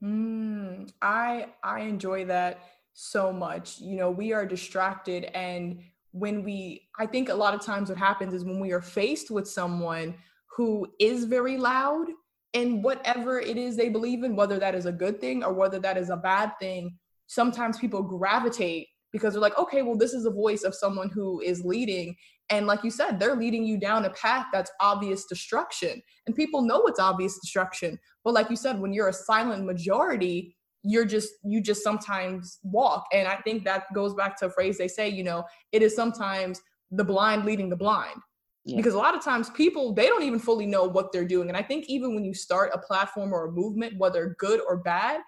Mm, 0.03 0.91
I 1.01 1.49
I 1.63 1.81
enjoy 1.81 2.27
that 2.27 2.61
so 2.93 3.33
much. 3.33 3.79
You 3.81 3.97
know, 3.97 4.11
we 4.11 4.33
are 4.33 4.47
distracted 4.47 5.25
and 5.35 5.81
when 6.13 6.43
we 6.43 6.89
I 6.99 7.07
think 7.07 7.29
a 7.29 7.35
lot 7.35 7.55
of 7.55 7.61
times 7.61 7.89
what 7.89 7.99
happens 7.99 8.35
is 8.35 8.45
when 8.45 8.61
we 8.61 8.73
are 8.73 8.83
faced 8.83 9.31
with 9.31 9.49
someone 9.49 10.15
who 10.57 10.87
is 10.99 11.25
very 11.25 11.59
loud 11.59 12.07
and 12.55 12.83
whatever 12.83 13.39
it 13.39 13.59
is 13.59 13.77
they 13.77 13.91
believe 13.91 14.25
in, 14.25 14.35
whether 14.35 14.59
that 14.59 14.75
is 14.75 14.87
a 14.87 14.93
good 14.93 15.21
thing 15.21 15.45
or 15.45 15.53
whether 15.53 15.79
that 15.79 15.99
is 15.99 16.09
a 16.09 16.17
bad 16.17 16.53
thing, 16.59 16.97
sometimes 17.27 17.79
people 17.79 18.03
gravitate 18.03 18.89
because 19.13 19.35
they're 19.35 19.43
like, 19.43 19.59
okay, 19.59 19.83
well, 19.83 19.97
this 19.97 20.15
is 20.15 20.25
a 20.25 20.31
voice 20.31 20.63
of 20.63 20.75
someone 20.75 21.11
who 21.11 21.41
is 21.41 21.65
leading. 21.65 22.17
And 22.51 22.67
like 22.67 22.85
you 22.85 22.91
said, 22.91 23.19
they're 23.19 23.37
leading 23.37 23.65
you 23.65 23.79
down 23.79 24.05
a 24.05 24.11
path 24.11 24.47
that's 24.53 24.71
obvious 24.81 25.25
destruction. 25.25 26.01
And 26.27 26.37
people 26.37 26.63
know 26.63 26.83
it's 26.87 27.01
obvious 27.01 27.39
destruction. 27.39 27.99
But 28.25 28.35
like 28.35 28.51
you 28.51 28.57
said, 28.57 28.81
when 28.81 28.93
you're 28.93 29.09
a 29.09 29.13
silent 29.13 29.65
majority, 29.65 30.57
you're 30.83 31.05
just, 31.05 31.31
you 31.45 31.61
just 31.61 31.83
sometimes 31.83 32.61
walk. 32.63 33.07
And 33.13 33.27
I 33.27 33.37
think 33.37 33.65
that 33.65 33.93
goes 33.95 34.15
back 34.15 34.37
to 34.39 34.47
a 34.47 34.51
phrase 34.51 34.79
they 34.79 34.87
say, 34.89 35.09
you 35.09 35.25
know, 35.25 35.45
it 35.73 35.83
is 35.83 35.97
sometimes 35.97 36.61
the 36.93 37.05
blind 37.05 37.45
leading 37.45 37.69
the 37.69 37.77
blind. 37.77 38.21
Yeah. 38.65 38.77
Because 38.77 38.95
a 38.95 38.99
lot 38.99 39.15
of 39.17 39.25
times 39.25 39.51
people, 39.51 39.93
they 39.93 40.07
don't 40.07 40.23
even 40.23 40.39
fully 40.39 40.67
know 40.67 40.85
what 40.85 41.13
they're 41.13 41.25
doing. 41.25 41.49
And 41.49 41.57
I 41.57 41.63
think 41.63 41.87
even 41.89 42.15
when 42.15 42.25
you 42.25 42.35
start 42.35 42.71
a 42.75 42.79
platform 42.79 43.33
or 43.33 43.47
a 43.47 43.53
movement, 43.53 43.99
whether 43.99 44.37
good 44.39 44.61
or 44.69 44.77
bad, 44.77 45.21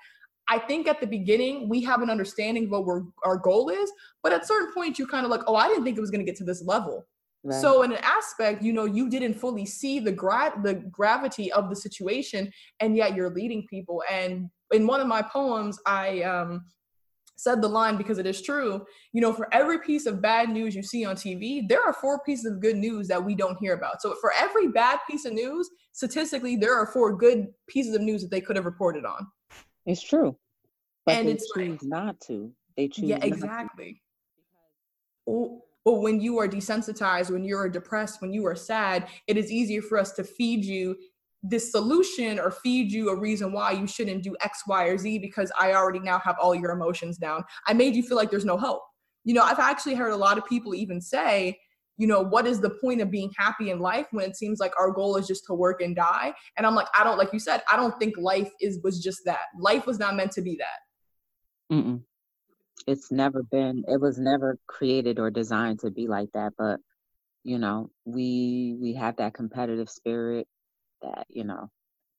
I 0.48 0.58
think 0.58 0.88
at 0.88 1.00
the 1.00 1.06
beginning 1.06 1.68
we 1.68 1.82
have 1.82 2.02
an 2.02 2.10
understanding 2.10 2.64
of 2.64 2.70
what 2.70 2.86
we're, 2.86 3.02
our 3.24 3.36
goal 3.36 3.68
is, 3.68 3.90
but 4.22 4.32
at 4.32 4.46
certain 4.46 4.72
points 4.72 4.98
you're 4.98 5.08
kind 5.08 5.24
of 5.24 5.30
like, 5.30 5.42
oh, 5.46 5.56
I 5.56 5.68
didn't 5.68 5.84
think 5.84 5.98
it 5.98 6.00
was 6.00 6.10
going 6.10 6.24
to 6.24 6.30
get 6.30 6.36
to 6.36 6.44
this 6.44 6.62
level. 6.64 7.06
Right. 7.44 7.60
So 7.60 7.82
in 7.82 7.92
an 7.92 7.98
aspect, 8.02 8.62
you 8.62 8.72
know, 8.72 8.84
you 8.84 9.08
didn't 9.08 9.34
fully 9.34 9.64
see 9.64 10.00
the 10.00 10.12
gra- 10.12 10.58
the 10.62 10.74
gravity 10.74 11.52
of 11.52 11.70
the 11.70 11.76
situation, 11.76 12.50
and 12.80 12.96
yet 12.96 13.14
you're 13.14 13.30
leading 13.30 13.66
people. 13.68 14.02
And 14.10 14.50
in 14.72 14.86
one 14.86 15.00
of 15.00 15.06
my 15.06 15.22
poems, 15.22 15.78
I 15.86 16.22
um, 16.22 16.64
said 17.36 17.62
the 17.62 17.68
line 17.68 17.96
because 17.96 18.18
it 18.18 18.26
is 18.26 18.42
true. 18.42 18.84
You 19.12 19.20
know, 19.20 19.32
for 19.32 19.52
every 19.54 19.78
piece 19.78 20.06
of 20.06 20.20
bad 20.20 20.50
news 20.50 20.74
you 20.74 20.82
see 20.82 21.04
on 21.04 21.14
TV, 21.14 21.66
there 21.68 21.82
are 21.82 21.92
four 21.92 22.20
pieces 22.24 22.50
of 22.50 22.60
good 22.60 22.76
news 22.76 23.06
that 23.08 23.24
we 23.24 23.36
don't 23.36 23.58
hear 23.58 23.74
about. 23.74 24.02
So 24.02 24.16
for 24.20 24.32
every 24.36 24.68
bad 24.68 24.98
piece 25.08 25.24
of 25.24 25.32
news, 25.32 25.70
statistically, 25.92 26.56
there 26.56 26.76
are 26.76 26.86
four 26.86 27.16
good 27.16 27.46
pieces 27.68 27.94
of 27.94 28.02
news 28.02 28.20
that 28.22 28.32
they 28.32 28.40
could 28.40 28.56
have 28.56 28.66
reported 28.66 29.04
on. 29.04 29.26
It's 29.88 30.02
true, 30.02 30.36
but 31.06 31.16
and 31.16 31.28
they 31.28 31.32
it's 31.32 31.50
like, 31.56 31.82
not 31.82 32.20
to. 32.26 32.52
They 32.76 32.88
choose. 32.88 33.08
Yeah, 33.08 33.18
exactly. 33.22 34.02
Oh, 35.26 35.62
but 35.82 36.02
when 36.02 36.20
you 36.20 36.38
are 36.38 36.46
desensitized, 36.46 37.30
when 37.30 37.42
you're 37.42 37.70
depressed, 37.70 38.20
when 38.20 38.30
you 38.30 38.46
are 38.46 38.54
sad, 38.54 39.08
it 39.26 39.38
is 39.38 39.50
easier 39.50 39.80
for 39.80 39.96
us 39.96 40.12
to 40.12 40.24
feed 40.24 40.62
you 40.62 40.94
this 41.42 41.72
solution 41.72 42.38
or 42.38 42.50
feed 42.50 42.92
you 42.92 43.08
a 43.08 43.18
reason 43.18 43.50
why 43.50 43.72
you 43.72 43.86
shouldn't 43.86 44.22
do 44.22 44.36
X, 44.42 44.64
Y, 44.66 44.84
or 44.84 44.98
Z 44.98 45.20
because 45.20 45.50
I 45.58 45.72
already 45.72 46.00
now 46.00 46.18
have 46.18 46.36
all 46.38 46.54
your 46.54 46.72
emotions 46.72 47.16
down. 47.16 47.42
I 47.66 47.72
made 47.72 47.96
you 47.96 48.02
feel 48.02 48.18
like 48.18 48.30
there's 48.30 48.44
no 48.44 48.58
hope. 48.58 48.82
You 49.24 49.32
know, 49.32 49.42
I've 49.42 49.58
actually 49.58 49.94
heard 49.94 50.12
a 50.12 50.16
lot 50.16 50.36
of 50.36 50.44
people 50.44 50.74
even 50.74 51.00
say, 51.00 51.58
you 51.98 52.06
know, 52.06 52.22
what 52.22 52.46
is 52.46 52.60
the 52.60 52.70
point 52.70 53.00
of 53.00 53.10
being 53.10 53.30
happy 53.36 53.70
in 53.70 53.80
life 53.80 54.06
when 54.12 54.24
it 54.24 54.36
seems 54.36 54.60
like 54.60 54.72
our 54.78 54.90
goal 54.90 55.16
is 55.16 55.26
just 55.26 55.44
to 55.46 55.54
work 55.54 55.82
and 55.82 55.94
die? 55.94 56.32
And 56.56 56.66
I'm 56.66 56.74
like, 56.74 56.86
I 56.98 57.04
don't, 57.04 57.18
like 57.18 57.32
you 57.32 57.38
said, 57.38 57.62
I 57.70 57.76
don't 57.76 57.98
think 57.98 58.16
life 58.16 58.50
is 58.60 58.80
was 58.82 59.02
just 59.02 59.24
that. 59.26 59.46
Life 59.58 59.86
was 59.86 59.98
not 59.98 60.16
meant 60.16 60.32
to 60.32 60.42
be 60.42 60.58
that. 60.58 61.74
Mm-mm. 61.74 62.02
It's 62.86 63.10
never 63.10 63.42
been. 63.42 63.84
It 63.86 64.00
was 64.00 64.18
never 64.18 64.58
created 64.66 65.18
or 65.18 65.30
designed 65.30 65.80
to 65.80 65.90
be 65.90 66.06
like 66.06 66.30
that. 66.32 66.52
But 66.56 66.80
you 67.44 67.58
know, 67.58 67.90
we 68.04 68.76
we 68.80 68.94
have 68.94 69.16
that 69.16 69.34
competitive 69.34 69.90
spirit 69.90 70.46
that 71.02 71.26
you 71.28 71.44
know 71.44 71.68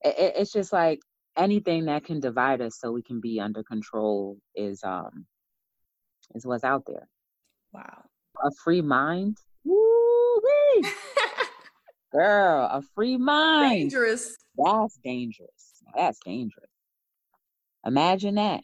it, 0.01 0.33
it's 0.37 0.51
just 0.51 0.73
like 0.73 0.99
anything 1.37 1.85
that 1.85 2.03
can 2.03 2.19
divide 2.19 2.61
us 2.61 2.77
so 2.79 2.91
we 2.91 3.01
can 3.01 3.19
be 3.19 3.39
under 3.39 3.63
control 3.63 4.37
is 4.55 4.83
um 4.83 5.25
is 6.35 6.45
what's 6.45 6.63
out 6.63 6.83
there 6.85 7.07
wow 7.73 8.03
a 8.43 8.51
free 8.63 8.81
mind 8.81 9.37
girl 12.11 12.67
a 12.71 12.81
free 12.95 13.17
mind 13.17 13.91
dangerous 13.91 14.35
that's 14.57 14.97
dangerous 15.03 15.81
that's 15.95 16.19
dangerous 16.25 16.69
imagine 17.85 18.35
that 18.35 18.61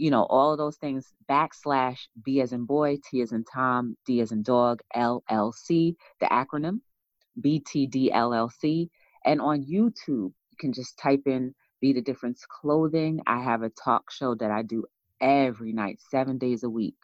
you 0.00 0.10
know, 0.10 0.24
all 0.30 0.50
of 0.50 0.56
those 0.56 0.78
things, 0.78 1.12
backslash 1.28 1.98
B 2.24 2.40
as 2.40 2.54
in 2.54 2.64
boy, 2.64 2.96
T 3.10 3.20
as 3.20 3.32
in 3.32 3.44
Tom, 3.44 3.98
D 4.06 4.22
as 4.22 4.32
in 4.32 4.42
dog, 4.42 4.80
LLC, 4.96 5.94
the 6.20 6.26
acronym, 6.26 6.80
BTDLLC. 7.38 8.88
And 9.26 9.42
on 9.42 9.62
YouTube, 9.62 10.32
you 10.32 10.56
can 10.58 10.72
just 10.72 10.98
type 10.98 11.24
in 11.26 11.54
Be 11.82 11.92
the 11.92 12.00
Difference 12.00 12.46
Clothing. 12.48 13.20
I 13.26 13.42
have 13.42 13.62
a 13.62 13.68
talk 13.68 14.10
show 14.10 14.34
that 14.36 14.50
I 14.50 14.62
do 14.62 14.86
every 15.20 15.74
night, 15.74 15.98
seven 16.10 16.38
days 16.38 16.62
a 16.62 16.70
week. 16.70 16.96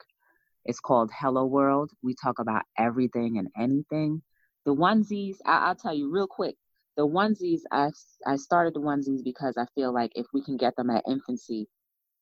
It's 0.65 0.81
called 0.81 1.11
Hello 1.13 1.45
World. 1.45 1.91
We 2.03 2.15
talk 2.15 2.39
about 2.39 2.63
everything 2.79 3.37
and 3.37 3.49
anything. 3.59 4.23
The 4.65 4.75
onesies, 4.75 5.37
I, 5.45 5.69
will 5.69 5.75
tell 5.75 5.95
you 5.95 6.11
real 6.11 6.27
quick. 6.27 6.57
The 6.97 7.07
onesies, 7.07 7.61
I, 7.71 7.91
I 8.27 8.37
started 8.37 8.73
the 8.73 8.81
onesies 8.81 9.23
because 9.23 9.59
I 9.59 9.67
feel 9.75 9.93
like 9.93 10.13
if 10.15 10.25
we 10.33 10.43
can 10.43 10.57
get 10.57 10.77
them 10.77 10.89
at 10.89 11.05
infancy 11.07 11.69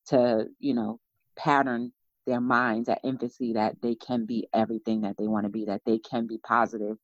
to, 0.08 0.46
you 0.58 0.74
know, 0.74 1.00
pattern 1.36 1.92
their 2.26 2.40
minds 2.40 2.88
at 2.88 3.00
infancy 3.04 3.52
that 3.54 3.76
they 3.82 3.94
can 3.94 4.24
be 4.26 4.48
everything 4.54 5.02
that 5.02 5.16
they 5.18 5.26
want 5.26 5.44
to 5.44 5.50
be, 5.50 5.66
that 5.66 5.82
they 5.84 5.98
can 5.98 6.26
be 6.26 6.38
positive, 6.38 6.96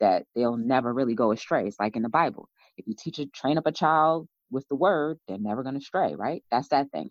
that 0.00 0.24
they'll 0.34 0.56
never 0.56 0.92
really 0.92 1.14
go 1.14 1.32
astray. 1.32 1.66
It's 1.66 1.78
like 1.78 1.96
in 1.96 2.02
the 2.02 2.08
Bible. 2.08 2.48
If 2.76 2.86
you 2.88 2.94
teach 2.98 3.18
a 3.18 3.26
train 3.26 3.58
up 3.58 3.66
a 3.66 3.72
child 3.72 4.28
with 4.50 4.66
the 4.68 4.74
word, 4.74 5.18
they're 5.28 5.38
never 5.38 5.62
going 5.62 5.78
to 5.78 5.84
stray, 5.84 6.14
right? 6.16 6.42
That's 6.50 6.68
that 6.68 6.90
thing 6.90 7.10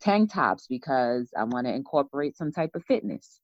tank 0.00 0.32
tops 0.32 0.66
because 0.66 1.30
I 1.36 1.44
want 1.44 1.66
to 1.66 1.74
incorporate 1.74 2.36
some 2.36 2.52
type 2.52 2.70
of 2.74 2.84
fitness, 2.84 3.40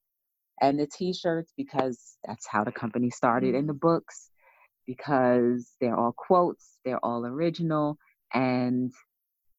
and 0.61 0.79
the 0.79 0.87
t 0.87 1.13
shirts 1.13 1.53
because 1.57 2.17
that's 2.25 2.47
how 2.47 2.65
the 2.65 2.73
company 2.73 3.11
started, 3.11 3.55
in 3.55 3.67
the 3.67 3.73
mm-hmm. 3.73 3.87
books 3.87 4.31
because 4.87 5.73
they're 5.81 5.97
all 5.97 6.15
quotes, 6.17 6.79
they're 6.85 7.05
all 7.05 7.27
original, 7.27 7.99
and 8.33 8.93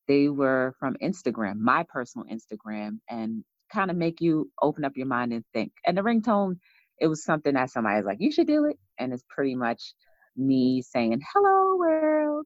they 0.07 0.29
were 0.29 0.73
from 0.79 0.95
Instagram, 1.01 1.57
my 1.59 1.85
personal 1.87 2.27
Instagram, 2.27 2.99
and 3.09 3.43
kind 3.71 3.91
of 3.91 3.97
make 3.97 4.21
you 4.21 4.49
open 4.61 4.85
up 4.85 4.93
your 4.95 5.07
mind 5.07 5.33
and 5.33 5.43
think. 5.53 5.71
And 5.85 5.97
the 5.97 6.01
ringtone, 6.01 6.57
it 6.99 7.07
was 7.07 7.23
something 7.23 7.53
that 7.53 7.69
somebody 7.69 7.97
was 7.97 8.05
like, 8.05 8.17
you 8.19 8.31
should 8.31 8.47
do 8.47 8.65
it. 8.65 8.77
And 8.99 9.13
it's 9.13 9.23
pretty 9.29 9.55
much 9.55 9.93
me 10.35 10.81
saying, 10.81 11.21
hello, 11.33 11.77
world, 11.77 12.45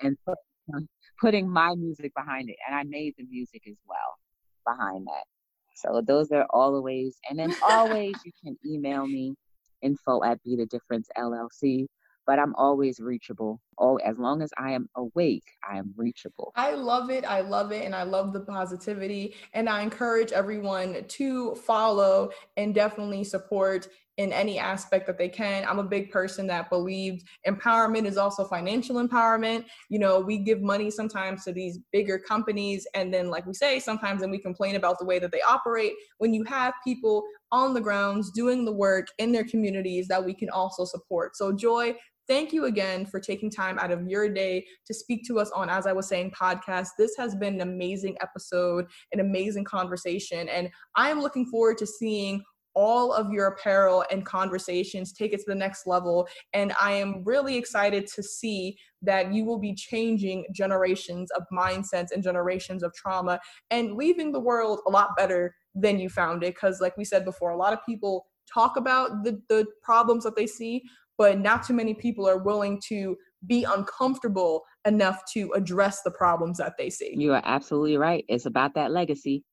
and 0.00 0.16
putting 1.20 1.48
my 1.48 1.74
music 1.74 2.12
behind 2.16 2.48
it. 2.48 2.56
And 2.66 2.76
I 2.76 2.84
made 2.84 3.14
the 3.18 3.24
music 3.28 3.62
as 3.68 3.76
well 3.86 4.18
behind 4.66 5.06
that. 5.06 5.24
So 5.76 6.02
those 6.06 6.30
are 6.30 6.46
all 6.50 6.72
the 6.72 6.80
ways. 6.80 7.16
And 7.28 7.38
then 7.38 7.54
always 7.62 8.14
you 8.24 8.32
can 8.44 8.56
email 8.66 9.06
me 9.06 9.34
info 9.82 10.22
at 10.22 10.42
Be 10.42 10.56
the 10.56 10.66
Difference 10.66 11.08
LLC. 11.16 11.86
But 12.26 12.38
I'm 12.38 12.54
always 12.54 13.00
reachable. 13.00 13.60
Oh, 13.78 13.96
as 13.96 14.18
long 14.18 14.42
as 14.42 14.50
I 14.58 14.72
am 14.72 14.88
awake, 14.94 15.44
I 15.68 15.78
am 15.78 15.92
reachable. 15.96 16.52
I 16.54 16.72
love 16.72 17.10
it. 17.10 17.24
I 17.24 17.40
love 17.40 17.72
it. 17.72 17.84
And 17.84 17.94
I 17.94 18.02
love 18.02 18.32
the 18.32 18.40
positivity. 18.40 19.34
And 19.54 19.68
I 19.68 19.82
encourage 19.82 20.32
everyone 20.32 21.04
to 21.06 21.54
follow 21.54 22.30
and 22.56 22.74
definitely 22.74 23.24
support 23.24 23.88
in 24.20 24.34
any 24.34 24.58
aspect 24.58 25.06
that 25.06 25.16
they 25.16 25.30
can. 25.30 25.64
I'm 25.66 25.78
a 25.78 25.84
big 25.84 26.10
person 26.10 26.46
that 26.48 26.68
believes 26.68 27.24
empowerment 27.46 28.04
is 28.04 28.18
also 28.18 28.44
financial 28.44 28.96
empowerment. 28.96 29.64
You 29.88 29.98
know, 29.98 30.20
we 30.20 30.36
give 30.36 30.60
money 30.60 30.90
sometimes 30.90 31.42
to 31.44 31.54
these 31.54 31.78
bigger 31.90 32.18
companies, 32.18 32.86
and 32.94 33.14
then, 33.14 33.30
like 33.30 33.46
we 33.46 33.54
say, 33.54 33.80
sometimes 33.80 34.20
then 34.20 34.30
we 34.30 34.36
complain 34.36 34.76
about 34.76 34.98
the 34.98 35.06
way 35.06 35.18
that 35.20 35.32
they 35.32 35.40
operate. 35.40 35.94
When 36.18 36.34
you 36.34 36.44
have 36.44 36.74
people 36.84 37.24
on 37.50 37.72
the 37.72 37.80
grounds 37.80 38.30
doing 38.30 38.66
the 38.66 38.72
work 38.72 39.06
in 39.16 39.32
their 39.32 39.44
communities 39.44 40.06
that 40.08 40.22
we 40.22 40.34
can 40.34 40.50
also 40.50 40.84
support. 40.84 41.34
So, 41.34 41.50
Joy, 41.50 41.94
thank 42.30 42.52
you 42.52 42.66
again 42.66 43.04
for 43.04 43.18
taking 43.18 43.50
time 43.50 43.76
out 43.80 43.90
of 43.90 44.06
your 44.06 44.28
day 44.28 44.64
to 44.86 44.94
speak 44.94 45.24
to 45.26 45.40
us 45.40 45.50
on 45.50 45.68
as 45.68 45.84
i 45.84 45.92
was 45.92 46.08
saying 46.08 46.30
podcast 46.30 46.90
this 46.96 47.16
has 47.18 47.34
been 47.34 47.54
an 47.54 47.60
amazing 47.60 48.16
episode 48.22 48.86
an 49.12 49.18
amazing 49.18 49.64
conversation 49.64 50.48
and 50.48 50.68
i'm 50.94 51.20
looking 51.20 51.44
forward 51.44 51.76
to 51.76 51.86
seeing 51.86 52.40
all 52.74 53.12
of 53.12 53.32
your 53.32 53.48
apparel 53.48 54.04
and 54.12 54.24
conversations, 54.24 55.12
take 55.12 55.32
it 55.32 55.38
to 55.38 55.44
the 55.48 55.54
next 55.56 55.88
level. 55.88 56.28
And 56.52 56.72
I 56.80 56.92
am 56.92 57.24
really 57.24 57.56
excited 57.56 58.06
to 58.14 58.22
see 58.22 58.78
that 59.02 59.34
you 59.34 59.44
will 59.44 59.58
be 59.58 59.74
changing 59.74 60.46
generations 60.54 61.32
of 61.32 61.42
mindsets 61.52 62.12
and 62.14 62.22
generations 62.22 62.84
of 62.84 62.94
trauma 62.94 63.40
and 63.72 63.96
leaving 63.96 64.30
the 64.30 64.38
world 64.38 64.82
a 64.86 64.90
lot 64.90 65.16
better 65.16 65.52
than 65.74 65.98
you 65.98 66.08
found 66.08 66.44
it. 66.44 66.54
Because, 66.54 66.80
like 66.80 66.96
we 66.96 67.04
said 67.04 67.24
before, 67.24 67.50
a 67.50 67.56
lot 67.56 67.72
of 67.72 67.80
people 67.84 68.26
talk 68.54 68.76
about 68.76 69.24
the, 69.24 69.40
the 69.48 69.66
problems 69.82 70.22
that 70.22 70.36
they 70.36 70.46
see, 70.46 70.82
but 71.20 71.38
not 71.38 71.62
too 71.62 71.74
many 71.74 71.92
people 71.92 72.26
are 72.26 72.38
willing 72.38 72.80
to 72.88 73.14
be 73.46 73.64
uncomfortable 73.64 74.62
enough 74.86 75.20
to 75.34 75.52
address 75.54 76.00
the 76.00 76.10
problems 76.10 76.56
that 76.56 76.72
they 76.78 76.88
see. 76.88 77.12
You 77.14 77.34
are 77.34 77.42
absolutely 77.44 77.98
right. 77.98 78.24
It's 78.26 78.46
about 78.46 78.72
that 78.76 78.90
legacy, 78.90 79.44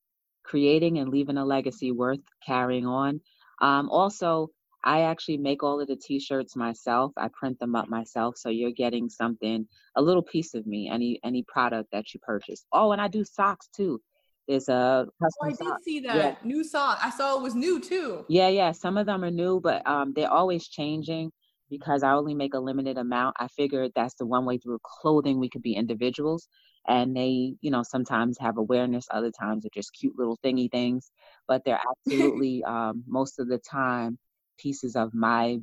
creating 0.46 0.98
and 0.98 1.10
leaving 1.10 1.36
a 1.36 1.44
legacy 1.44 1.92
worth 1.92 2.22
carrying 2.46 2.86
on. 2.86 3.20
Um, 3.62 3.90
also, 3.90 4.48
I 4.86 5.02
actually 5.02 5.40
make 5.40 5.62
all 5.62 5.82
of 5.82 5.90
the 5.90 5.98
t-shirts 5.98 6.56
myself. 6.56 7.12
I 7.18 7.28
print 7.38 7.60
them 7.60 7.76
up 7.76 7.90
myself. 7.90 8.38
So 8.38 8.48
you're 8.48 8.72
getting 8.72 9.10
something, 9.10 9.68
a 9.98 10.02
little 10.02 10.24
piece 10.24 10.54
of 10.54 10.66
me, 10.66 10.90
any 10.90 11.20
any 11.26 11.44
product 11.50 11.90
that 11.92 12.14
you 12.14 12.22
purchase. 12.22 12.66
Oh, 12.72 12.94
and 12.94 13.02
I 13.02 13.10
do 13.10 13.26
socks 13.26 13.68
too. 13.76 14.00
There's 14.48 14.70
a 14.70 15.06
oh, 15.22 15.28
I 15.44 15.50
did 15.50 15.58
sock. 15.58 15.80
see 15.84 16.00
that 16.00 16.16
yeah. 16.16 16.36
new 16.46 16.64
sock. 16.64 17.00
I 17.04 17.10
saw 17.10 17.36
it 17.36 17.44
was 17.44 17.56
new 17.56 17.82
too. 17.82 18.24
Yeah, 18.30 18.48
yeah. 18.48 18.72
Some 18.72 18.96
of 18.96 19.06
them 19.06 19.26
are 19.26 19.32
new, 19.32 19.60
but 19.60 19.86
um, 19.86 20.14
they're 20.16 20.32
always 20.32 20.70
changing 20.70 21.34
because 21.70 22.04
I 22.04 22.14
only 22.14 22.34
make 22.34 22.54
a 22.54 22.60
limited 22.60 22.98
amount. 22.98 23.36
I 23.40 23.48
figured 23.48 23.92
that's 23.96 24.16
the 24.16 24.26
one 24.26 24.46
way 24.46 24.58
through 24.58 24.80
clothing 24.84 25.40
we 25.40 25.50
could 25.50 25.62
be 25.62 25.74
individuals. 25.74 26.48
And 26.88 27.16
they, 27.16 27.56
you 27.62 27.72
know, 27.72 27.84
sometimes 27.84 28.38
have 28.40 28.58
awareness, 28.58 29.08
other 29.12 29.32
times 29.32 29.66
are 29.66 29.70
just 29.74 29.94
cute 29.94 30.18
little 30.18 30.38
thingy 30.44 30.72
things. 30.72 31.12
But 31.48 31.64
they're 31.66 31.80
absolutely 32.08 32.64
um, 32.64 33.04
most 33.08 33.40
of 33.40 33.48
the 33.48 33.58
time 33.60 34.18
pieces 34.58 34.96
of 34.96 35.14
my 35.14 35.60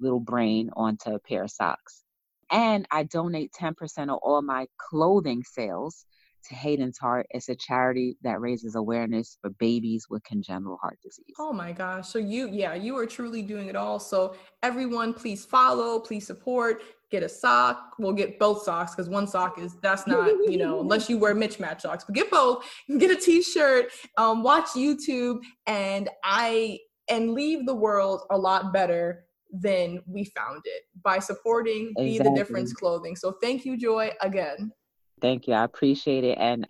little 0.00 0.20
brain 0.20 0.70
onto 0.76 1.10
a 1.10 1.18
pair 1.18 1.44
of 1.44 1.50
socks. 1.50 2.04
And 2.50 2.86
I 2.90 3.02
donate 3.02 3.52
10% 3.52 3.74
of 4.10 4.18
all 4.22 4.40
my 4.42 4.66
clothing 4.78 5.42
sales 5.44 6.06
to 6.44 6.54
Hayden's 6.54 6.98
Heart. 6.98 7.26
It's 7.30 7.48
a 7.48 7.54
charity 7.54 8.16
that 8.22 8.40
raises 8.40 8.74
awareness 8.74 9.38
for 9.40 9.50
babies 9.50 10.06
with 10.08 10.22
congenital 10.24 10.78
heart 10.80 10.98
disease. 11.02 11.34
Oh 11.38 11.52
my 11.52 11.72
gosh. 11.72 12.08
So 12.08 12.18
you, 12.18 12.48
yeah, 12.50 12.74
you 12.74 12.96
are 12.96 13.06
truly 13.06 13.42
doing 13.42 13.68
it 13.68 13.76
all. 13.76 13.98
So 13.98 14.34
everyone, 14.62 15.12
please 15.14 15.44
follow, 15.44 16.00
please 16.00 16.26
support, 16.26 16.82
get 17.10 17.22
a 17.22 17.28
sock. 17.28 17.94
We'll 17.98 18.12
get 18.12 18.38
both 18.38 18.62
socks 18.62 18.94
because 18.94 19.08
one 19.08 19.26
sock 19.26 19.58
is, 19.58 19.76
that's 19.82 20.06
not, 20.06 20.28
you 20.48 20.58
know, 20.58 20.80
unless 20.80 21.08
you 21.08 21.18
wear 21.18 21.34
mismatch 21.34 21.82
socks, 21.82 22.04
but 22.04 22.14
get 22.14 22.30
both, 22.30 22.64
get 22.98 23.10
a 23.10 23.16
t-shirt, 23.16 23.86
um, 24.16 24.42
watch 24.42 24.66
YouTube 24.76 25.40
and 25.66 26.08
I, 26.24 26.78
and 27.10 27.32
leave 27.32 27.64
the 27.66 27.74
world 27.74 28.22
a 28.30 28.36
lot 28.36 28.72
better 28.72 29.24
than 29.50 30.00
we 30.06 30.24
found 30.24 30.60
it 30.64 30.82
by 31.02 31.18
supporting 31.18 31.94
exactly. 31.96 32.10
Be 32.10 32.18
the 32.18 32.34
Difference 32.34 32.72
clothing. 32.72 33.16
So 33.16 33.34
thank 33.42 33.64
you, 33.64 33.76
Joy, 33.76 34.12
again. 34.20 34.72
Thank 35.20 35.48
you. 35.48 35.54
I 35.54 35.64
appreciate 35.64 36.24
it. 36.24 36.38
And 36.38 36.66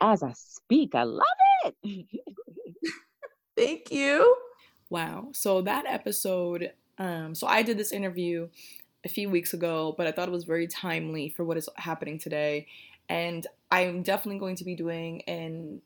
as 0.00 0.22
I 0.22 0.32
speak, 0.32 0.94
I 0.94 1.04
love 1.04 1.24
it. 1.64 2.06
thank 3.56 3.90
you. 3.90 4.36
Wow. 4.88 5.28
So 5.32 5.62
that 5.62 5.86
episode, 5.86 6.72
um, 6.98 7.34
so 7.34 7.46
I 7.46 7.62
did 7.62 7.78
this 7.78 7.92
interview 7.92 8.48
a 9.04 9.08
few 9.08 9.30
weeks 9.30 9.54
ago, 9.54 9.94
but 9.96 10.06
I 10.06 10.12
thought 10.12 10.28
it 10.28 10.32
was 10.32 10.44
very 10.44 10.66
timely 10.66 11.28
for 11.28 11.44
what 11.44 11.56
is 11.56 11.68
happening 11.76 12.18
today. 12.18 12.66
And 13.08 13.46
I'm 13.70 14.02
definitely 14.02 14.38
going 14.38 14.56
to 14.56 14.64
be 14.64 14.74
doing 14.74 15.22
an 15.22 15.80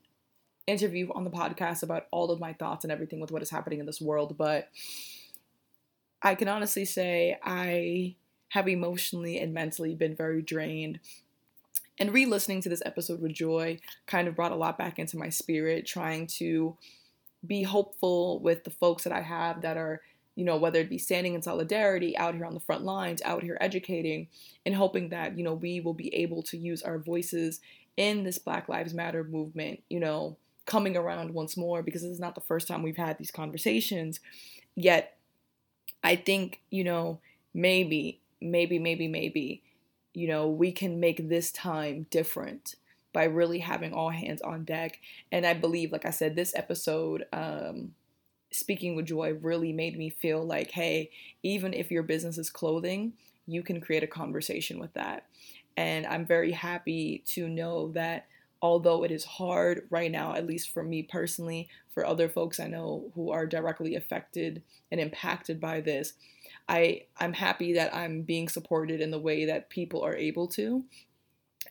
interview 0.67 1.09
on 1.13 1.23
the 1.23 1.29
podcast 1.29 1.83
about 1.83 2.07
all 2.11 2.31
of 2.31 2.39
my 2.39 2.53
thoughts 2.53 2.83
and 2.83 2.91
everything 2.91 3.19
with 3.19 3.31
what 3.31 3.41
is 3.41 3.49
happening 3.49 3.79
in 3.79 3.85
this 3.85 4.01
world, 4.01 4.35
but 4.37 4.69
I 6.21 6.35
can 6.35 6.47
honestly 6.47 6.85
say 6.85 7.37
I 7.43 8.15
have 8.49 8.67
emotionally 8.67 9.39
and 9.39 9.53
mentally 9.53 9.93
been 9.93 10.15
very 10.15 10.41
drained. 10.41 10.99
And 11.99 12.13
re 12.13 12.25
listening 12.25 12.61
to 12.61 12.69
this 12.69 12.81
episode 12.85 13.21
with 13.21 13.33
Joy 13.33 13.79
kind 14.05 14.27
of 14.27 14.35
brought 14.35 14.51
a 14.51 14.55
lot 14.55 14.77
back 14.77 14.99
into 14.99 15.17
my 15.17 15.29
spirit, 15.29 15.85
trying 15.85 16.27
to 16.37 16.77
be 17.45 17.63
hopeful 17.63 18.39
with 18.39 18.63
the 18.63 18.69
folks 18.69 19.03
that 19.03 19.13
I 19.13 19.21
have 19.21 19.61
that 19.61 19.77
are, 19.77 20.01
you 20.35 20.43
know, 20.43 20.57
whether 20.57 20.79
it 20.79 20.89
be 20.89 20.97
standing 20.97 21.35
in 21.35 21.41
solidarity 21.41 22.17
out 22.17 22.35
here 22.35 22.45
on 22.45 22.53
the 22.53 22.59
front 22.59 22.83
lines, 22.83 23.21
out 23.23 23.43
here 23.43 23.57
educating, 23.61 24.27
and 24.65 24.75
hoping 24.75 25.09
that, 25.09 25.37
you 25.37 25.43
know, 25.43 25.53
we 25.53 25.79
will 25.79 25.93
be 25.93 26.13
able 26.13 26.43
to 26.43 26.57
use 26.57 26.83
our 26.83 26.97
voices 26.97 27.61
in 27.95 28.23
this 28.23 28.37
Black 28.37 28.67
Lives 28.67 28.93
Matter 28.93 29.23
movement, 29.23 29.81
you 29.89 29.99
know, 29.99 30.35
coming 30.65 30.97
around 30.97 31.33
once 31.33 31.55
more 31.55 31.81
because 31.81 32.01
this 32.01 32.11
is 32.11 32.19
not 32.19 32.35
the 32.35 32.41
first 32.41 32.67
time 32.67 32.83
we've 32.83 32.97
had 32.97 33.17
these 33.17 33.31
conversations. 33.31 34.19
Yet, 34.75 35.15
I 36.03 36.17
think, 36.17 36.61
you 36.69 36.83
know, 36.83 37.19
maybe, 37.53 38.19
maybe, 38.41 38.79
maybe, 38.79 39.07
maybe, 39.07 39.63
you 40.15 40.27
know, 40.27 40.47
we 40.47 40.71
can 40.71 40.99
make 40.99 41.29
this 41.29 41.51
time 41.51 42.05
different 42.09 42.75
by 43.13 43.25
really 43.25 43.59
having 43.59 43.93
all 43.93 44.09
hands 44.09 44.41
on 44.41 44.65
deck. 44.65 44.99
And 45.31 45.45
I 45.45 45.53
believe, 45.53 45.91
like 45.91 46.05
I 46.05 46.09
said, 46.09 46.35
this 46.35 46.53
episode, 46.55 47.25
um, 47.31 47.93
speaking 48.51 48.95
with 48.95 49.05
joy 49.05 49.33
really 49.41 49.71
made 49.71 49.97
me 49.97 50.09
feel 50.09 50.43
like, 50.43 50.71
hey, 50.71 51.09
even 51.43 51.73
if 51.73 51.91
your 51.91 52.03
business 52.03 52.37
is 52.37 52.49
clothing, 52.49 53.13
you 53.47 53.63
can 53.63 53.81
create 53.81 54.03
a 54.03 54.07
conversation 54.07 54.79
with 54.79 54.93
that. 54.93 55.25
And 55.77 56.05
I'm 56.05 56.25
very 56.25 56.51
happy 56.51 57.23
to 57.27 57.47
know 57.47 57.91
that 57.93 58.27
although 58.61 59.03
it 59.03 59.11
is 59.11 59.25
hard 59.25 59.85
right 59.89 60.11
now, 60.11 60.33
at 60.33 60.47
least 60.47 60.73
for 60.73 60.83
me 60.83 61.03
personally, 61.03 61.67
for 61.93 62.05
other 62.05 62.27
folks 62.27 62.59
I 62.59 62.67
know 62.67 63.11
who 63.15 63.31
are 63.31 63.45
directly 63.45 63.95
affected 63.95 64.61
and 64.91 64.99
impacted 64.99 65.59
by 65.59 65.81
this, 65.81 66.13
I, 66.67 67.03
I'm 67.17 67.33
happy 67.33 67.73
that 67.73 67.93
I'm 67.93 68.21
being 68.21 68.49
supported 68.49 69.01
in 69.01 69.11
the 69.11 69.19
way 69.19 69.45
that 69.45 69.69
people 69.69 70.03
are 70.03 70.15
able 70.15 70.47
to. 70.49 70.83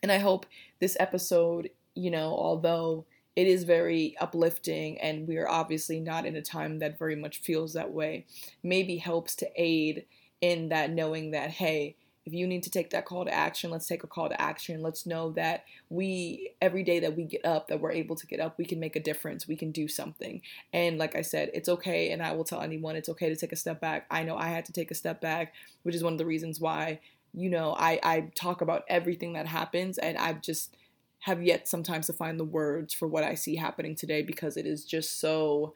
And 0.03 0.13
I 0.13 0.19
hope 0.19 0.47
this 0.81 0.97
episode, 1.01 1.71
you 1.95 2.11
know, 2.11 2.35
although 2.37 3.07
it 3.37 3.47
is 3.47 3.65
very 3.65 4.17
uplifting 4.21 5.01
and 5.01 5.27
we 5.27 5.39
are 5.39 5.49
obviously 5.49 5.99
not 5.99 6.27
in 6.27 6.37
a 6.37 6.43
time 6.43 6.79
that 6.79 6.99
very 6.99 7.17
much 7.17 7.41
feels 7.41 7.73
that 7.73 7.93
way, 7.93 8.27
maybe 8.63 8.97
helps 8.97 9.35
to 9.37 9.51
aid 9.57 10.07
in 10.41 10.69
that 10.69 10.91
knowing 10.91 11.33
that, 11.33 11.51
hey, 11.51 11.97
if 12.27 12.33
you 12.33 12.47
need 12.47 12.63
to 12.63 12.71
take 12.71 12.91
that 12.91 13.05
call 13.05 13.25
to 13.25 13.35
action, 13.35 13.71
let's 13.71 13.87
take 13.87 14.03
a 14.03 14.07
call 14.07 14.31
to 14.31 14.41
action. 14.41 14.83
Let's 14.83 15.05
know 15.05 15.33
that 15.33 15.65
we, 15.91 16.53
every 16.63 16.83
day 16.83 16.99
that 17.01 17.17
we 17.17 17.25
get 17.25 17.45
up, 17.45 17.69
that 17.69 17.81
we're 17.81 17.93
able 17.93 18.17
to 18.17 18.27
get 18.27 18.41
up, 18.41 18.57
we 18.57 18.65
can 18.65 18.81
make 18.81 18.97
a 18.97 19.01
difference. 19.01 19.47
We 19.47 19.57
can 19.57 19.73
do 19.73 19.89
something. 19.89 20.41
And 20.73 20.97
like 20.97 21.15
I 21.15 21.21
said, 21.21 21.51
it's 21.53 21.69
okay. 21.69 22.13
And 22.13 22.23
I 22.23 22.33
will 22.33 22.45
tell 22.45 22.63
anyone 22.63 22.97
it's 22.97 23.11
okay 23.11 23.29
to 23.29 23.37
take 23.37 23.53
a 23.53 23.57
step 23.57 23.79
back. 23.79 24.07
I 24.11 24.23
know 24.23 24.39
I 24.39 24.49
had 24.49 24.65
to 24.67 24.73
take 24.73 24.91
a 24.91 24.95
step 24.95 25.21
back, 25.21 25.53
which 25.83 25.95
is 25.95 26.03
one 26.03 26.15
of 26.15 26.19
the 26.19 26.25
reasons 26.25 26.61
why, 26.61 27.01
you 27.35 27.51
know, 27.51 27.75
I, 27.79 28.01
I 28.03 28.31
talk 28.35 28.63
about 28.63 28.85
everything 28.89 29.35
that 29.35 29.47
happens 29.47 29.99
and 29.99 30.17
I've 30.17 30.41
just 30.41 30.75
have 31.21 31.43
yet 31.43 31.69
sometimes 31.69 32.07
to 32.07 32.13
find 32.15 32.41
the 32.41 32.45
words 32.45 32.95
for 32.95 33.07
what 33.07 33.25
I 33.25 33.35
see 33.35 33.57
happening 33.57 33.95
today 33.95 34.23
because 34.23 34.57
it 34.57 34.67
is 34.67 34.85
just 34.85 35.21
so 35.21 35.75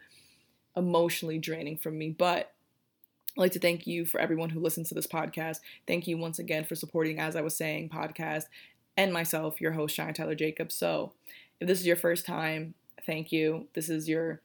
emotionally 0.77 1.39
draining 1.39 1.77
for 1.77 1.91
me. 1.91 2.11
But 2.11 2.53
I'd 3.37 3.41
like 3.41 3.53
to 3.53 3.61
thank 3.61 3.87
you 3.87 4.05
for 4.05 4.21
everyone 4.21 4.51
who 4.51 4.61
listens 4.61 4.89
to 4.89 4.95
this 4.95 5.07
podcast. 5.07 5.61
Thank 5.87 6.07
you 6.07 6.19
once 6.19 6.39
again 6.39 6.65
for 6.65 6.75
supporting, 6.75 7.21
as 7.21 7.37
I 7.37 7.41
was 7.41 7.57
saying, 7.57 7.91
podcast 7.91 8.45
and 8.97 9.13
myself, 9.13 9.61
your 9.61 9.73
host, 9.73 9.95
Shine 9.95 10.15
Tyler 10.15 10.35
Jacobs. 10.35 10.75
So, 10.75 11.13
if 11.61 11.69
this 11.69 11.81
is 11.81 11.87
your 11.87 11.97
first 11.97 12.27
time, 12.27 12.75
thank 13.07 13.31
you. 13.33 13.69
This 13.75 13.89
is 13.89 14.09
your 14.09 14.41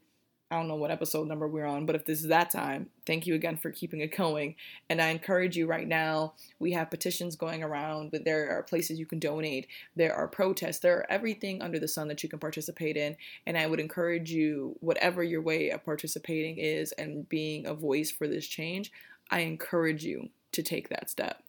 I 0.54 0.58
don't 0.58 0.68
know 0.68 0.76
what 0.76 0.92
episode 0.92 1.28
number 1.28 1.48
we're 1.48 1.66
on, 1.66 1.88
but 1.88 1.96
if 1.96 2.06
this 2.06 2.22
is 2.22 2.28
that 2.28 2.52
time, 2.52 2.92
thank 3.08 3.26
you 3.26 3.34
again 3.34 3.58
for 3.58 3.72
keeping 3.72 4.02
it 4.02 4.16
going. 4.16 4.54
And 4.88 5.02
I 5.02 5.08
encourage 5.08 5.58
you 5.58 5.66
right 5.66 5.88
now, 5.88 6.36
we 6.60 6.74
have 6.74 6.92
petitions 6.92 7.36
going 7.36 7.64
around, 7.64 8.12
but 8.12 8.24
there 8.24 8.56
are 8.56 8.62
places 8.62 9.00
you 9.00 9.08
can 9.08 9.18
donate, 9.18 9.66
there 9.96 10.14
are 10.14 10.28
protests, 10.28 10.78
there 10.78 11.00
are 11.00 11.12
everything 11.12 11.64
under 11.64 11.80
the 11.80 11.88
sun 11.88 12.08
that 12.10 12.22
you 12.22 12.30
can 12.30 12.38
participate 12.38 12.98
in. 12.98 13.18
And 13.48 13.58
I 13.58 13.66
would 13.66 13.80
encourage 13.80 14.30
you, 14.30 14.78
whatever 14.80 15.24
your 15.24 15.42
way 15.42 15.72
of 15.72 15.84
participating 15.84 16.60
is 16.60 16.92
and 16.92 17.28
being 17.28 17.66
a 17.66 17.74
voice 17.74 18.12
for 18.12 18.28
this 18.28 18.46
change, 18.46 18.92
I 19.32 19.40
encourage 19.40 20.04
you 20.04 20.30
to 20.52 20.62
take 20.62 20.90
that 20.90 21.10
step. 21.10 21.42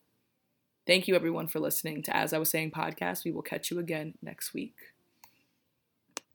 Thank 0.86 1.08
you 1.08 1.14
everyone 1.14 1.48
for 1.48 1.60
listening 1.60 2.02
to 2.04 2.16
As 2.16 2.32
I 2.32 2.38
Was 2.38 2.48
Saying 2.48 2.70
podcast. 2.70 3.26
We 3.26 3.32
will 3.32 3.42
catch 3.42 3.70
you 3.70 3.78
again 3.78 4.14
next 4.22 4.54
week. 4.54 4.93